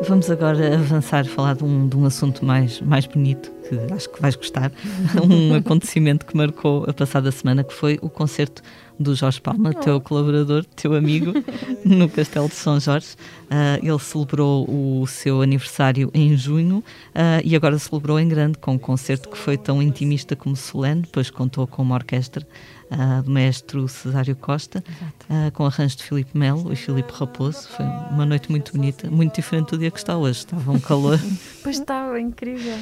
Vamos 0.06 0.30
agora 0.30 0.74
avançar, 0.74 1.24
falar 1.24 1.54
de 1.54 1.64
um, 1.64 1.88
de 1.88 1.96
um 1.96 2.04
assunto 2.04 2.44
mais, 2.44 2.78
mais 2.82 3.06
bonito, 3.06 3.50
acho 3.94 4.08
que 4.10 4.20
vais 4.20 4.36
gostar. 4.36 4.72
um 5.28 5.54
acontecimento 5.54 6.26
que 6.26 6.36
marcou 6.36 6.84
a 6.88 6.92
passada 6.92 7.30
semana, 7.30 7.64
que 7.64 7.72
foi 7.72 7.98
o 8.02 8.08
concerto 8.08 8.62
do 8.98 9.14
Jorge 9.14 9.40
Palma, 9.40 9.70
oh. 9.74 9.80
teu 9.80 10.00
colaborador, 10.00 10.64
teu 10.76 10.94
amigo, 10.94 11.32
no 11.84 12.08
Castelo 12.08 12.48
de 12.48 12.54
São 12.54 12.78
Jorge. 12.78 13.14
Uh, 13.44 13.78
ele 13.82 13.98
celebrou 13.98 14.64
o 14.68 15.06
seu 15.06 15.42
aniversário 15.42 16.10
em 16.14 16.36
junho 16.36 16.78
uh, 16.78 17.40
e 17.44 17.54
agora 17.54 17.78
celebrou 17.78 18.18
em 18.18 18.26
grande 18.26 18.58
com 18.58 18.72
um 18.72 18.78
concerto 18.78 19.28
que 19.28 19.36
foi 19.36 19.56
tão 19.56 19.82
intimista 19.82 20.34
como 20.34 20.56
solene, 20.56 21.02
depois 21.02 21.30
contou 21.30 21.66
com 21.66 21.82
uma 21.82 21.94
orquestra 21.94 22.46
uh, 22.90 23.22
do 23.22 23.30
maestro 23.30 23.86
Cesário 23.86 24.34
Costa, 24.36 24.82
com 25.52 25.66
arranjo 25.66 25.96
de 25.96 26.04
Filipe 26.04 26.36
Melo 26.36 26.72
e 26.72 26.76
Filipe 26.76 27.12
Raposo. 27.12 27.68
Foi 27.68 27.84
uma 28.10 28.24
noite 28.24 28.50
muito 28.50 28.72
bonita, 28.72 29.10
muito 29.10 29.34
diferente 29.34 29.70
do 29.70 29.78
dia 29.78 29.90
que 29.90 29.98
está 29.98 30.16
hoje. 30.16 30.40
Estava 30.40 30.70
um 30.72 30.80
calor. 30.80 31.18
pois 31.62 31.78
estava, 31.78 32.20
incrível. 32.20 32.76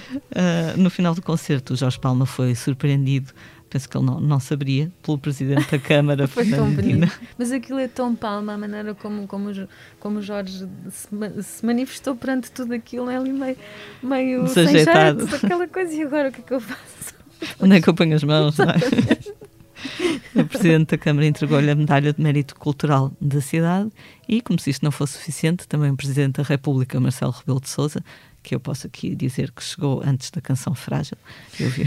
No 0.83 0.91
final 0.91 1.15
do 1.15 1.23
concerto, 1.23 1.75
o 1.75 1.77
Jorge 1.77 1.99
Palma 1.99 2.27
foi 2.27 2.55
surpreendido 2.55 3.33
penso 3.73 3.89
que 3.89 3.97
ele 3.97 4.05
não, 4.05 4.21
não 4.21 4.39
saberia, 4.39 4.93
pelo 5.03 5.17
Presidente 5.17 5.71
da 5.71 5.79
Câmara. 5.79 6.29
Foi 6.29 6.47
tão 6.47 6.71
bonito. 6.71 7.11
Mas 7.39 7.51
aquilo 7.51 7.79
é 7.79 7.89
tão 7.89 8.15
palma, 8.15 8.53
a 8.53 8.59
maneira 8.59 8.95
como, 8.95 9.27
como, 9.27 9.51
como 9.99 10.21
Jorge 10.21 10.69
se, 10.91 11.09
se 11.43 11.65
manifestou 11.65 12.15
perante 12.15 12.51
tudo 12.51 12.75
aquilo, 12.75 13.09
é 13.09 13.17
ali 13.17 13.33
meio, 13.33 13.57
meio 14.03 14.47
sem 14.49 14.69
jeito, 14.69 14.91
aquela 14.91 15.67
coisa, 15.67 15.95
e 15.95 16.03
agora 16.03 16.29
o 16.29 16.33
que 16.33 16.41
é 16.41 16.45
que 16.45 16.53
eu 16.53 16.61
faço? 16.61 17.15
Onde 17.59 17.77
é 17.77 17.81
que 17.81 17.89
eu 17.89 17.95
ponho 17.95 18.15
as 18.15 18.23
mãos? 18.23 18.59
Não 18.59 18.67
é? 18.67 20.43
O 20.43 20.47
Presidente 20.47 20.91
da 20.91 20.99
Câmara 20.99 21.27
entregou-lhe 21.27 21.71
a 21.71 21.75
medalha 21.75 22.13
de 22.13 22.23
mérito 22.23 22.55
cultural 22.55 23.11
da 23.21 23.41
cidade 23.41 23.91
e, 24.29 24.41
como 24.41 24.59
se 24.59 24.71
isto 24.71 24.83
não 24.83 24.93
fosse 24.93 25.15
suficiente, 25.15 25.67
também 25.67 25.91
o 25.91 25.97
Presidente 25.97 26.37
da 26.37 26.43
República, 26.43 27.01
Marcelo 27.01 27.33
Rebelo 27.33 27.61
de 27.61 27.69
Sousa, 27.69 28.03
que 28.43 28.55
eu 28.55 28.61
posso 28.61 28.87
aqui 28.87 29.15
dizer 29.15 29.51
que 29.51 29.63
chegou 29.63 30.03
antes 30.05 30.31
da 30.31 30.41
canção 30.41 30.75
Frágil, 30.75 31.17
eu 31.59 31.71
vi, 31.71 31.85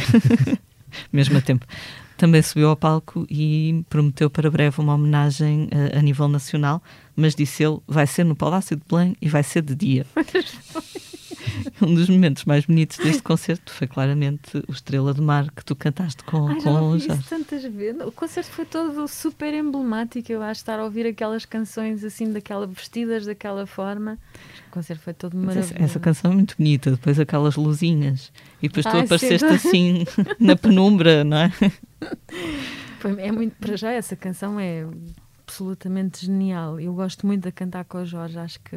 mesmo 1.12 1.38
a 1.38 1.42
tempo, 1.42 1.66
também 2.18 2.42
subiu 2.42 2.70
ao 2.70 2.76
palco 2.76 3.26
e 3.30 3.84
prometeu 3.90 4.30
para 4.30 4.50
breve 4.50 4.80
uma 4.80 4.94
homenagem 4.94 5.70
a, 5.94 6.00
a 6.00 6.02
nível 6.02 6.28
nacional, 6.28 6.82
mas 7.16 7.36
disse 7.36 7.64
ele, 7.64 7.80
vai 7.88 8.08
ser 8.08 8.24
no 8.24 8.36
Palácio 8.36 8.76
de 8.76 8.84
Belém 8.90 9.16
e 9.22 9.28
vai 9.28 9.44
ser 9.44 9.62
de 9.62 9.76
dia. 9.76 10.06
um 11.82 11.94
dos 11.94 12.10
momentos 12.10 12.46
mais 12.46 12.66
bonitos 12.66 12.98
deste 12.98 13.22
concerto 13.22 13.72
foi 13.72 13.88
claramente 13.88 14.58
o 14.68 14.72
Estrela 14.72 15.14
do 15.14 15.22
Mar 15.22 15.50
que 15.52 15.64
tu 15.64 15.76
cantaste 15.76 16.24
com, 16.24 16.48
Ai, 16.48 16.62
com 16.62 16.90
o 16.90 17.00
Jorge. 17.00 17.24
tantas 17.30 17.64
vezes. 17.64 18.02
O 18.02 18.12
concerto 18.12 18.50
foi 18.52 18.66
todo 18.66 19.08
super 19.08 19.54
emblemático. 19.54 20.32
Eu 20.32 20.42
acho 20.42 20.62
estar 20.62 20.80
a 20.80 20.84
ouvir 20.84 21.06
aquelas 21.06 21.46
canções 21.46 22.04
assim, 22.04 22.32
daquela, 22.32 22.68
vestidas 22.68 23.26
daquela 23.26 23.66
forma. 23.66 24.18
O 24.70 24.72
concerto 24.72 25.04
foi 25.04 25.14
todo 25.14 25.36
maravilhoso. 25.38 25.74
Essa, 25.76 25.84
essa, 25.84 26.00
canção 26.00 26.32
é 26.32 26.36
muito 26.36 26.56
bonita, 26.58 26.92
depois 26.92 27.20
aquelas 27.20 27.56
luzinhas. 27.56 28.32
E 28.62 28.68
depois 28.68 28.86
tu 28.86 28.98
apareceste 28.98 29.46
assim 29.48 30.06
na 30.40 30.56
penumbra, 30.56 31.24
não 31.24 31.38
é? 31.38 31.52
Foi, 33.00 33.22
é 33.22 33.32
muito, 33.32 33.56
para 33.58 33.78
já, 33.78 33.92
essa 33.92 34.16
canção 34.16 34.60
é 34.60 34.86
absolutamente 35.46 36.26
genial. 36.26 36.80
Eu 36.80 36.94
gosto 36.94 37.28
muito 37.28 37.44
de 37.44 37.52
cantar 37.52 37.86
com 37.86 38.00
o 38.00 38.06
Jorge, 38.06 38.38
acho 38.40 38.60
que 38.62 38.76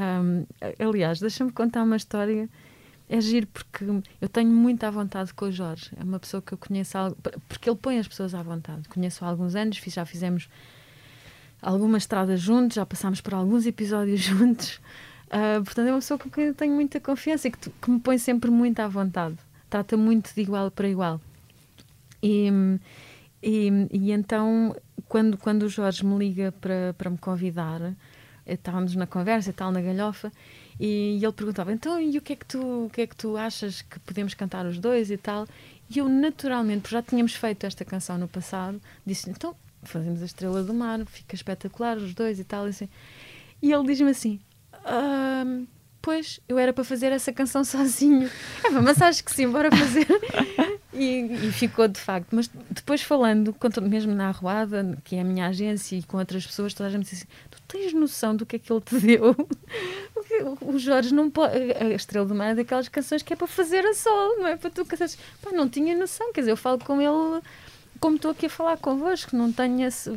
um, 0.00 0.46
aliás, 0.78 1.20
deixa-me 1.20 1.52
contar 1.52 1.82
uma 1.82 1.96
história. 1.96 2.48
É 3.08 3.20
giro 3.20 3.46
porque 3.48 3.84
eu 4.20 4.28
tenho 4.28 4.50
muita 4.50 4.90
vontade 4.90 5.34
com 5.34 5.46
o 5.46 5.52
Jorge. 5.52 5.90
É 5.96 6.04
uma 6.04 6.20
pessoa 6.20 6.40
que 6.40 6.52
eu 6.52 6.58
conheço, 6.58 6.96
porque 7.48 7.68
ele 7.68 7.76
põe 7.76 7.98
as 7.98 8.06
pessoas 8.06 8.34
à 8.34 8.42
vontade. 8.42 8.88
Conheço 8.88 9.24
há 9.24 9.28
alguns 9.28 9.56
anos, 9.56 9.76
já 9.78 10.06
fizemos 10.06 10.48
alguma 11.60 11.98
estrada 11.98 12.36
juntos, 12.36 12.76
já 12.76 12.86
passámos 12.86 13.20
por 13.20 13.34
alguns 13.34 13.66
episódios 13.66 14.20
juntos. 14.22 14.80
Uh, 15.26 15.62
portanto, 15.64 15.88
é 15.88 15.92
uma 15.92 15.98
pessoa 15.98 16.18
com 16.18 16.30
quem 16.30 16.44
eu 16.46 16.54
tenho 16.54 16.74
muita 16.74 17.00
confiança 17.00 17.48
e 17.48 17.50
que, 17.50 17.70
que 17.70 17.90
me 17.90 18.00
põe 18.00 18.16
sempre 18.16 18.50
muito 18.50 18.80
à 18.80 18.88
vontade. 18.88 19.36
Trata 19.68 19.96
muito 19.96 20.32
de 20.34 20.40
igual 20.40 20.70
para 20.70 20.88
igual. 20.88 21.20
E, 22.22 22.48
e, 23.42 23.88
e, 23.92 24.12
então, 24.12 24.74
quando, 25.08 25.36
quando 25.36 25.64
o 25.64 25.68
Jorge 25.68 26.04
me 26.04 26.16
liga 26.18 26.52
para, 26.60 26.94
para 26.96 27.10
me 27.10 27.18
convidar, 27.18 27.94
estávamos 28.54 28.94
na 28.94 29.06
conversa 29.06 29.50
e 29.50 29.52
tal, 29.52 29.70
na 29.70 29.80
galhofa, 29.80 30.32
e 30.78 31.18
ele 31.22 31.32
perguntava, 31.32 31.72
então, 31.72 32.00
e 32.00 32.16
o 32.16 32.22
que 32.22 32.32
é 32.32 32.36
que 32.36 32.46
tu, 32.46 32.86
o 32.86 32.90
que 32.90 33.02
é 33.02 33.06
que 33.06 33.16
tu 33.16 33.36
achas 33.36 33.82
que 33.82 33.98
podemos 34.00 34.34
cantar 34.34 34.64
os 34.66 34.78
dois 34.78 35.10
e 35.10 35.16
tal? 35.16 35.46
E 35.88 35.98
eu, 35.98 36.08
naturalmente, 36.08 36.82
porque 36.82 36.94
já 36.94 37.02
tínhamos 37.02 37.34
feito 37.34 37.66
esta 37.66 37.84
canção 37.84 38.16
no 38.16 38.28
passado, 38.28 38.80
disse, 39.04 39.28
então, 39.28 39.54
fazemos 39.82 40.22
a 40.22 40.24
Estrela 40.24 40.62
do 40.62 40.72
Mar, 40.72 41.04
fica 41.06 41.34
espetacular, 41.34 41.96
os 41.96 42.14
dois 42.14 42.38
e 42.38 42.44
tal, 42.44 42.66
e 42.66 42.70
assim. 42.70 42.88
E 43.62 43.72
ele 43.72 43.86
diz-me 43.86 44.10
assim, 44.10 44.40
ah, 44.84 45.44
pois, 46.00 46.40
eu 46.48 46.58
era 46.58 46.72
para 46.72 46.84
fazer 46.84 47.12
essa 47.12 47.32
canção 47.32 47.62
sozinho. 47.64 48.30
É, 48.64 48.70
mas 48.70 49.00
acho 49.02 49.24
que 49.24 49.32
sim, 49.32 49.48
bora 49.48 49.70
fazer. 49.70 50.06
E, 50.92 51.46
e, 51.46 51.52
ficou 51.52 51.86
de 51.86 52.00
facto. 52.00 52.34
Mas 52.34 52.50
depois 52.68 53.00
falando, 53.00 53.54
mesmo 53.88 54.12
na 54.12 54.28
Arruada, 54.28 54.98
que 55.04 55.14
é 55.14 55.20
a 55.20 55.24
minha 55.24 55.46
agência, 55.46 55.96
e 55.96 56.02
com 56.02 56.18
outras 56.18 56.44
pessoas, 56.44 56.74
toda 56.74 56.88
a 56.88 56.92
gente 56.92 57.04
disse 57.04 57.14
assim: 57.14 57.26
tens 57.70 57.92
noção 57.92 58.34
do 58.34 58.44
que 58.44 58.56
é 58.56 58.58
que 58.58 58.72
ele 58.72 58.80
te 58.80 58.98
deu? 59.00 59.36
o 60.60 60.78
Jorge 60.78 61.14
não 61.14 61.30
pode. 61.30 61.54
A 61.72 61.88
Estrela 61.90 62.26
do 62.26 62.34
Mar 62.34 62.50
é 62.50 62.54
daquelas 62.54 62.88
canções 62.88 63.22
que 63.22 63.32
é 63.32 63.36
para 63.36 63.46
fazer 63.46 63.84
a 63.86 63.94
sol, 63.94 64.38
não 64.38 64.46
é 64.46 64.56
para 64.56 64.70
tu 64.70 64.84
cantares. 64.84 65.16
Pá, 65.42 65.50
não 65.52 65.68
tinha 65.68 65.96
noção, 65.96 66.32
quer 66.32 66.40
dizer, 66.40 66.52
eu 66.52 66.56
falo 66.56 66.78
com 66.78 67.00
ele 67.00 67.42
como 68.00 68.16
estou 68.16 68.30
aqui 68.30 68.46
a 68.46 68.50
falar 68.50 68.78
convosco, 68.78 69.36
não 69.36 69.52
esse, 69.86 70.10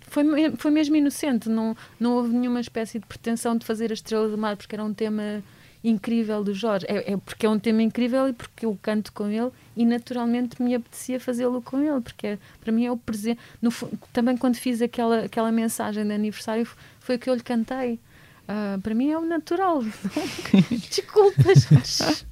foi, 0.00 0.24
foi 0.56 0.70
mesmo 0.72 0.96
inocente, 0.96 1.48
não, 1.48 1.76
não 1.98 2.14
houve 2.16 2.34
nenhuma 2.34 2.60
espécie 2.60 2.98
de 2.98 3.06
pretensão 3.06 3.56
de 3.56 3.64
fazer 3.64 3.90
a 3.92 3.94
Estrela 3.94 4.28
do 4.28 4.36
Mar 4.36 4.56
porque 4.56 4.74
era 4.74 4.84
um 4.84 4.92
tema 4.92 5.42
incrível 5.84 6.42
do 6.42 6.54
Jorge. 6.54 6.86
É, 6.88 7.12
é, 7.12 7.16
porque 7.18 7.44
é 7.44 7.48
um 7.48 7.58
tema 7.58 7.82
incrível 7.82 8.26
e 8.28 8.32
porque 8.32 8.64
eu 8.64 8.76
canto 8.80 9.12
com 9.12 9.28
ele 9.28 9.50
e 9.76 9.84
naturalmente 9.84 10.60
me 10.60 10.74
apetecia 10.74 11.20
fazê-lo 11.20 11.60
com 11.60 11.80
ele, 11.80 12.00
porque 12.00 12.26
é, 12.26 12.38
para 12.60 12.72
mim 12.72 12.86
é 12.86 12.90
o 12.90 12.96
presente. 12.96 13.38
No, 13.60 13.70
também 14.12 14.36
quando 14.36 14.56
fiz 14.56 14.80
aquela, 14.80 15.26
aquela 15.26 15.52
mensagem 15.52 16.04
de 16.04 16.12
aniversário 16.12 16.66
foi 16.98 17.16
o 17.16 17.18
que 17.18 17.28
eu 17.28 17.34
lhe 17.34 17.42
cantei. 17.42 18.00
Uh, 18.44 18.80
para 18.80 18.94
mim 18.94 19.10
é 19.10 19.18
o 19.18 19.24
natural. 19.24 19.82
Desculpas. 20.70 22.26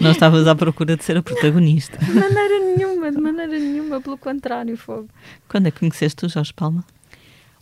Não 0.00 0.10
estavas 0.10 0.46
à 0.46 0.54
procura 0.54 0.96
de 0.96 1.04
ser 1.04 1.16
a 1.16 1.22
protagonista. 1.22 1.96
De 1.98 2.12
maneira 2.12 2.58
nenhuma, 2.60 3.10
de 3.10 3.20
maneira 3.20 3.58
nenhuma, 3.58 4.00
pelo 4.00 4.18
contrário, 4.18 4.76
fogo. 4.76 5.08
Quando 5.48 5.66
é 5.66 5.70
que 5.70 5.80
conheceste 5.80 6.26
o 6.26 6.28
Jorge 6.28 6.52
Palma? 6.52 6.84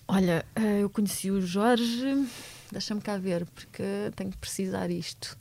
Olha, 0.09 0.45
ah, 0.57 0.61
eu 0.61 0.91
conheci 0.91 1.31
o 1.31 1.41
Jorge 1.41 2.27
Deixa-me 2.73 3.03
cá 3.03 3.19
ver, 3.19 3.45
porque 3.45 3.83
tenho 4.17 4.31
que 4.31 4.39
precisar 4.39 4.91
isto. 4.91 5.37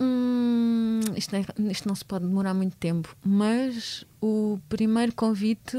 Hum, 0.00 1.00
isto, 1.14 1.36
é, 1.36 1.44
isto, 1.70 1.86
não 1.86 1.94
se 1.94 2.04
pode 2.04 2.26
demorar 2.26 2.54
muito 2.54 2.76
tempo, 2.78 3.14
mas 3.22 4.06
o 4.22 4.58
primeiro 4.70 5.14
convite 5.14 5.76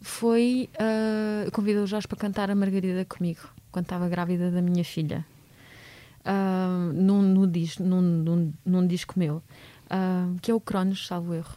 foi. 0.00 0.68
Uh, 0.74 1.44
eu 1.44 1.52
convidei 1.52 1.80
o 1.80 1.86
Jorge 1.86 2.08
para 2.08 2.18
cantar 2.18 2.50
a 2.50 2.54
Margarida 2.56 3.04
comigo, 3.04 3.40
quando 3.70 3.84
estava 3.84 4.08
grávida 4.08 4.50
da 4.50 4.60
minha 4.60 4.84
filha, 4.84 5.24
uh, 6.26 6.92
num, 6.92 7.48
disco, 7.48 7.84
num, 7.84 8.02
num, 8.02 8.52
num 8.66 8.84
disco 8.84 9.16
meu, 9.16 9.36
uh, 9.36 10.36
que 10.42 10.50
é 10.50 10.54
o 10.54 10.60
Cronos, 10.60 11.06
salvo 11.06 11.34
erro. 11.34 11.56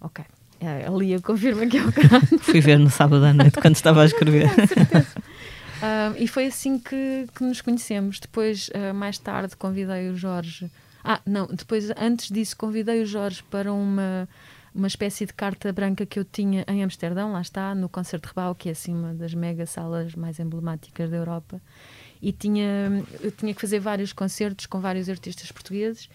Ok. 0.00 0.24
É, 0.58 0.86
ali 0.86 1.12
eu 1.12 1.20
confirmo 1.20 1.68
que 1.68 1.76
é 1.76 1.84
o 1.84 1.92
Cronos. 1.92 2.40
Fui 2.40 2.62
ver 2.62 2.78
no 2.78 2.88
sábado 2.88 3.22
à 3.26 3.34
noite 3.34 3.60
quando 3.60 3.76
estava 3.76 4.00
a 4.00 4.06
escrever. 4.06 4.48
Uh, 5.86 6.16
e 6.18 6.26
foi 6.26 6.46
assim 6.46 6.78
que, 6.78 7.26
que 7.34 7.44
nos 7.44 7.60
conhecemos. 7.60 8.18
Depois, 8.18 8.68
uh, 8.68 8.92
mais 8.92 9.18
tarde, 9.18 9.56
convidei 9.56 10.10
o 10.10 10.16
Jorge. 10.16 10.70
Ah, 11.04 11.20
não, 11.24 11.46
depois, 11.46 11.90
antes 11.96 12.28
disso, 12.28 12.56
convidei 12.56 13.00
o 13.02 13.06
Jorge 13.06 13.42
para 13.44 13.72
uma, 13.72 14.28
uma 14.74 14.88
espécie 14.88 15.24
de 15.24 15.32
carta 15.32 15.72
branca 15.72 16.04
que 16.04 16.18
eu 16.18 16.24
tinha 16.24 16.64
em 16.66 16.82
Amsterdão, 16.82 17.32
lá 17.32 17.40
está, 17.40 17.74
no 17.74 17.88
Concerto 17.88 18.28
Rebau, 18.28 18.54
que 18.56 18.68
é 18.68 18.72
assim 18.72 18.92
uma 18.92 19.14
das 19.14 19.32
mega 19.32 19.64
salas 19.66 20.16
mais 20.16 20.40
emblemáticas 20.40 21.08
da 21.08 21.16
Europa. 21.16 21.60
E 22.20 22.32
tinha, 22.32 23.04
eu 23.20 23.30
tinha 23.30 23.54
que 23.54 23.60
fazer 23.60 23.78
vários 23.78 24.12
concertos 24.12 24.66
com 24.66 24.80
vários 24.80 25.08
artistas 25.08 25.52
portugueses. 25.52 26.08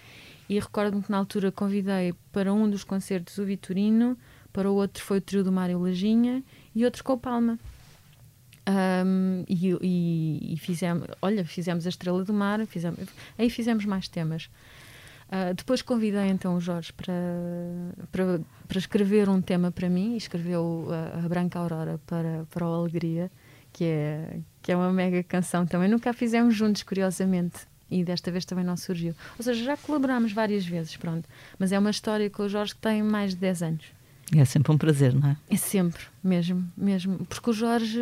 E 0.50 0.60
recordo-me 0.60 1.02
que 1.02 1.12
na 1.12 1.18
altura 1.18 1.50
convidei 1.50 2.14
para 2.34 2.54
um 2.54 2.70
dos 2.70 2.84
concertos 2.84 3.38
o 3.38 3.46
Vitorino, 3.46 4.18
para 4.52 4.70
o 4.70 4.76
outro 4.76 5.02
foi 5.02 5.20
o 5.20 5.22
trio 5.22 5.46
do 5.46 5.52
Mário 5.52 5.80
Lajinha 5.80 6.44
e 6.76 6.84
outro 6.84 7.02
com 7.06 7.14
o 7.14 7.18
Palma. 7.18 7.58
Um, 8.68 9.44
e, 9.48 9.78
e, 9.82 10.54
e, 10.54 10.58
fizemos, 10.58 11.08
olha, 11.22 11.44
fizemos 11.44 11.86
a 11.86 11.90
Estrela 11.90 12.24
do 12.24 12.34
Mar, 12.34 12.66
fizemos, 12.68 13.00
aí 13.38 13.50
fizemos 13.50 13.86
mais 13.86 14.08
temas. 14.08 14.50
Uh, 15.28 15.54
depois 15.56 15.82
convidei 15.82 16.28
então 16.28 16.56
o 16.56 16.60
Jorge 16.60 16.92
para, 16.92 17.14
para, 18.12 18.42
para 18.68 18.78
escrever 18.78 19.30
um 19.30 19.42
tema 19.42 19.72
para 19.72 19.90
mim 19.90 20.14
e 20.14 20.18
escreveu 20.18 20.90
a, 20.92 21.26
a, 21.26 21.30
Branca 21.30 21.58
Aurora 21.58 22.00
para, 22.06 22.46
para 22.50 22.68
o 22.68 22.74
Alegria, 22.74 23.32
que 23.72 23.86
é, 23.86 24.40
que 24.62 24.72
é 24.72 24.76
uma 24.76 24.92
mega 24.92 25.24
canção 25.24 25.66
também. 25.66 25.90
Nunca 25.90 26.10
a 26.10 26.14
fizemos 26.14 26.54
juntos, 26.54 26.84
curiosamente, 26.84 27.62
e 27.90 28.04
desta 28.04 28.30
vez 28.30 28.46
também 28.46 28.66
não 28.66 28.76
surgiu. 28.76 29.16
Ou 29.40 29.44
seja, 29.44 29.64
já 29.64 29.78
colaborámos 29.78 30.34
várias 30.34 30.66
vezes, 30.66 30.98
pronto. 30.98 31.28
Mas 31.58 31.72
é 31.72 31.80
uma 31.80 31.92
história 31.92 32.30
com 32.30 32.44
o 32.44 32.50
Jorge 32.50 32.76
que 32.76 32.82
tem 32.82 33.02
mais 33.02 33.32
de 33.32 33.38
10 33.38 33.64
anos. 33.64 33.86
É 34.36 34.46
sempre 34.46 34.72
um 34.72 34.78
prazer, 34.78 35.14
não 35.14 35.30
é? 35.30 35.38
É 35.50 35.58
sempre, 35.58 36.04
mesmo, 36.24 36.70
mesmo. 36.78 37.26
Porque 37.26 37.50
o 37.50 37.54
Jorge 37.54 38.02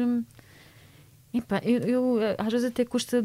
Epa, 1.31 1.61
eu, 1.63 1.79
eu, 1.81 2.21
eh, 2.21 2.35
às 2.39 2.51
vezes 2.51 2.67
até 2.67 2.83
custa 2.83 3.23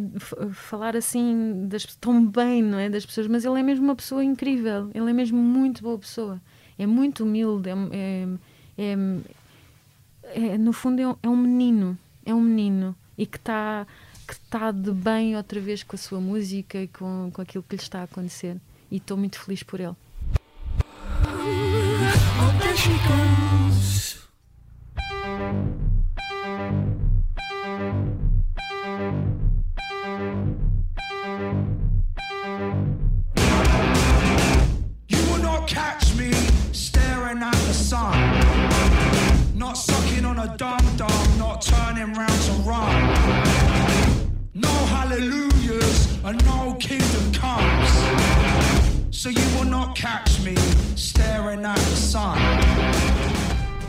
falar 0.53 0.95
assim 0.95 1.67
das, 1.67 1.87
tão 1.97 2.25
bem, 2.27 2.63
não 2.63 2.79
é? 2.79 2.91
Das 2.91 3.07
pessoas, 3.07 3.27
mas 3.27 3.45
ele 3.45 3.59
é 3.59 3.63
mesmo 3.63 3.85
uma 3.85 3.97
pessoa 3.97 4.23
incrível, 4.23 4.91
ele 4.95 5.09
é 5.11 5.13
mesmo 5.13 5.39
muito 5.39 5.83
boa 5.83 5.99
pessoa. 5.99 6.41
é 6.79 6.87
muito 6.87 7.25
humilde, 7.25 7.71
é, 7.71 7.75
é, 8.77 8.93
é, 10.23 10.47
é 10.49 10.59
no 10.59 10.73
fundo 10.73 11.01
é 11.01 11.09
um, 11.09 11.17
é 11.23 11.29
um 11.29 11.37
menino, 11.37 11.99
é 12.27 12.35
um 12.35 12.41
menino 12.41 12.95
e 13.17 13.25
que 13.27 13.39
está 13.39 13.87
que 14.27 14.33
está 14.33 14.71
de 14.71 14.91
bem 14.91 15.37
outra 15.37 15.61
vez 15.61 15.83
com 15.83 15.97
a 15.97 15.99
sua 15.99 16.21
música 16.21 16.79
e 16.79 16.89
com, 16.89 17.31
com 17.33 17.43
aquilo 17.43 17.63
que 17.63 17.77
lhe 17.77 17.83
está 17.83 18.01
a 18.01 18.05
acontecer. 18.05 18.57
E 18.91 18.97
estou 18.97 19.17
muito 19.17 19.39
feliz 19.39 19.63
por 19.63 19.81
ele. 19.81 19.95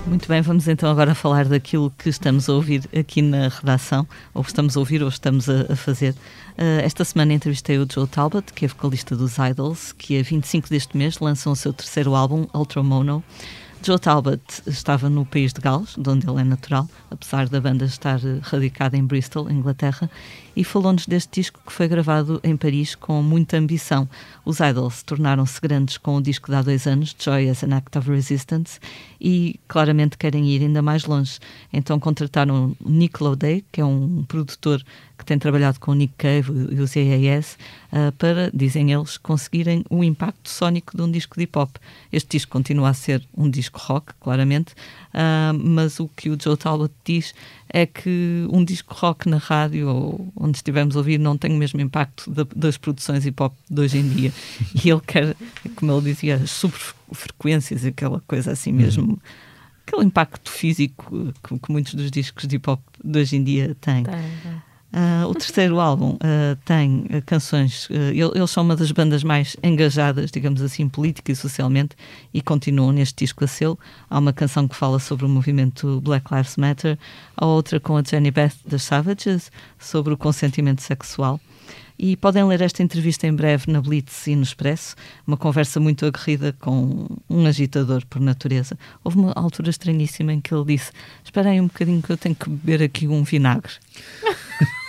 Muito 0.08 0.30
bem, 0.30 0.42
vamos 0.42 0.66
então 0.66 0.90
agora 0.90 1.14
falar 1.14 1.44
daquilo 1.44 1.92
que 1.98 2.08
estamos 2.08 2.48
a 2.48 2.54
ouvir 2.54 2.88
aqui 2.98 3.22
na 3.22 3.50
redação, 3.50 4.08
ou 4.34 4.42
estamos 4.42 4.78
a 4.78 4.80
ouvir 4.80 5.04
ou 5.04 5.10
estamos 5.10 5.50
a, 5.50 5.74
a 5.74 5.76
fazer. 5.76 6.12
Uh, 6.58 6.80
esta 6.84 7.04
semana 7.04 7.34
entrevistei 7.34 7.78
o 7.78 7.86
Joe 7.92 8.08
Talbot, 8.08 8.54
que 8.54 8.64
é 8.64 8.68
vocalista 8.70 9.14
dos 9.14 9.38
Idols, 9.38 9.92
que 9.92 10.18
a 10.18 10.24
25 10.24 10.70
deste 10.70 10.96
mês 10.96 11.20
lançam 11.20 11.52
o 11.52 11.56
seu 11.56 11.74
terceiro 11.74 12.16
álbum, 12.16 12.48
Ultramono. 12.54 13.22
Joe 13.84 14.00
Talbot 14.00 14.42
estava 14.66 15.10
no 15.10 15.26
país 15.26 15.52
de 15.52 15.60
Gales, 15.60 15.96
de 15.98 16.10
onde 16.10 16.30
ele 16.30 16.40
é 16.40 16.44
natural, 16.46 16.88
apesar 17.12 17.50
da 17.50 17.60
banda 17.60 17.84
estar 17.84 18.22
radicada 18.42 18.96
em 18.96 19.04
Bristol, 19.04 19.52
Inglaterra, 19.52 20.10
e 20.56 20.64
falou-nos 20.64 21.06
deste 21.06 21.42
disco 21.42 21.60
que 21.66 21.72
foi 21.72 21.88
gravado 21.88 22.40
em 22.44 22.56
Paris 22.56 22.96
com 22.96 23.22
muita 23.22 23.58
ambição. 23.58 24.08
Os 24.44 24.60
Idols 24.60 25.04
tornaram-se 25.04 25.60
grandes 25.60 25.98
com 25.98 26.16
o 26.16 26.22
disco 26.22 26.50
de 26.50 26.56
há 26.58 26.62
dois 26.62 26.88
anos, 26.88 27.16
Joy 27.20 27.50
as 27.50 27.64
an 27.64 27.76
Act 27.76 27.98
of 27.98 28.10
Resistance, 28.10 28.80
e 29.20 29.60
claramente 29.68 30.18
querem 30.18 30.48
ir 30.48 30.62
ainda 30.62 30.82
mais 30.82 31.06
longe. 31.06 31.40
Então 31.74 32.00
contrataram 32.00 32.76
Nick 32.86 33.22
Loday, 33.22 33.66
que 33.72 33.82
é 33.82 33.86
um 33.86 34.24
produtor 34.28 34.84
que 35.18 35.26
tem 35.26 35.40
trabalhado 35.40 35.80
com 35.80 35.92
o 35.92 35.96
Nick 35.96 36.14
Cave 36.18 36.52
e 36.72 36.80
os 36.80 36.94
AAS, 36.96 37.58
uh, 37.92 38.12
para, 38.14 38.52
dizem 38.54 38.92
eles, 38.92 39.18
conseguirem 39.18 39.84
o 39.90 40.04
impacto 40.04 40.50
sónico 40.50 40.96
de 40.96 41.02
um 41.02 41.10
disco 41.10 41.38
de 41.38 41.44
hip 41.44 41.58
hop. 41.58 41.76
Este 42.12 42.32
disco 42.32 42.52
continua 42.52 42.90
a 42.90 42.94
ser 42.94 43.26
um 43.36 43.50
disco 43.50 43.80
rock, 43.80 44.14
claramente, 44.20 44.74
uh, 45.14 45.58
mas 45.58 46.00
o 46.00 46.08
que 46.10 46.30
o 46.30 46.38
Joe 46.40 46.58
Talbot 46.58 46.94
diz 47.04 47.34
é 47.76 47.86
que 47.86 48.48
um 48.50 48.64
disco 48.64 48.94
rock 48.94 49.28
na 49.28 49.36
rádio 49.36 49.90
ou 49.90 50.32
onde 50.34 50.60
estivemos 50.60 50.96
a 50.96 51.00
ouvir 51.00 51.20
não 51.20 51.38
tem 51.38 51.52
o 51.52 51.58
mesmo 51.58 51.82
impacto 51.82 52.32
de, 52.32 52.46
das 52.56 52.78
produções 52.78 53.26
hip 53.26 53.44
hop 53.44 53.54
de 53.70 53.82
hoje 53.82 53.98
em 53.98 54.08
dia. 54.08 54.32
E 54.82 54.90
ele 54.90 55.02
quer, 55.06 55.36
como 55.76 55.92
ele 55.92 56.14
dizia, 56.14 56.36
as 56.36 56.52
superfrequências, 56.52 57.84
aquela 57.84 58.22
coisa 58.22 58.54
assim 58.54 58.72
uhum. 58.72 58.78
mesmo. 58.78 59.04
Uhum. 59.04 59.18
Aquele 59.86 60.06
impacto 60.06 60.50
físico 60.50 61.34
que, 61.44 61.60
que, 61.60 61.72
muitos 61.72 61.96
dos 61.96 62.10
discos 62.10 62.48
de 62.48 62.56
hip 62.56 62.70
hop 62.70 62.80
de 63.04 63.20
hoje 63.20 63.36
em 63.36 63.44
dia 63.44 63.76
têm. 63.82 64.04
Tá, 64.04 64.12
tá. 64.12 64.64
Uh, 64.96 65.28
o 65.28 65.34
terceiro 65.34 65.78
álbum 65.78 66.12
uh, 66.12 66.56
tem 66.64 67.00
uh, 67.00 67.22
canções. 67.26 67.90
eles 67.92 68.50
são 68.50 68.64
uma 68.64 68.78
das 68.78 68.94
bandas 68.94 69.26
mais 69.26 69.58
engajadas, 69.62 70.32
digamos 70.32 70.62
assim, 70.62 70.88
política 70.88 71.34
e 71.34 71.36
socialmente, 71.36 71.98
e 72.34 72.42
continuam 72.42 72.94
neste 72.94 73.26
disco 73.26 73.44
a 73.44 73.48
seu. 73.48 73.78
Há 74.10 74.18
uma 74.18 74.32
canção 74.32 74.70
que 74.70 74.76
fala 74.76 74.98
sobre 74.98 75.26
o 75.26 75.30
movimento 75.30 76.00
Black 76.00 76.34
Lives 76.34 76.56
Matter, 76.56 76.98
há 77.36 77.46
outra 77.46 77.78
com 77.78 77.98
a 77.98 78.04
Jenny 78.04 78.32
Beth 78.32 78.54
das 78.66 78.84
Savages 78.84 79.52
sobre 79.78 80.14
o 80.14 80.18
consentimento 80.18 80.82
sexual. 80.82 81.42
E 82.00 82.16
podem 82.16 82.46
ler 82.46 82.62
esta 82.62 82.82
entrevista 82.82 83.28
em 83.28 83.34
breve 83.34 83.70
na 83.70 83.82
Blitz 83.82 84.28
e 84.28 84.36
no 84.36 84.44
Expresso, 84.44 84.96
uma 85.28 85.36
conversa 85.36 85.78
muito 85.78 86.06
aguerrida 86.06 86.56
com 86.60 87.06
um 87.30 87.46
agitador 87.46 88.06
por 88.06 88.22
natureza. 88.22 88.78
Houve 89.04 89.18
uma 89.18 89.34
altura 89.34 89.70
estranhíssima 89.70 90.32
em 90.32 90.40
que 90.40 90.54
ele 90.54 90.66
disse: 90.66 90.92
Esperem 91.22 91.60
um 91.60 91.68
bocadinho 91.68 92.02
que 92.02 92.12
eu 92.12 92.18
tenho 92.18 92.36
que 92.36 92.50
beber 92.50 92.82
aqui 92.82 93.08
um 93.10 93.24
vinagre. 93.24 93.74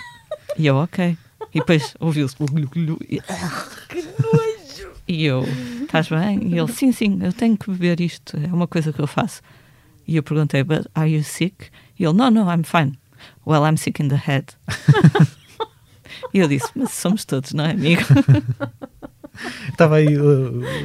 E 0.59 0.67
eu, 0.67 0.77
ok. 0.77 1.17
E 1.55 1.59
depois 1.59 1.95
ouviu-se. 2.01 2.37
Que 3.89 4.03
nojo! 4.03 4.93
E 5.09 5.25
eu, 5.25 5.45
estás 5.83 6.09
bem? 6.09 6.49
E 6.49 6.59
ele, 6.59 6.73
sim, 6.73 6.91
sim, 6.91 7.19
eu 7.23 7.33
tenho 7.33 7.57
que 7.57 7.71
beber 7.71 8.01
isto, 8.01 8.37
é 8.37 8.53
uma 8.53 8.67
coisa 8.67 8.93
que 8.93 9.01
eu 9.01 9.07
faço. 9.07 9.41
E 10.07 10.17
eu 10.17 10.23
perguntei, 10.23 10.65
but 10.65 10.87
are 10.95 11.11
you 11.11 11.23
sick? 11.23 11.67
E 11.99 12.05
ele, 12.05 12.13
no, 12.13 12.31
no, 12.31 12.51
I'm 12.51 12.65
fine. 12.65 12.99
Well, 13.47 13.65
I'm 13.65 13.77
sick 13.77 14.03
in 14.03 14.09
the 14.09 14.17
head. 14.17 14.47
e 16.35 16.39
eu 16.39 16.49
disse, 16.49 16.69
mas 16.75 16.93
somos 16.93 17.25
todos, 17.25 17.53
não 17.53 17.65
é, 17.65 17.73
amigo? 17.73 18.03
Estava 19.71 19.97
aí, 19.97 20.09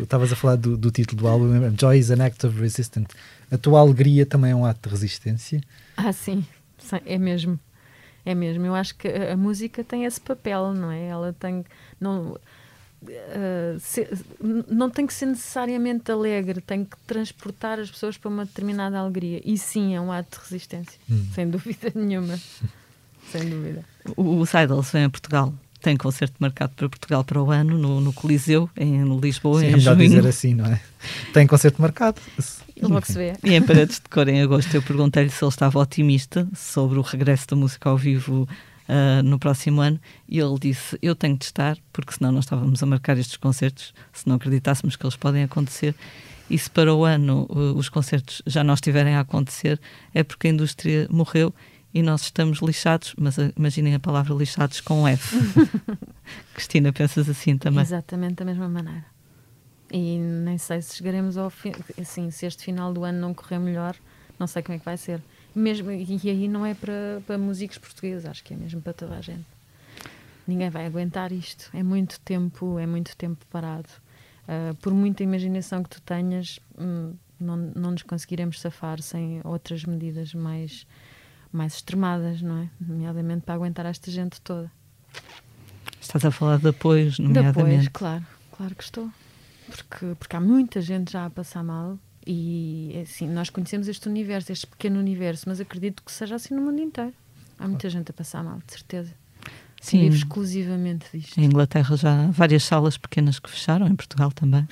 estavas 0.01 0.30
uh, 0.30 0.34
a 0.34 0.36
falar 0.36 0.55
do, 0.57 0.76
do, 0.76 0.91
título 0.91 1.22
do 1.22 1.28
álbum, 1.28 1.76
Joy 1.80 1.97
is 1.97 2.11
an 2.11 2.22
act 2.22 2.45
of 2.45 2.59
resistance. 2.59 3.07
A 3.49 3.57
tua 3.57 3.80
alegria 3.80 4.26
também 4.26 4.51
é 4.51 4.55
um 4.55 4.65
ato 4.65 4.89
de 4.89 4.93
resistência? 4.93 5.61
Ah, 5.95 6.11
sim, 6.11 6.45
é 7.05 7.17
mesmo. 7.17 7.57
É 8.26 8.36
mesmo, 8.36 8.65
eu 8.65 8.76
acho 8.76 8.95
que 8.95 9.07
a, 9.07 9.34
a 9.34 9.38
música 9.38 9.84
tem 9.84 10.05
esse 10.05 10.22
papel, 10.22 10.74
não 10.74 10.91
é? 10.91 11.07
Ela 11.07 11.36
tem. 11.39 11.65
Não, 11.99 12.38
Uh, 13.03 13.80
se, 13.80 14.07
não 14.69 14.88
tem 14.88 15.07
que 15.07 15.13
ser 15.13 15.26
necessariamente 15.26 16.11
alegre, 16.11 16.61
tem 16.61 16.86
que 16.86 16.95
transportar 17.07 17.80
as 17.80 17.89
pessoas 17.89 18.15
para 18.15 18.30
uma 18.30 18.45
determinada 18.45 18.99
alegria. 18.99 19.41
E 19.43 19.57
sim, 19.57 19.95
é 19.95 20.01
um 20.01 20.11
ato 20.11 20.38
de 20.38 20.43
resistência, 20.43 20.99
hum. 21.09 21.26
sem 21.34 21.49
dúvida 21.49 21.91
nenhuma. 21.95 22.39
sem 23.32 23.49
dúvida. 23.49 23.84
O, 24.15 24.38
o 24.38 24.45
Seidels 24.45 24.91
vem 24.91 25.05
a 25.05 25.09
Portugal. 25.09 25.51
Tem 25.82 25.97
concerto 25.97 26.36
marcado 26.38 26.74
para 26.76 26.88
Portugal 26.88 27.24
para 27.24 27.41
o 27.41 27.49
ano, 27.49 27.76
no, 27.76 27.99
no 27.99 28.13
Coliseu, 28.13 28.69
em 28.78 29.03
Lisboa, 29.19 29.61
sim, 29.61 29.65
em 29.65 29.74
é 29.74 29.80
junho. 29.80 29.97
dizer 29.97 30.28
assim, 30.28 30.53
não 30.53 30.67
é? 30.67 30.80
Tem 31.34 31.47
concerto 31.47 31.82
marcado. 31.82 32.22
Logo 32.82 33.05
se 33.05 33.13
vê. 33.13 33.34
E 33.43 33.53
em 33.53 33.61
Paredes 33.61 33.99
de 33.99 34.09
Cor, 34.09 34.27
em 34.27 34.41
agosto, 34.41 34.73
eu 34.73 34.82
perguntei-lhe 34.82 35.29
se 35.29 35.43
ele 35.43 35.49
estava 35.49 35.79
otimista 35.79 36.47
sobre 36.55 36.97
o 36.99 37.01
regresso 37.01 37.47
da 37.47 37.55
música 37.55 37.89
ao 37.89 37.97
vivo 37.97 38.47
uh, 38.89 39.23
no 39.23 39.39
próximo 39.39 39.82
ano 39.82 39.99
e 40.27 40.39
ele 40.39 40.59
disse: 40.59 40.97
Eu 41.01 41.15
tenho 41.15 41.38
de 41.38 41.45
estar, 41.45 41.77
porque 41.93 42.13
senão 42.13 42.32
não 42.32 42.39
estávamos 42.39 42.82
a 42.82 42.86
marcar 42.86 43.17
estes 43.17 43.38
concertos, 43.38 43.93
se 44.11 44.27
não 44.27 44.36
acreditássemos 44.36 44.95
que 44.95 45.05
eles 45.05 45.15
podem 45.15 45.43
acontecer. 45.43 45.95
E 46.49 46.57
se 46.57 46.69
para 46.69 46.93
o 46.93 47.05
ano 47.05 47.47
uh, 47.49 47.77
os 47.77 47.88
concertos 47.88 48.41
já 48.45 48.63
não 48.63 48.73
estiverem 48.73 49.15
a 49.15 49.21
acontecer, 49.21 49.79
é 50.13 50.23
porque 50.23 50.47
a 50.47 50.49
indústria 50.49 51.07
morreu 51.09 51.53
e 51.93 52.01
nós 52.01 52.23
estamos 52.23 52.59
lixados, 52.59 53.13
mas 53.17 53.38
imaginem 53.55 53.95
a 53.95 53.99
palavra 53.99 54.34
lixados 54.34 54.82
com 54.82 55.07
F. 55.07 55.38
Cristina, 56.53 56.93
pensas 56.93 57.29
assim 57.29 57.57
também? 57.57 57.82
Exatamente 57.82 58.36
da 58.36 58.45
mesma 58.45 58.67
maneira. 58.69 59.05
E 59.91 60.17
nem 60.17 60.57
sei 60.57 60.81
se 60.81 60.95
chegaremos 60.95 61.37
ao 61.37 61.49
fim. 61.49 61.73
Assim, 61.99 62.31
se 62.31 62.45
este 62.45 62.63
final 62.63 62.93
do 62.93 63.03
ano 63.03 63.19
não 63.19 63.33
correr 63.33 63.59
melhor, 63.59 63.95
não 64.39 64.47
sei 64.47 64.63
como 64.63 64.77
é 64.77 64.79
que 64.79 64.85
vai 64.85 64.95
ser. 64.95 65.21
Mesmo, 65.53 65.91
e 65.91 66.29
aí 66.29 66.47
não 66.47 66.65
é 66.65 66.73
para, 66.73 67.21
para 67.27 67.37
músicos 67.37 67.77
portugueses, 67.77 68.25
acho 68.25 68.41
que 68.41 68.53
é 68.53 68.57
mesmo 68.57 68.81
para 68.81 68.93
toda 68.93 69.15
a 69.17 69.21
gente. 69.21 69.45
Ninguém 70.47 70.69
vai 70.69 70.85
aguentar 70.85 71.33
isto. 71.33 71.69
É 71.73 71.83
muito 71.83 72.21
tempo, 72.21 72.79
é 72.79 72.87
muito 72.87 73.15
tempo 73.17 73.45
parado. 73.51 73.89
Uh, 74.43 74.73
por 74.75 74.93
muita 74.93 75.23
imaginação 75.23 75.83
que 75.83 75.89
tu 75.89 76.01
tenhas, 76.01 76.59
hum, 76.79 77.13
não, 77.37 77.57
não 77.57 77.91
nos 77.91 78.03
conseguiremos 78.03 78.61
safar 78.61 79.01
sem 79.01 79.41
outras 79.43 79.83
medidas 79.83 80.33
mais, 80.33 80.87
mais 81.51 81.75
extremadas, 81.75 82.41
não 82.41 82.63
é? 82.63 82.69
Nomeadamente 82.79 83.41
para 83.41 83.55
aguentar 83.55 83.85
esta 83.85 84.09
gente 84.09 84.39
toda. 84.39 84.71
Estás 85.99 86.23
a 86.23 86.31
falar 86.31 86.59
de 86.59 86.69
apoios, 86.69 87.19
nomeadamente? 87.19 87.53
De 87.53 87.59
apoios, 87.61 87.87
claro, 87.89 88.25
claro 88.51 88.75
que 88.75 88.83
estou 88.83 89.11
porque, 89.72 90.15
porque 90.15 90.36
há 90.36 90.39
muita 90.39 90.82
gente 90.82 91.11
já 91.11 91.26
a 91.26 91.30
passar 91.30 91.63
mal 91.63 91.97
e 92.26 92.99
assim, 93.01 93.28
nós 93.28 93.49
conhecemos 93.49 93.88
este 93.88 94.07
universo, 94.07 94.51
este 94.51 94.67
pequeno 94.67 94.99
universo, 94.99 95.45
mas 95.47 95.59
acredito 95.59 96.03
que 96.03 96.11
seja 96.11 96.36
assim 96.36 96.53
no 96.53 96.61
mundo 96.61 96.80
inteiro. 96.80 97.13
Há 97.57 97.67
muita 97.67 97.89
gente 97.89 98.11
a 98.11 98.13
passar 98.13 98.43
mal, 98.43 98.59
de 98.65 98.74
certeza. 98.74 99.13
Sim, 99.82 100.01
vive 100.01 100.17
exclusivamente 100.17 101.05
disto. 101.11 101.39
Em 101.39 101.45
Inglaterra 101.45 101.95
já 101.95 102.26
há 102.26 102.28
várias 102.32 102.63
salas 102.63 102.97
pequenas 102.97 103.39
que 103.39 103.49
fecharam, 103.49 103.88
em 103.88 103.95
Portugal 103.95 104.32
também. 104.32 104.67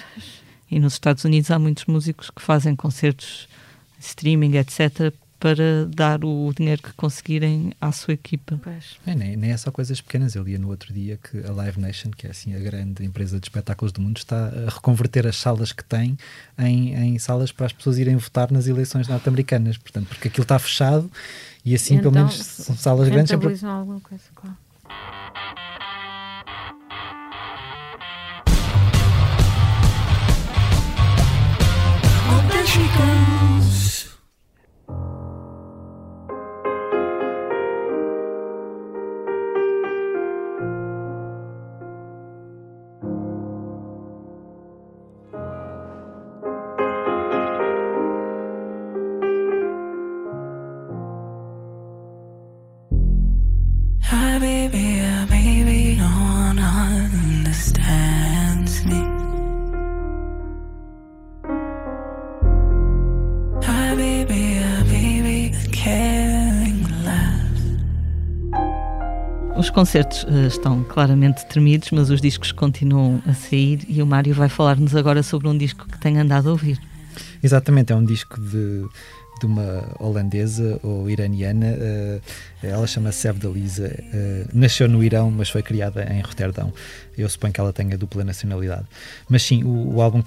E 0.69 0.79
nos 0.79 0.93
Estados 0.93 1.23
Unidos 1.25 1.49
há 1.49 1.57
muitos 1.57 1.85
músicos 1.85 2.29
que 2.29 2.41
fazem 2.41 2.75
concertos 2.75 3.47
streaming, 3.99 4.55
etc., 4.57 5.13
para 5.39 5.85
dar 5.87 6.25
o 6.25 6.51
dinheiro 6.55 6.81
que 6.81 6.91
conseguirem 6.93 7.71
à 7.79 7.91
sua 7.91 8.13
equipa. 8.13 8.59
É, 9.05 9.15
nem, 9.15 9.37
nem 9.37 9.51
é 9.51 9.57
só 9.57 9.71
coisas 9.71 10.01
pequenas. 10.01 10.35
Eu 10.35 10.43
lia 10.43 10.59
no 10.59 10.67
outro 10.67 10.93
dia 10.93 11.17
que 11.17 11.45
a 11.45 11.51
Live 11.51 11.79
Nation, 11.79 12.11
que 12.11 12.27
é 12.27 12.31
assim 12.31 12.53
a 12.53 12.59
grande 12.59 13.05
empresa 13.05 13.39
de 13.39 13.45
espetáculos 13.45 13.91
do 13.91 14.01
mundo, 14.01 14.17
está 14.17 14.47
a 14.47 14.69
reconverter 14.69 15.25
as 15.25 15.37
salas 15.37 15.71
que 15.71 15.83
tem 15.83 16.17
em, 16.57 16.93
em 16.93 17.19
salas 17.19 17.51
para 17.51 17.67
as 17.67 17.73
pessoas 17.73 17.97
irem 17.97 18.17
votar 18.17 18.51
nas 18.51 18.67
eleições 18.67 19.07
norte-americanas. 19.07 19.77
Portanto, 19.77 20.07
porque 20.07 20.27
aquilo 20.27 20.43
está 20.43 20.59
fechado 20.59 21.09
e 21.63 21.73
assim, 21.73 21.95
então, 21.95 22.11
pelo 22.11 22.25
menos, 22.25 22.35
são 22.35 22.75
salas 22.75 23.07
grandes. 23.07 23.31
Sempre... 23.31 23.65
alguma 23.65 24.01
coisa, 24.01 24.23
claro. 24.35 24.57
she 32.69 33.38
concertos 69.79 70.25
eh, 70.27 70.47
estão 70.47 70.83
claramente 70.83 71.45
tremidos, 71.45 71.91
mas 71.91 72.09
os 72.09 72.19
discos 72.19 72.51
continuam 72.51 73.23
a 73.25 73.33
sair 73.33 73.79
e 73.87 74.01
o 74.01 74.05
Mário 74.05 74.35
vai 74.35 74.49
falar-nos 74.49 74.93
agora 74.93 75.23
sobre 75.23 75.47
um 75.47 75.57
disco 75.57 75.87
que 75.87 75.97
tem 75.97 76.19
andado 76.19 76.49
a 76.49 76.51
ouvir. 76.51 76.77
Exatamente, 77.41 77.93
é 77.93 77.95
um 77.95 78.03
disco 78.03 78.37
de, 78.41 78.85
de 79.39 79.45
uma 79.45 79.83
holandesa 79.99 80.79
ou 80.83 81.09
iraniana. 81.09 81.67
eh, 81.67 82.19
ela 82.61 82.85
chama-se 82.85 83.19
Sevdaliza. 83.19 83.87
eh, 83.87 84.45
nasceu 84.53 84.87
no 84.89 85.03
Irão, 85.03 85.31
mas 85.31 85.49
foi 85.49 85.63
criada 85.63 86.03
em 86.13 86.21
Roterdão. 86.21 86.73
Eu 87.17 87.27
suponho 87.27 87.51
que 87.53 87.59
ela 87.59 87.73
tenha 87.73 87.97
dupla 87.97 88.23
nacionalidade. 88.23 88.85
Mas 89.27 89.43
sim, 89.43 89.63
o, 89.63 89.95
o 89.95 90.01
álbum 90.01 90.19
que 90.19 90.25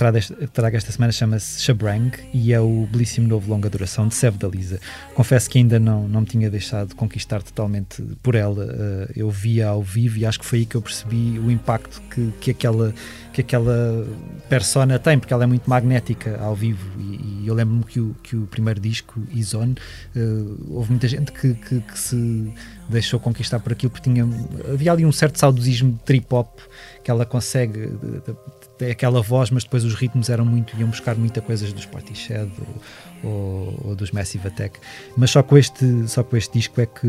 trago, 0.53 0.77
esta 0.77 0.93
semana 0.93 1.11
chama-se 1.13 1.63
Shabrang 1.63 2.11
e 2.35 2.53
é 2.53 2.61
o 2.61 2.87
belíssimo 2.91 3.27
novo 3.29 3.51
longa 3.51 3.71
duração 3.71 4.07
de 4.09 4.15
Sevdaliza. 4.15 4.79
Confesso 5.15 5.49
que 5.49 5.59
ainda 5.59 5.79
não, 5.79 6.07
não 6.09 6.21
me 6.21 6.27
tinha 6.27 6.51
deixado 6.51 6.95
conquistar 6.95 7.43
totalmente 7.43 8.03
por 8.23 8.35
ela. 8.35 8.67
eh, 8.69 9.13
eu 9.17 9.31
via 9.31 9.69
ao 9.69 9.83
vivo 9.83 10.19
e 10.19 10.27
acho 10.27 10.39
que 10.41 10.45
foi 10.47 10.61
aí 10.61 10.67
que 10.67 10.75
eu 10.77 10.83
percebi 10.83 11.39
o 11.39 11.51
impacto 11.51 12.01
que, 12.11 12.33
que 12.41 12.51
aquela 12.51 12.93
que 13.33 13.41
aquela 13.41 14.07
persona 14.51 14.99
tem, 14.99 15.19
porque 15.19 15.33
ela 15.33 15.45
é 15.45 15.47
muito 15.47 15.69
magnética 15.69 16.39
ao 16.39 16.55
vivo. 16.55 16.87
E, 17.01 17.41
e 17.43 17.47
eu 17.47 17.55
lembro-me 17.55 17.83
que 17.83 17.99
o, 17.99 18.15
que 18.23 18.37
o 18.37 18.47
primeiro 18.47 18.79
disco, 18.79 19.02
Izone, 19.33 19.75
eh, 20.17 20.21
houve 20.71 20.91
muita 20.91 21.07
gente 21.09 21.33
que, 21.33 21.55
que, 21.55 21.81
que 21.81 21.99
se 21.99 22.53
deixou 22.89 23.19
conquistar 23.21 23.61
por 23.61 23.73
aquilo, 23.73 23.91
porque 23.91 24.11
tinha, 24.11 24.25
havia 24.73 24.93
ali 24.93 25.05
um 25.05 25.13
certo 25.13 25.39
saudosismo 25.39 25.93
de 25.93 25.99
trip-hop 26.01 26.49
que 27.05 27.11
ela 27.11 27.25
consegue. 27.27 27.89
de- 27.89 28.63
aquela 28.91 29.23
voz, 29.23 29.49
mas 29.51 29.63
depois 29.63 29.85
os 29.85 29.95
ritmos 29.95 30.29
eram 30.29 30.45
muito, 30.45 30.77
iam 30.77 30.89
buscar 30.89 31.15
muita 31.15 31.41
coisas 31.41 31.73
dos 31.73 31.87
Portishead 31.87 32.51
ou, 33.23 33.31
ou, 33.31 33.81
ou 33.91 33.95
dos 33.95 34.11
Massive 34.11 34.49
Attack. 34.49 34.81
Mas 35.17 35.31
só 35.31 35.41
com 35.41 35.57
este, 35.57 36.09
só 36.09 36.25
com 36.25 36.37
este 36.37 36.59
disco 36.59 36.81
é 36.81 36.87
que 36.87 37.07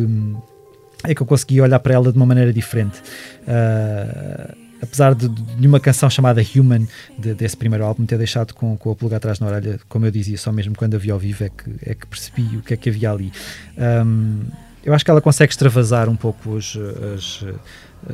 é 1.05 1.15
que 1.15 1.21
eu 1.21 1.25
consegui 1.25 1.59
olhar 1.61 1.79
para 1.79 1.95
ela 1.95 2.11
de 2.11 2.17
uma 2.17 2.25
maneira 2.27 2.53
diferente. 2.53 3.01
Ah, 3.47 4.53
apesar 4.83 5.15
de, 5.15 5.27
de 5.29 5.67
uma 5.67 5.79
canção 5.79 6.09
chamada 6.09 6.41
Human, 6.55 6.85
de- 7.17 7.33
desse 7.33 7.57
primeiro 7.57 7.83
álbum, 7.85 8.05
ter 8.05 8.17
deixado 8.17 8.53
com, 8.53 8.77
com 8.77 8.91
a 8.91 8.95
pulga 8.95 9.17
atrás 9.17 9.39
na 9.39 9.47
orelha, 9.47 9.79
como 9.89 10.05
eu 10.05 10.11
dizia, 10.11 10.37
só 10.37 10.51
mesmo 10.51 10.75
quando 10.75 10.95
a 10.95 10.97
vi 10.97 11.09
ao 11.09 11.17
vivo 11.17 11.43
é 11.45 11.49
que, 11.49 11.75
é 11.89 11.93
que 11.95 12.05
percebi 12.05 12.57
o 12.57 12.61
que 12.61 12.73
é 12.73 12.77
que 12.77 12.89
havia 12.89 13.11
ali. 13.11 13.31
Ahm, 13.77 14.41
eu 14.83 14.93
acho 14.93 15.05
que 15.05 15.09
ela 15.11 15.21
consegue 15.21 15.51
extravasar 15.51 16.09
um 16.09 16.15
pouco 16.15 16.51
os, 16.51 16.77
as, 17.15 17.43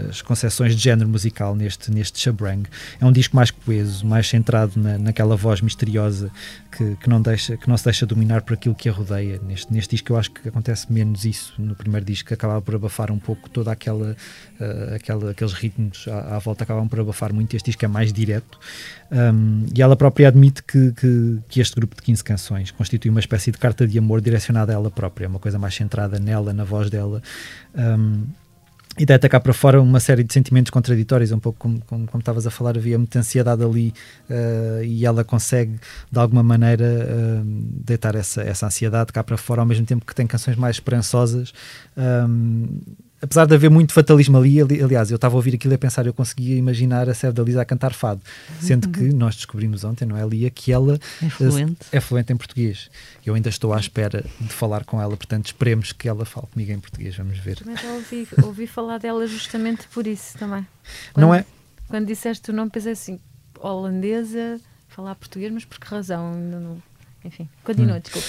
as 0.10 0.22
concepções 0.22 0.76
de 0.76 0.82
género 0.82 1.10
musical 1.10 1.56
neste, 1.56 1.92
neste 1.92 2.20
Shabrang. 2.20 2.64
É 3.00 3.06
um 3.06 3.12
disco 3.12 3.36
mais 3.36 3.52
coeso, 3.52 4.06
mais 4.06 4.28
centrado 4.28 4.80
na, 4.80 4.98
naquela 4.98 5.36
voz 5.36 5.62
misteriosa 5.62 6.32
que, 6.72 6.96
que, 6.98 7.10
não 7.10 7.22
deixa, 7.22 7.58
que 7.58 7.68
não 7.68 7.78
se 7.78 7.84
deixa 7.84 8.06
dominar 8.06 8.42
por 8.42 8.54
aquilo 8.54 8.76
que 8.76 8.90
a 8.90 8.92
rodeia. 8.92 9.40
Neste, 9.44 9.74
neste 9.74 9.92
disco 9.92 10.14
eu 10.14 10.18
acho 10.18 10.32
que 10.32 10.48
acontece 10.48 10.92
menos 10.92 11.26
isso. 11.26 11.54
No 11.58 11.76
primeiro 11.76 12.06
disco 12.06 12.34
acabava 12.34 12.62
por 12.62 12.76
abafar 12.76 13.12
um 13.12 13.20
pouco 13.20 13.50
toda 13.50 13.72
aquela, 13.72 14.16
uh, 14.60 14.96
aquela 14.96 15.32
aqueles 15.32 15.54
ritmos 15.54 16.08
à, 16.08 16.36
à, 16.36 16.40
volta 16.40 16.64
acabavam 16.64 16.88
por 16.88 17.00
abafar 17.00 17.34
muito. 17.34 17.56
Este 17.56 17.68
disco 17.68 17.84
é 17.84 17.88
mais 17.88 18.14
direto. 18.14 18.60
Um, 19.12 19.66
e 19.76 19.82
ela 19.82 19.96
própria 19.96 20.28
admite 20.28 20.62
que, 20.64 20.92
que, 20.92 21.40
que, 21.48 21.60
este 21.60 21.76
grupo 21.76 21.96
de 21.96 22.02
15 22.04 22.24
canções 22.24 22.72
constitui 22.72 23.10
uma 23.10 23.20
espécie 23.20 23.52
de 23.52 23.58
carta 23.58 23.88
de 23.88 23.98
amor 23.98 24.22
direcionada 24.22 24.72
a 24.72 24.76
ela 24.76 24.92
própria, 24.92 25.28
uma 25.28 25.40
coisa 25.40 25.58
mais 25.58 25.74
centrada 25.74 26.20
nela, 26.20 26.54
na 26.54 26.64
voz 26.64 26.90
dela. 26.90 27.22
Um, 27.76 28.28
e 29.00 29.06
daí 29.06 29.18
cá 29.18 29.40
para 29.40 29.54
fora 29.54 29.82
uma 29.82 30.00
série 30.02 30.26
de 30.26 30.34
sentimentos 30.34 30.70
contraditórios, 30.70 31.32
um 31.32 31.40
pouco 31.40 31.58
como, 31.58 31.80
como, 31.86 32.06
como 32.06 32.20
estavas 32.20 32.46
a 32.46 32.52
falar, 32.52 32.78
havia 32.78 32.98
muita 32.98 33.18
ansiedade 33.18 33.64
ali 33.64 33.94
uh, 34.30 34.84
e 34.84 35.06
ela 35.06 35.24
consegue 35.24 35.80
de 36.12 36.20
alguma 36.20 36.44
maneira 36.44 36.86
uh, 36.86 37.42
deitar 37.46 38.14
essa, 38.16 38.42
essa 38.42 38.66
ansiedade 38.66 39.14
cá 39.14 39.24
para 39.24 39.38
fora, 39.38 39.62
ao 39.62 39.66
mesmo 39.66 39.86
tempo 39.86 40.06
que 40.06 40.14
tem 40.14 40.28
canções 40.28 40.58
mais 40.58 40.76
esperançosas. 40.76 41.54
Um, 41.98 42.82
apesar 43.22 43.46
de 43.46 43.54
haver 43.54 43.70
muito 43.70 43.94
fatalismo 43.94 44.38
ali, 44.38 44.62
ali 44.62 44.82
aliás, 44.82 45.12
eu 45.12 45.16
estava 45.16 45.36
a 45.36 45.38
ouvir 45.38 45.56
aquilo 45.56 45.74
e 45.74 45.76
a 45.76 45.78
pensar, 45.78 46.06
eu 46.06 46.14
conseguia 46.14 46.56
imaginar 46.56 47.10
a 47.10 47.14
Sérgio 47.14 47.34
da 47.34 47.44
Lisa 47.44 47.62
a 47.62 47.66
cantar 47.66 47.94
fado, 47.94 48.22
sendo 48.60 48.90
que 48.90 49.14
nós 49.14 49.36
descobrimos 49.36 49.84
ontem, 49.84 50.06
não 50.06 50.18
é, 50.18 50.26
Lia, 50.26 50.50
que 50.50 50.72
ela 50.72 51.00
é 51.22 51.30
fluente. 51.30 51.86
é 51.92 52.00
fluente 52.00 52.34
em 52.34 52.38
português. 52.38 52.90
Eu 53.26 53.36
ainda 53.36 53.50
estou 53.50 53.74
à 53.74 53.80
espera 53.80 54.26
de 54.40 54.54
falar 54.54 54.86
com 54.86 55.02
ela, 55.02 55.16
portanto, 55.16 55.48
esperemos 55.48 55.92
que 55.92 56.08
ela 56.08 56.26
fale 56.26 56.48
comigo 56.48 56.72
em 56.72 56.80
português, 56.80 57.16
vamos 57.16 57.38
ver. 57.40 57.58
Também 57.58 57.78
já 57.78 57.92
ouvi, 57.92 58.28
ouvi 58.44 58.68
falar 58.68 58.98
dela 58.98 59.28
justamente 59.28 59.88
por 59.88 60.08
isso 60.08 60.38
também. 60.38 60.66
Quando, 61.14 61.26
não 61.26 61.34
é? 61.34 61.46
Quando 61.88 62.08
disseste 62.08 62.52
o 62.52 62.54
nome, 62.54 62.72
pensei 62.72 62.94
assim, 62.94 63.20
holandesa, 63.60 64.60
falar 64.88 65.16
português, 65.16 65.52
mas 65.52 65.66
por 65.66 65.80
que 65.80 65.88
razão? 65.88 66.34
Não, 66.34 66.82
enfim, 67.24 67.50
continua, 67.64 67.98
hum. 67.98 68.00
desculpa. 68.00 68.28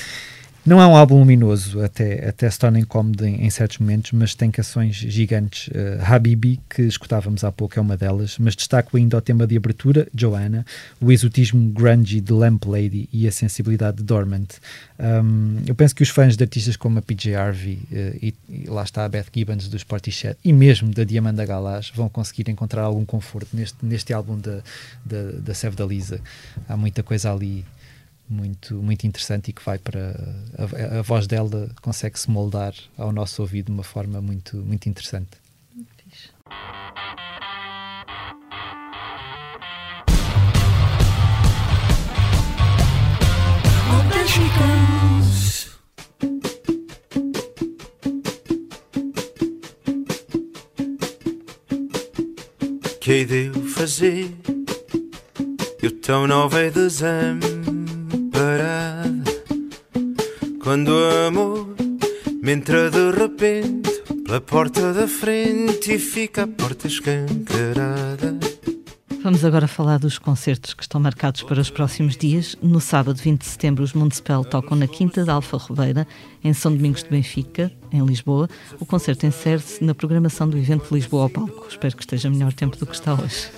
Não 0.71 0.81
é 0.81 0.87
um 0.87 0.95
álbum 0.95 1.19
luminoso, 1.19 1.83
até, 1.83 2.29
até 2.29 2.49
se 2.49 2.57
torna 2.57 2.79
incómodo 2.79 3.27
em, 3.27 3.45
em 3.45 3.51
certos 3.51 3.79
momentos, 3.79 4.13
mas 4.13 4.37
tem 4.37 4.53
canções 4.53 4.95
gigantes. 4.95 5.67
Uh, 5.67 6.01
Habibi, 6.01 6.61
que 6.71 6.83
escutávamos 6.83 7.43
há 7.43 7.51
pouco, 7.51 7.77
é 7.77 7.83
uma 7.83 7.97
delas, 7.97 8.39
mas 8.39 8.55
destaco 8.55 8.97
ainda 8.97 9.19
o 9.19 9.21
tema 9.21 9.49
de 9.49 9.57
abertura, 9.57 10.07
Joanna, 10.15 10.65
o 11.01 11.11
exotismo 11.11 11.73
grungy 11.73 12.21
de 12.21 12.33
Lamp 12.33 12.67
Lady 12.67 13.09
e 13.13 13.27
a 13.27 13.33
sensibilidade 13.33 13.97
de 13.97 14.05
Dormant. 14.05 14.49
Um, 14.97 15.57
eu 15.67 15.75
penso 15.75 15.93
que 15.93 16.05
os 16.05 16.09
fãs 16.09 16.37
de 16.37 16.45
artistas 16.45 16.77
como 16.77 17.01
a 17.01 17.03
PJ 17.03 17.35
Harvey 17.35 17.81
uh, 17.91 18.19
e, 18.23 18.33
e, 18.49 18.65
lá 18.69 18.85
está 18.85 19.05
a 19.05 19.09
Beth 19.09 19.27
Gibbons 19.35 19.67
dos 19.67 19.83
Portishead 19.83 20.39
e 20.45 20.53
mesmo 20.53 20.95
da 20.95 21.03
Diamanda 21.03 21.45
Galás 21.45 21.91
vão 21.93 22.09
conseguir 22.09 22.49
encontrar 22.49 22.83
algum 22.83 23.05
conforto 23.05 23.57
neste, 23.57 23.85
neste 23.85 24.13
álbum 24.13 24.39
da, 24.39 24.63
da, 25.05 25.33
da 25.33 25.71
da 25.71 25.85
Lisa. 25.85 26.21
Há 26.69 26.77
muita 26.77 27.03
coisa 27.03 27.33
ali 27.33 27.65
muito, 28.31 28.77
muito 28.77 29.07
interessante 29.07 29.49
e 29.49 29.53
que 29.53 29.63
vai 29.63 29.79
para 29.79 30.15
a, 30.57 30.99
a, 30.99 31.03
voz 31.03 31.27
dela 31.27 31.69
consegue 31.83 32.19
se 32.19 32.31
moldar 32.31 32.73
ao 32.97 33.13
nosso 33.13 33.43
ouvido 33.43 33.67
de 33.67 33.73
uma 33.73 33.83
forma 33.83 34.21
muito, 34.21 34.57
muito 34.59 34.89
interessante. 34.89 35.31
Fixe. 35.97 36.31
Que 53.01 53.13
hei 53.13 53.25
de 53.25 53.47
eu 53.47 53.67
fazer? 53.67 54.31
Eu 55.83 55.91
tão 56.01 56.27
nova 56.27 56.63
e 56.63 56.71
desamparada 58.41 59.11
Quando 60.63 60.89
o 60.89 61.27
amor 61.27 61.75
me 62.43 62.53
entra 62.53 62.91
de 62.91 63.11
repente 63.11 63.91
Pela 64.25 64.41
porta 64.41 64.93
da 64.93 65.07
frente 65.07 65.95
e 65.95 65.99
fica 65.99 66.45
a 66.45 66.47
porta 66.47 66.87
escancarada 66.87 68.39
Vamos 69.23 69.45
agora 69.45 69.69
falar 69.69 69.99
dos 69.99 70.19
concertos 70.19 70.73
que 70.73 70.83
estão 70.83 70.99
marcados 70.99 71.43
para 71.43 71.61
os 71.61 71.69
próximos 71.69 72.17
dias. 72.17 72.57
No 72.63 72.81
sábado 72.81 73.19
20 73.19 73.39
de 73.39 73.47
setembro, 73.47 73.85
os 73.85 73.93
Municipal 73.93 74.43
tocam 74.47 74.75
na 74.75 74.87
Quinta 74.87 75.27
da 75.27 75.35
Alfa 75.35 75.59
Ribeira, 75.59 76.09
em 76.43 76.55
São 76.55 76.75
Domingos 76.75 77.03
de 77.03 77.11
Benfica, 77.11 77.71
em 77.93 78.03
Lisboa. 78.03 78.49
O 78.79 78.87
concerto 78.87 79.27
insere-se 79.27 79.85
na 79.85 79.95
programação 79.95 80.49
do 80.49 80.57
evento 80.57 80.95
Lisboa 80.95 81.25
ao 81.25 81.29
Palco. 81.29 81.67
Espero 81.69 81.95
que 81.95 82.03
esteja 82.03 82.31
melhor 82.31 82.55
tempo 82.55 82.79
do 82.79 82.87
que 82.87 82.95
está 82.95 83.13
hoje. 83.13 83.51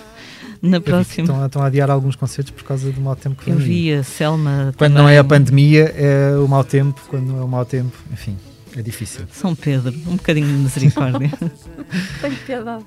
Na 0.62 0.80
próxima. 0.80 1.24
Estão, 1.24 1.44
estão, 1.44 1.62
a 1.62 1.66
adiar 1.66 1.90
alguns 1.90 2.14
concertos 2.14 2.52
por 2.52 2.62
causa 2.62 2.92
do 2.92 3.00
mau 3.00 3.16
tempo 3.16 3.42
que 3.42 3.50
Eu 3.50 3.56
vi 3.56 3.92
a 3.92 4.04
Selma. 4.04 4.72
Quando 4.78 4.92
também. 4.92 5.02
não 5.02 5.08
é 5.08 5.18
a 5.18 5.24
pandemia, 5.24 5.92
é 5.96 6.36
o 6.36 6.46
mau 6.46 6.62
tempo. 6.62 7.00
Quando 7.08 7.26
não 7.26 7.40
é 7.40 7.44
o 7.44 7.48
mau 7.48 7.64
tempo, 7.64 7.92
enfim, 8.12 8.36
é 8.76 8.80
difícil. 8.80 9.24
São 9.32 9.56
Pedro, 9.56 9.92
um 10.06 10.16
bocadinho 10.16 10.46
de 10.46 10.52
misericórdia. 10.52 11.32
Tenho 12.22 12.36
piedade. 12.46 12.84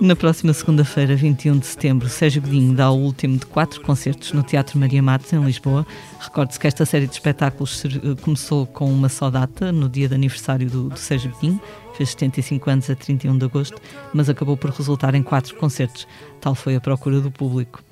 Na 0.00 0.14
próxima 0.14 0.52
segunda-feira, 0.52 1.16
21 1.16 1.58
de 1.58 1.66
setembro, 1.66 2.08
Sérgio 2.08 2.40
Godinho 2.40 2.74
dá 2.74 2.90
o 2.90 2.96
último 2.96 3.36
de 3.38 3.46
quatro 3.46 3.80
concertos 3.80 4.32
no 4.32 4.42
Teatro 4.42 4.78
Maria 4.78 5.02
Matos, 5.02 5.32
em 5.32 5.42
Lisboa. 5.42 5.84
Recorde-se 6.20 6.60
que 6.60 6.66
esta 6.68 6.86
série 6.86 7.06
de 7.06 7.14
espetáculos 7.14 7.82
começou 8.22 8.66
com 8.66 8.88
uma 8.92 9.08
só 9.08 9.30
data, 9.30 9.72
no 9.72 9.88
dia 9.88 10.08
de 10.08 10.14
aniversário 10.14 10.70
do, 10.70 10.90
do 10.90 10.98
Sérgio 10.98 11.32
Godinho, 11.32 11.60
fez 11.98 12.10
75 12.10 12.70
anos 12.70 12.90
a 12.90 12.94
31 12.94 13.36
de 13.36 13.44
agosto, 13.44 13.82
mas 14.14 14.28
acabou 14.28 14.56
por 14.56 14.70
resultar 14.70 15.16
em 15.16 15.22
quatro 15.22 15.56
concertos. 15.56 16.06
Tal 16.40 16.54
foi 16.54 16.76
a 16.76 16.80
procura 16.80 17.20
do 17.20 17.28
público. 17.28 17.82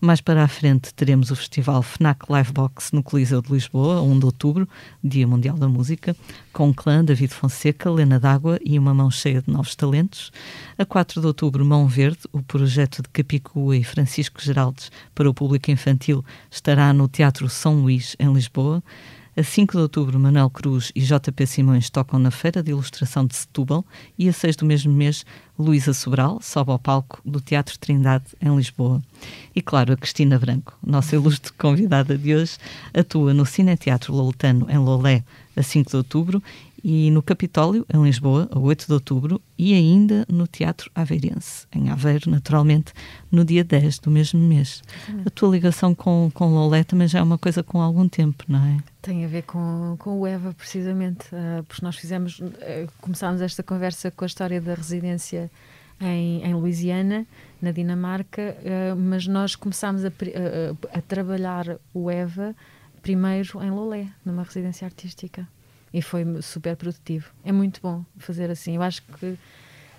Mais 0.00 0.20
para 0.20 0.44
a 0.44 0.48
frente 0.48 0.94
teremos 0.94 1.32
o 1.32 1.36
festival 1.36 1.82
FNAC 1.82 2.30
Livebox 2.30 2.92
no 2.92 3.02
Coliseu 3.02 3.42
de 3.42 3.52
Lisboa, 3.52 4.00
1 4.02 4.18
de 4.20 4.24
outubro, 4.26 4.68
Dia 5.02 5.26
Mundial 5.26 5.56
da 5.56 5.68
Música, 5.68 6.14
com 6.52 6.72
clã 6.72 7.04
David 7.04 7.34
Fonseca, 7.34 7.90
Lena 7.90 8.20
D'Água 8.20 8.60
e 8.64 8.78
uma 8.78 8.94
mão 8.94 9.10
cheia 9.10 9.42
de 9.42 9.50
novos 9.50 9.74
talentos. 9.74 10.30
A 10.78 10.84
4 10.84 11.20
de 11.20 11.26
outubro, 11.26 11.64
Mão 11.64 11.88
Verde, 11.88 12.20
o 12.30 12.42
projeto 12.42 13.02
de 13.02 13.08
Capicua 13.08 13.76
e 13.76 13.82
Francisco 13.82 14.40
Geraldes 14.40 14.92
para 15.12 15.28
o 15.28 15.34
público 15.34 15.72
infantil, 15.72 16.24
estará 16.48 16.92
no 16.92 17.08
Teatro 17.08 17.48
São 17.48 17.80
Luís, 17.80 18.14
em 18.20 18.32
Lisboa. 18.32 18.80
A 19.38 19.42
5 19.42 19.72
de 19.72 19.82
outubro, 19.82 20.18
Manuel 20.18 20.48
Cruz 20.48 20.90
e 20.96 21.00
JP 21.02 21.46
Simões 21.46 21.90
tocam 21.90 22.18
na 22.18 22.30
Feira 22.30 22.62
de 22.62 22.70
Ilustração 22.70 23.26
de 23.26 23.36
Setúbal 23.36 23.84
e 24.18 24.30
a 24.30 24.32
6 24.32 24.56
do 24.56 24.64
mesmo 24.64 24.90
mês, 24.90 25.26
Luísa 25.58 25.92
Sobral 25.92 26.40
sobe 26.40 26.70
ao 26.70 26.78
palco 26.78 27.20
do 27.22 27.38
Teatro 27.38 27.78
Trindade, 27.78 28.24
em 28.40 28.56
Lisboa. 28.56 29.02
E 29.54 29.60
claro, 29.60 29.92
a 29.92 29.96
Cristina 29.98 30.38
Branco, 30.38 30.74
nossa 30.82 31.16
ilustre 31.16 31.52
convidada 31.52 32.16
de 32.16 32.34
hoje, 32.34 32.56
atua 32.94 33.34
no 33.34 33.44
Cineteatro 33.44 34.14
Loletano, 34.14 34.70
em 34.70 34.78
Lolé, 34.78 35.22
a 35.54 35.62
5 35.62 35.90
de 35.90 35.96
outubro 35.98 36.42
e 36.82 37.10
no 37.10 37.22
Capitólio, 37.22 37.86
em 37.92 38.02
Lisboa, 38.02 38.48
a 38.52 38.58
8 38.58 38.86
de 38.86 38.92
outubro, 38.92 39.40
e 39.58 39.74
ainda 39.74 40.26
no 40.28 40.46
Teatro 40.46 40.90
Aveirense, 40.94 41.66
em 41.72 41.90
Aveiro, 41.90 42.30
naturalmente, 42.30 42.92
no 43.30 43.44
dia 43.44 43.64
10 43.64 43.98
do 44.00 44.10
mesmo 44.10 44.40
mês. 44.40 44.82
A 45.24 45.30
tua 45.30 45.50
ligação 45.50 45.94
com, 45.94 46.30
com 46.32 46.46
Lolé 46.46 46.84
também 46.84 47.08
já 47.08 47.20
é 47.20 47.22
uma 47.22 47.38
coisa 47.38 47.62
com 47.62 47.80
algum 47.80 48.08
tempo, 48.08 48.44
não 48.48 48.64
é? 48.64 48.78
Tem 49.02 49.24
a 49.24 49.28
ver 49.28 49.42
com, 49.42 49.96
com 49.98 50.20
o 50.20 50.26
EVA, 50.26 50.52
precisamente, 50.52 51.26
uh, 51.32 51.62
porque 51.64 51.84
nós 51.84 51.96
fizemos, 51.96 52.38
uh, 52.40 52.52
começámos 53.00 53.40
esta 53.40 53.62
conversa 53.62 54.10
com 54.10 54.24
a 54.24 54.26
história 54.26 54.60
da 54.60 54.74
residência 54.74 55.50
em, 56.00 56.42
em 56.42 56.54
Louisiana, 56.54 57.26
na 57.60 57.70
Dinamarca, 57.70 58.56
uh, 58.60 58.96
mas 58.96 59.26
nós 59.26 59.56
começámos 59.56 60.04
a, 60.04 60.08
a, 60.08 60.98
a 60.98 61.02
trabalhar 61.02 61.78
o 61.94 62.10
EVA 62.10 62.54
primeiro 63.02 63.62
em 63.62 63.70
Lolé, 63.70 64.08
numa 64.24 64.42
residência 64.42 64.84
artística 64.84 65.48
e 65.96 66.02
foi 66.02 66.26
super 66.42 66.76
produtivo. 66.76 67.30
É 67.42 67.50
muito 67.50 67.80
bom 67.80 68.04
fazer 68.18 68.50
assim. 68.50 68.76
Eu 68.76 68.82
acho 68.82 69.00
que 69.02 69.38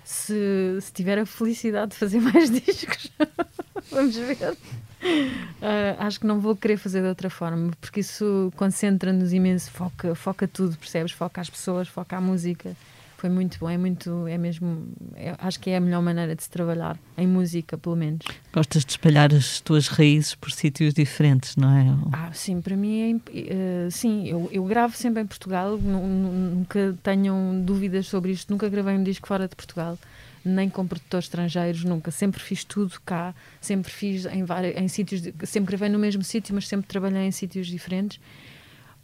se, 0.04 0.78
se 0.80 0.92
tiver 0.92 1.18
a 1.18 1.26
felicidade 1.26 1.90
de 1.90 1.96
fazer 1.96 2.20
mais 2.22 2.48
discos, 2.48 3.10
vamos 3.90 4.14
ver. 4.14 4.52
Uh, 4.52 5.98
acho 5.98 6.20
que 6.20 6.26
não 6.26 6.38
vou 6.38 6.54
querer 6.54 6.76
fazer 6.76 7.02
de 7.02 7.08
outra 7.08 7.28
forma, 7.28 7.72
porque 7.80 7.98
isso 7.98 8.52
concentra-nos 8.54 9.32
imenso, 9.32 9.72
foca, 9.72 10.14
foca 10.14 10.46
tudo, 10.46 10.76
percebes? 10.76 11.10
Foca 11.10 11.40
as 11.40 11.50
pessoas, 11.50 11.88
foca 11.88 12.16
a 12.16 12.20
música 12.20 12.76
foi 13.18 13.28
muito 13.28 13.58
bom, 13.58 13.68
é 13.68 13.76
muito, 13.76 14.28
é 14.28 14.38
mesmo, 14.38 14.86
é, 15.16 15.34
acho 15.38 15.58
que 15.58 15.70
é 15.70 15.76
a 15.76 15.80
melhor 15.80 16.00
maneira 16.00 16.36
de 16.36 16.42
se 16.44 16.48
trabalhar, 16.48 16.96
em 17.16 17.26
música, 17.26 17.76
pelo 17.76 17.96
menos. 17.96 18.24
Gostas 18.52 18.84
de 18.84 18.92
espalhar 18.92 19.34
as 19.34 19.60
tuas 19.60 19.88
raízes 19.88 20.36
por 20.36 20.52
sítios 20.52 20.94
diferentes, 20.94 21.56
não 21.56 21.68
é? 21.76 21.86
Ah, 22.12 22.32
sim, 22.32 22.60
para 22.60 22.76
mim 22.76 23.20
é, 23.34 23.86
uh, 23.86 23.90
sim, 23.90 24.28
eu, 24.28 24.48
eu 24.52 24.64
gravo 24.64 24.96
sempre 24.96 25.20
em 25.20 25.26
Portugal, 25.26 25.76
nunca 25.76 26.96
tenham 27.02 27.60
dúvidas 27.60 28.06
sobre 28.06 28.30
isto, 28.30 28.52
nunca 28.52 28.68
gravei 28.68 28.94
um 28.94 29.02
disco 29.02 29.26
fora 29.26 29.48
de 29.48 29.56
Portugal, 29.56 29.98
nem 30.44 30.70
com 30.70 30.86
produtores 30.86 31.24
estrangeiros, 31.24 31.82
nunca, 31.82 32.12
sempre 32.12 32.40
fiz 32.40 32.62
tudo 32.62 33.00
cá, 33.04 33.34
sempre 33.60 33.90
fiz 33.90 34.26
em 34.26 34.44
vários, 34.44 34.76
em 34.76 34.86
sítios, 34.86 35.22
sempre 35.42 35.70
gravei 35.76 35.88
no 35.88 35.98
mesmo 35.98 36.22
sítio, 36.22 36.54
mas 36.54 36.68
sempre 36.68 36.86
trabalhei 36.86 37.22
em 37.22 37.32
sítios 37.32 37.66
diferentes 37.66 38.20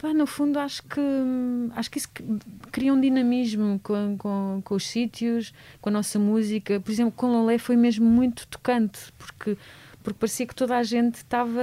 Pá, 0.04 0.12
no 0.12 0.26
fundo, 0.26 0.58
acho 0.58 0.82
que, 0.82 1.00
acho 1.74 1.90
que 1.90 1.96
isso 1.96 2.10
cria 2.70 2.92
um 2.92 3.00
dinamismo 3.00 3.80
com, 3.82 4.18
com, 4.18 4.60
com 4.62 4.74
os 4.74 4.86
sítios, 4.86 5.50
com 5.80 5.88
a 5.88 5.92
nossa 5.92 6.18
música. 6.18 6.78
Por 6.78 6.92
exemplo, 6.92 7.14
com 7.16 7.28
Lolé 7.28 7.56
foi 7.56 7.74
mesmo 7.74 8.04
muito 8.04 8.46
tocante, 8.48 9.00
porque, 9.16 9.56
porque 10.02 10.18
parecia 10.18 10.46
que 10.46 10.54
toda 10.54 10.76
a 10.76 10.82
gente 10.82 11.14
estava 11.14 11.58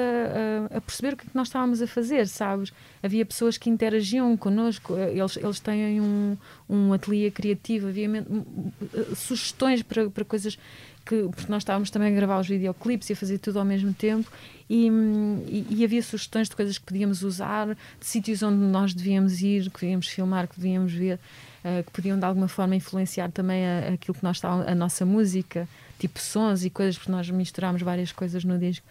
a, 0.72 0.78
a 0.78 0.82
perceber 0.82 1.14
o 1.14 1.18
que, 1.18 1.28
é 1.28 1.30
que 1.30 1.36
nós 1.36 1.50
estávamos 1.50 1.84
a 1.84 1.86
fazer, 1.86 2.28
sabes? 2.28 2.74
Havia 3.04 3.24
pessoas 3.28 3.60
que 3.60 3.70
interagiam 3.70 4.36
connosco, 4.36 4.98
eles, 4.98 5.38
eles 5.38 5.60
têm 5.60 6.02
um, 6.02 6.36
um 6.68 6.94
ateliê 6.94 7.30
criativo, 7.30 7.90
havia 7.90 8.10
sugestões 9.16 9.84
para, 9.84 10.10
para 10.10 10.26
coisas 10.26 10.58
que, 11.06 11.30
porque 11.36 11.52
nós 11.52 11.64
estávamos 11.64 11.90
também 11.90 12.10
a 12.10 12.16
gravar 12.16 12.40
os 12.40 12.48
videoclipes 12.48 13.10
e 13.10 13.14
a 13.14 13.16
fazer 13.16 13.38
tudo 13.38 13.60
ao 13.60 13.66
mesmo 13.66 13.94
tempo 13.94 14.32
e, 14.70 14.88
e, 15.48 15.68
e, 15.70 15.84
havia 15.84 16.02
sugestões 16.02 16.48
de 16.48 16.56
coisas 16.56 16.78
que 16.78 16.86
podíamos 16.86 17.24
usar, 17.24 17.68
de 17.68 18.06
sítios 18.06 18.42
onde 18.42 18.56
nós 18.56 18.94
devíamos 18.94 19.42
ir, 19.42 19.70
que 19.70 19.82
devíamos 19.82 20.08
filmar, 20.08 20.48
que 20.48 20.56
devíamos 20.56 20.94
ver, 20.94 21.20
uh, 21.66 21.84
que 21.84 21.92
podiam 21.92 22.18
de 22.18 22.24
alguma 22.24 22.48
forma 22.48 22.74
influenciar 22.74 23.30
também 23.32 23.66
a, 23.66 23.94
aquilo 23.94 24.16
que 24.16 24.24
nós 24.24 24.38
estávamos, 24.38 24.66
a 24.68 24.74
nossa 24.74 25.06
música, 25.06 25.68
tipo 26.00 26.18
sons 26.22 26.64
e 26.64 26.70
coisas, 26.70 26.98
porque 26.98 27.12
nós 27.12 27.30
misturámos 27.30 27.82
várias 27.82 28.14
coisas 28.14 28.46
no 28.46 28.58
disco. 28.58 28.86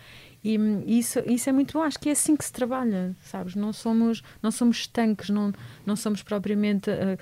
E 0.45 0.59
isso, 0.87 1.19
isso 1.25 1.49
é 1.49 1.53
muito 1.53 1.73
bom, 1.73 1.83
acho 1.83 1.99
que 1.99 2.11
é 2.11 2.13
assim 2.13 2.37
que 2.37 2.45
se 2.45 2.53
trabalha, 2.53 3.17
sabes? 3.25 3.55
Não 3.55 3.73
somos, 3.73 4.23
não 4.43 4.51
somos 4.51 4.81
estanques, 4.81 5.31
não, 5.31 5.51
não 5.87 5.97
somos 5.97 6.23
propriamente. 6.23 6.91
Uh, 6.91 7.19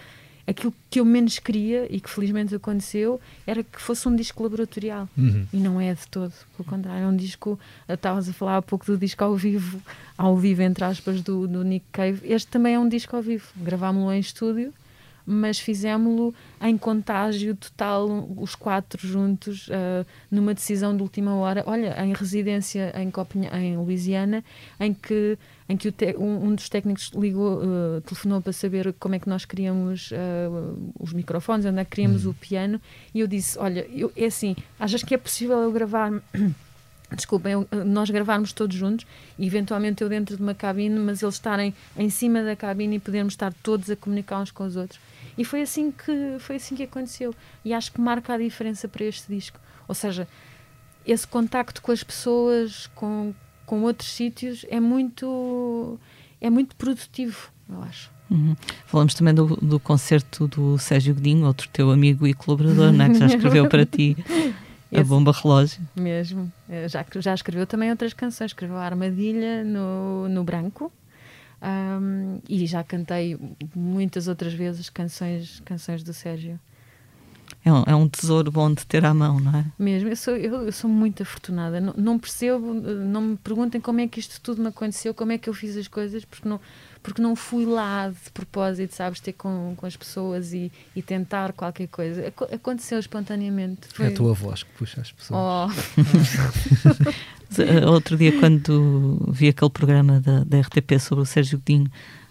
aquilo 0.48 0.72
que 0.88 0.98
eu 0.98 1.04
menos 1.04 1.38
queria 1.38 1.86
e 1.90 2.00
que 2.00 2.08
felizmente 2.08 2.54
aconteceu 2.54 3.20
era 3.46 3.62
que 3.62 3.80
fosse 3.80 4.08
um 4.08 4.16
disco 4.16 4.42
laboratorial 4.42 5.06
uhum. 5.16 5.46
e 5.52 5.58
não 5.58 5.78
é 5.78 5.92
de 5.92 6.08
todo, 6.08 6.32
pelo 6.56 6.66
contrário, 6.66 7.04
é 7.04 7.06
um 7.06 7.14
disco. 7.14 7.60
Estavas 7.86 8.28
a 8.30 8.32
falar 8.32 8.56
há 8.56 8.62
pouco 8.62 8.86
do 8.86 8.96
disco 8.96 9.22
ao 9.22 9.36
vivo, 9.36 9.80
ao 10.16 10.34
vivo, 10.36 10.62
entre 10.62 10.84
aspas, 10.84 11.20
do, 11.20 11.46
do 11.46 11.62
Nick 11.62 11.84
Cave. 11.92 12.20
Este 12.24 12.50
também 12.50 12.74
é 12.74 12.78
um 12.78 12.88
disco 12.88 13.14
ao 13.14 13.22
vivo. 13.22 13.46
Gravámos-lo 13.56 14.10
em 14.10 14.20
estúdio 14.20 14.72
mas 15.30 15.58
fizemos-lo 15.58 16.34
em 16.58 16.78
contágio 16.78 17.54
total, 17.54 18.26
os 18.38 18.54
quatro 18.54 19.06
juntos, 19.06 19.68
uh, 19.68 20.06
numa 20.30 20.54
decisão 20.54 20.96
de 20.96 21.02
última 21.02 21.34
hora. 21.34 21.62
Olha, 21.66 22.02
em 22.02 22.14
residência 22.14 22.94
em, 22.98 23.10
Copinha, 23.10 23.50
em 23.52 23.76
Louisiana, 23.76 24.42
em 24.80 24.94
que, 24.94 25.36
em 25.68 25.76
que 25.76 25.92
um, 26.16 26.46
um, 26.46 26.54
dos 26.54 26.68
técnicos 26.68 27.10
ligou, 27.14 27.58
uh, 27.58 28.00
telefonou 28.00 28.40
para 28.40 28.52
saber 28.52 28.92
como 28.94 29.14
é 29.14 29.18
que 29.18 29.28
nós 29.28 29.44
queríamos 29.44 30.10
uh, 30.12 30.92
os 30.98 31.12
microfones, 31.12 31.66
onde 31.66 31.78
é 31.78 31.84
que 31.84 31.90
queríamos 31.90 32.24
uhum. 32.24 32.30
o 32.30 32.34
piano, 32.34 32.80
e 33.14 33.20
eu 33.20 33.26
disse: 33.26 33.58
Olha, 33.58 33.86
eu, 33.92 34.10
é 34.16 34.26
assim, 34.26 34.56
achas 34.80 35.02
que 35.02 35.14
é 35.14 35.18
possível 35.18 35.58
eu 35.58 35.70
gravar. 35.70 36.10
desculpem, 37.10 37.66
nós 37.86 38.10
gravarmos 38.10 38.52
todos 38.52 38.76
juntos, 38.76 39.06
e 39.38 39.46
eventualmente 39.46 40.02
eu 40.02 40.08
dentro 40.08 40.36
de 40.36 40.42
uma 40.42 40.54
cabine, 40.54 40.98
mas 40.98 41.22
eles 41.22 41.34
estarem 41.36 41.74
em 41.96 42.10
cima 42.10 42.42
da 42.42 42.54
cabine 42.54 42.96
e 42.96 42.98
podermos 42.98 43.32
estar 43.32 43.52
todos 43.62 43.90
a 43.90 43.96
comunicar 43.96 44.40
uns 44.40 44.50
com 44.50 44.64
os 44.64 44.76
outros. 44.76 45.00
E 45.36 45.44
foi 45.44 45.62
assim 45.62 45.90
que 45.90 46.36
foi 46.40 46.56
assim 46.56 46.74
que 46.74 46.82
aconteceu. 46.82 47.34
E 47.64 47.72
acho 47.72 47.92
que 47.92 48.00
marca 48.00 48.34
a 48.34 48.38
diferença 48.38 48.88
para 48.88 49.04
este 49.04 49.32
disco. 49.32 49.58
Ou 49.86 49.94
seja, 49.94 50.28
esse 51.06 51.26
contacto 51.26 51.80
com 51.80 51.92
as 51.92 52.02
pessoas, 52.02 52.88
com, 52.94 53.32
com 53.68 53.82
outros 53.82 54.10
sítios, 54.10 54.64
é 54.70 54.80
muito 54.80 56.00
é 56.40 56.48
muito 56.48 56.74
produtivo, 56.74 57.50
eu 57.68 57.82
acho. 57.82 58.10
Uhum. 58.30 58.56
Falamos 58.86 59.14
também 59.14 59.34
do, 59.34 59.56
do 59.56 59.78
concerto 59.78 60.48
do 60.48 60.78
Sérgio 60.78 61.14
Godinho, 61.14 61.46
outro 61.46 61.68
teu 61.68 61.90
amigo 61.90 62.26
e 62.26 62.32
colaborador, 62.32 62.92
né, 62.92 63.08
que 63.08 63.18
já 63.18 63.26
escreveu 63.26 63.68
para 63.68 63.84
ti 63.84 64.16
a 64.94 65.04
bomba 65.04 65.32
relógio. 65.32 65.80
Mesmo. 65.94 66.50
Já, 66.88 67.04
já 67.20 67.34
escreveu 67.34 67.66
também 67.66 67.90
outras 67.90 68.14
canções. 68.14 68.50
Escreveu 68.50 68.76
a 68.76 68.84
Armadilha 68.84 69.64
no, 69.64 70.28
no 70.28 70.44
Branco, 70.44 70.90
um, 71.60 72.40
e 72.48 72.66
já 72.66 72.84
cantei 72.84 73.36
muitas 73.74 74.28
outras 74.28 74.52
vezes 74.54 74.88
canções, 74.88 75.60
canções 75.64 76.02
do 76.02 76.14
Sérgio. 76.14 76.58
É 77.64 77.72
um, 77.72 77.82
é 77.86 77.94
um 77.94 78.08
tesouro 78.08 78.50
bom 78.50 78.72
de 78.72 78.86
ter 78.86 79.04
à 79.04 79.12
mão, 79.12 79.40
não 79.40 79.58
é? 79.58 79.64
Mesmo, 79.78 80.08
eu 80.08 80.16
sou, 80.16 80.36
eu, 80.36 80.62
eu 80.62 80.72
sou 80.72 80.88
muito 80.88 81.22
afortunada. 81.22 81.80
Não, 81.80 81.92
não, 81.96 82.18
percebo, 82.18 82.72
não 82.72 83.20
me 83.20 83.36
perguntem 83.36 83.80
como 83.80 84.00
é 84.00 84.08
que 84.08 84.20
isto 84.20 84.40
tudo 84.40 84.62
me 84.62 84.68
aconteceu, 84.68 85.12
como 85.12 85.32
é 85.32 85.38
que 85.38 85.48
eu 85.48 85.54
fiz 85.54 85.76
as 85.76 85.88
coisas, 85.88 86.24
porque 86.24 86.48
não, 86.48 86.60
porque 87.02 87.20
não 87.20 87.36
fui 87.36 87.66
lá 87.66 88.08
de 88.08 88.30
propósito, 88.32 88.94
sabes, 88.94 89.20
ter 89.20 89.32
com, 89.32 89.74
com 89.76 89.86
as 89.86 89.96
pessoas 89.96 90.52
e, 90.52 90.72
e 90.94 91.02
tentar 91.02 91.52
qualquer 91.52 91.88
coisa. 91.88 92.32
Aconteceu 92.52 92.98
espontaneamente. 92.98 93.88
Foi... 93.92 94.06
É 94.06 94.08
a 94.08 94.14
tua 94.14 94.32
voz 94.32 94.62
que 94.62 94.70
puxa 94.72 95.00
as 95.00 95.12
pessoas. 95.12 95.40
Oh. 95.40 95.68
Outro 97.90 98.16
dia, 98.16 98.38
quando 98.38 99.26
vi 99.32 99.48
aquele 99.48 99.70
programa 99.70 100.20
da, 100.20 100.44
da 100.44 100.60
RTP 100.60 100.98
sobre 101.00 101.22
o 101.22 101.26
Sérgio 101.26 101.58
Godinho, 101.58 101.90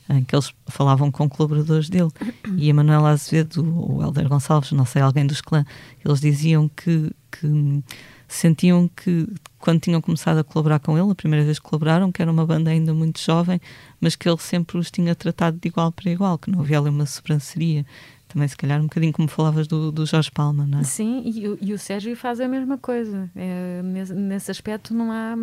em 0.09 0.23
que 0.23 0.35
eles 0.35 0.53
falavam 0.67 1.11
com 1.11 1.27
colaboradores 1.29 1.89
dele, 1.89 2.11
e 2.57 2.69
a 2.69 2.73
Manuela 2.73 3.11
Azevedo, 3.11 3.63
o 3.63 4.01
Helder 4.01 4.27
Gonçalves, 4.29 4.71
não 4.71 4.85
sei, 4.85 5.01
alguém 5.01 5.25
dos 5.25 5.41
clã, 5.41 5.65
eles 6.05 6.21
diziam 6.21 6.69
que, 6.69 7.11
que 7.31 7.83
sentiam 8.27 8.89
que 8.89 9.27
quando 9.59 9.81
tinham 9.81 10.01
começado 10.01 10.37
a 10.37 10.43
colaborar 10.43 10.79
com 10.79 10.97
ele, 10.97 11.11
a 11.11 11.15
primeira 11.15 11.43
vez 11.43 11.59
que 11.59 11.65
colaboraram, 11.65 12.11
que 12.11 12.21
era 12.21 12.31
uma 12.31 12.45
banda 12.45 12.69
ainda 12.69 12.93
muito 12.93 13.19
jovem, 13.19 13.59
mas 13.99 14.15
que 14.15 14.27
ele 14.29 14.37
sempre 14.37 14.77
os 14.77 14.91
tinha 14.91 15.15
tratado 15.15 15.57
de 15.59 15.67
igual 15.67 15.91
para 15.91 16.11
igual, 16.11 16.37
que 16.37 16.49
não 16.49 16.61
havia 16.61 16.79
ali 16.79 16.89
uma 16.89 17.05
sobranceria. 17.05 17.85
Também, 18.27 18.47
se 18.47 18.57
calhar, 18.57 18.79
um 18.79 18.83
bocadinho 18.83 19.13
como 19.13 19.27
falavas 19.27 19.67
do, 19.67 19.91
do 19.91 20.05
Jorge 20.05 20.29
Palma, 20.29 20.65
não 20.65 20.79
é? 20.79 20.83
Sim, 20.83 21.23
e, 21.25 21.69
e 21.69 21.73
o 21.73 21.79
Sérgio 21.79 22.15
faz 22.15 22.41
a 22.41 22.47
mesma 22.47 22.77
coisa. 22.77 23.29
É, 23.35 23.81
nesse, 23.81 24.13
nesse, 24.13 24.51
aspecto, 24.51 24.93
não 24.93 25.11
há 25.11 25.35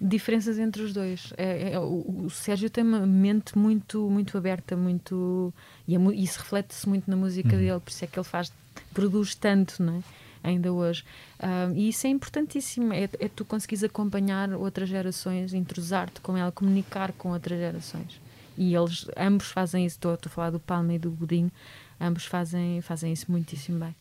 diferenças 0.00 0.58
entre 0.58 0.82
os 0.82 0.92
dois. 0.92 1.32
É, 1.36 1.72
é, 1.72 1.78
o, 1.78 2.24
o, 2.24 2.30
Sérgio 2.30 2.70
tem 2.70 2.82
uma 2.82 3.06
mente 3.06 3.58
muito, 3.58 4.08
muito 4.10 4.38
aberta, 4.38 4.76
muito. 4.76 5.52
E 5.86 5.96
a, 5.96 6.00
isso 6.14 6.38
reflete-se 6.38 6.88
muito 6.88 7.10
na 7.10 7.16
música 7.16 7.52
uhum. 7.52 7.58
dele, 7.58 7.80
por 7.80 7.90
isso 7.90 8.04
é 8.04 8.08
que 8.08 8.18
ele 8.18 8.26
faz, 8.26 8.52
produz 8.94 9.34
tanto, 9.34 9.82
não 9.82 9.98
é? 9.98 10.02
ainda 10.42 10.72
hoje. 10.72 11.04
Uh, 11.38 11.74
e 11.74 11.88
isso 11.90 12.06
é 12.06 12.10
importantíssimo, 12.10 12.92
é, 12.92 13.04
é 13.18 13.28
tu 13.28 13.44
conseguires 13.44 13.84
acompanhar 13.84 14.52
outras 14.54 14.88
gerações, 14.88 15.52
entrosar-te 15.52 16.20
com 16.20 16.36
ela, 16.36 16.50
comunicar 16.50 17.12
com 17.12 17.32
outras 17.32 17.58
gerações. 17.58 18.20
E 18.56 18.74
eles, 18.74 19.06
ambos 19.16 19.50
fazem 19.50 19.86
isso, 19.86 19.96
estou, 19.96 20.14
estou 20.14 20.30
a 20.30 20.32
falar 20.32 20.50
do 20.50 20.60
Palma 20.60 20.94
e 20.94 20.98
do 20.98 21.10
Godinho, 21.10 21.50
ambos 22.00 22.24
fazem, 22.24 22.80
fazem 22.80 23.12
isso 23.12 23.30
muitíssimo 23.30 23.78
bem. 23.78 23.94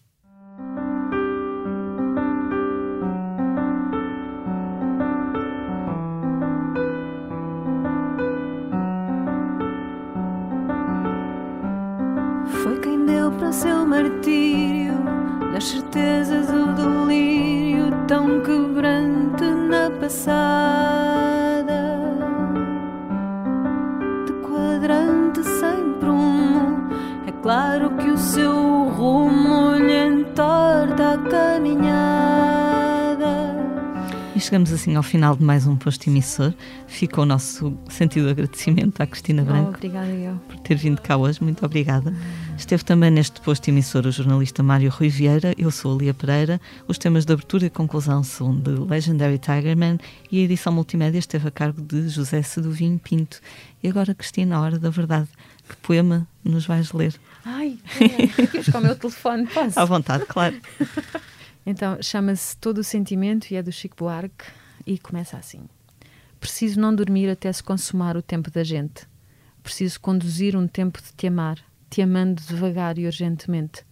Seu 13.52 13.86
martírio 13.86 14.93
nas 15.52 15.66
certezas 15.66 16.50
o 16.50 16.68
delírio 16.74 17.91
tão 18.08 18.41
quebrante 18.41 19.43
na 19.43 19.89
passada 20.00 21.80
de 24.26 24.34
quadrante 24.47 25.43
sem 25.43 25.93
prumo. 26.00 26.89
É 27.26 27.32
claro 27.41 27.89
que 27.91 28.10
o 28.10 28.18
seu 28.18 28.54
rumo 28.89 29.76
lhe 29.76 29.97
entorta 29.97 31.14
a 31.14 31.18
caminhada. 31.18 32.18
E 34.39 34.41
chegamos 34.41 34.71
assim 34.71 34.95
ao 34.95 35.03
final 35.03 35.35
de 35.35 35.43
mais 35.43 35.67
um 35.67 35.75
posto 35.75 36.07
emissor. 36.09 36.53
Fica 36.87 37.19
o 37.19 37.25
nosso 37.25 37.77
sentido 37.89 38.29
agradecimento 38.29 39.01
à 39.01 39.05
Cristina 39.05 39.43
Branco 39.43 39.71
Oh, 39.73 39.75
obrigada 39.75 40.07
eu. 40.07 40.35
por 40.47 40.57
ter 40.59 40.75
vindo 40.75 41.01
cá 41.01 41.17
hoje. 41.17 41.43
Muito 41.43 41.65
obrigada. 41.65 42.15
Esteve 42.57 42.85
também 42.85 43.11
neste 43.11 43.41
posto 43.41 43.67
emissor 43.67 44.07
o 44.07 44.11
jornalista 44.13 44.63
Mário 44.63 44.89
Rui 44.91 45.09
Vieira. 45.09 45.53
Eu 45.57 45.69
sou 45.71 45.93
a 45.93 45.97
Lia 46.01 46.13
Pereira. 46.13 46.61
Os 46.87 46.97
temas 46.97 47.25
de 47.25 47.33
abertura 47.33 47.65
e 47.65 47.69
conclusão 47.69 48.23
são 48.23 48.57
de 48.57 48.69
Legendary 48.69 49.39
Tigerman 49.39 49.97
e 50.31 50.39
a 50.39 50.43
edição 50.45 50.71
multimédia 50.71 51.19
esteve 51.19 51.49
a 51.49 51.51
cargo 51.51 51.81
de 51.81 52.07
José 52.07 52.41
Sedovinho 52.41 52.97
Pinto. 52.97 53.41
E 53.83 53.89
agora, 53.89 54.15
Cristina, 54.15 54.55
a 54.55 54.61
hora 54.61 54.79
da 54.79 54.89
verdade. 54.89 55.27
Que 55.67 55.75
poema 55.75 56.25
nos 56.45 56.65
vais 56.65 56.93
ler? 56.93 57.13
Ai, 57.43 57.77
aqui 58.41 58.55
buscar 58.57 58.79
o 58.79 58.83
meu 58.83 58.95
telefone, 58.95 59.47
posso? 59.47 59.77
À 59.77 59.83
vontade, 59.83 60.23
claro. 60.29 60.55
Então, 61.72 62.01
chama-se 62.01 62.57
Todo 62.57 62.80
o 62.80 62.84
Sentimento 62.84 63.51
e 63.51 63.55
é 63.55 63.61
do 63.61 63.72
Chico 63.72 63.95
Buarque 63.95 64.43
e 64.88 64.97
começa 64.97 65.38
assim. 65.38 65.70
Preciso 66.39 66.80
não 66.80 66.95
dormir 66.95 67.30
até 67.30 67.53
se 67.53 67.61
consumar 67.61 68.17
o 68.17 68.24
tempo 68.24 68.49
da 68.49 68.63
gente. 68.63 69.07
Preciso 69.61 69.99
conduzir 69.99 70.55
um 70.55 70.67
tempo 70.67 70.99
de 70.99 71.13
te 71.13 71.28
amar, 71.28 71.63
te 71.88 72.01
amando 72.01 72.41
devagar 72.41 72.97
e 72.97 73.05
urgentemente. 73.05 73.86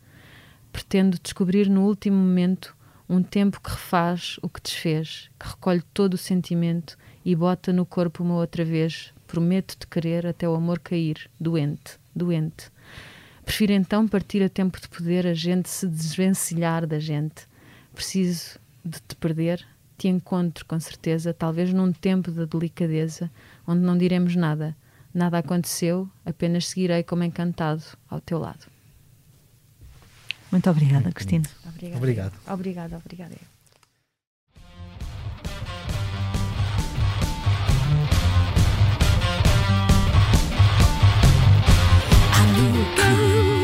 Pretendo 0.73 1.19
descobrir 1.21 1.69
no 1.69 1.85
último 1.85 2.17
momento 2.17 2.75
um 3.07 3.21
tempo 3.21 3.61
que 3.61 3.69
refaz 3.69 4.39
o 4.41 4.49
que 4.49 4.59
desfez, 4.59 5.29
que 5.39 5.47
recolhe 5.47 5.83
todo 5.93 6.15
o 6.15 6.17
sentimento 6.17 6.97
e 7.23 7.35
bota 7.35 7.71
no 7.71 7.85
corpo 7.85 8.23
uma 8.23 8.37
outra 8.37 8.65
vez. 8.65 9.13
Prometo-te 9.27 9.85
querer 9.85 10.25
até 10.25 10.49
o 10.49 10.55
amor 10.55 10.79
cair, 10.79 11.29
doente, 11.39 11.99
doente. 12.15 12.71
Prefiro 13.45 13.73
então 13.73 14.07
partir 14.07 14.41
a 14.41 14.49
tempo 14.49 14.81
de 14.81 14.89
poder 14.89 15.27
a 15.27 15.35
gente 15.35 15.69
se 15.69 15.85
desvencilhar 15.87 16.87
da 16.87 16.97
gente. 16.97 17.46
Preciso 17.97 18.59
de 18.85 18.99
te 19.01 19.15
perder, 19.15 19.65
te 19.97 20.07
encontro 20.07 20.63
com 20.67 20.79
certeza, 20.79 21.33
talvez 21.33 21.73
num 21.73 21.91
tempo 21.91 22.31
de 22.31 22.45
delicadeza, 22.45 23.31
onde 23.65 23.81
não 23.81 23.97
diremos 23.97 24.35
nada. 24.35 24.77
Nada 25.11 25.39
aconteceu, 25.39 26.07
apenas 26.23 26.67
seguirei 26.67 27.01
como 27.01 27.23
encantado 27.23 27.81
ao 28.07 28.21
teu 28.21 28.37
lado. 28.37 28.67
Muito 30.51 30.69
obrigada, 30.69 31.11
Cristina. 31.11 31.49
Obrigada. 31.65 31.97
Obrigado. 31.97 32.33
Obrigada, 32.47 32.97
obrigada. 32.97 33.35
I. 42.99 43.56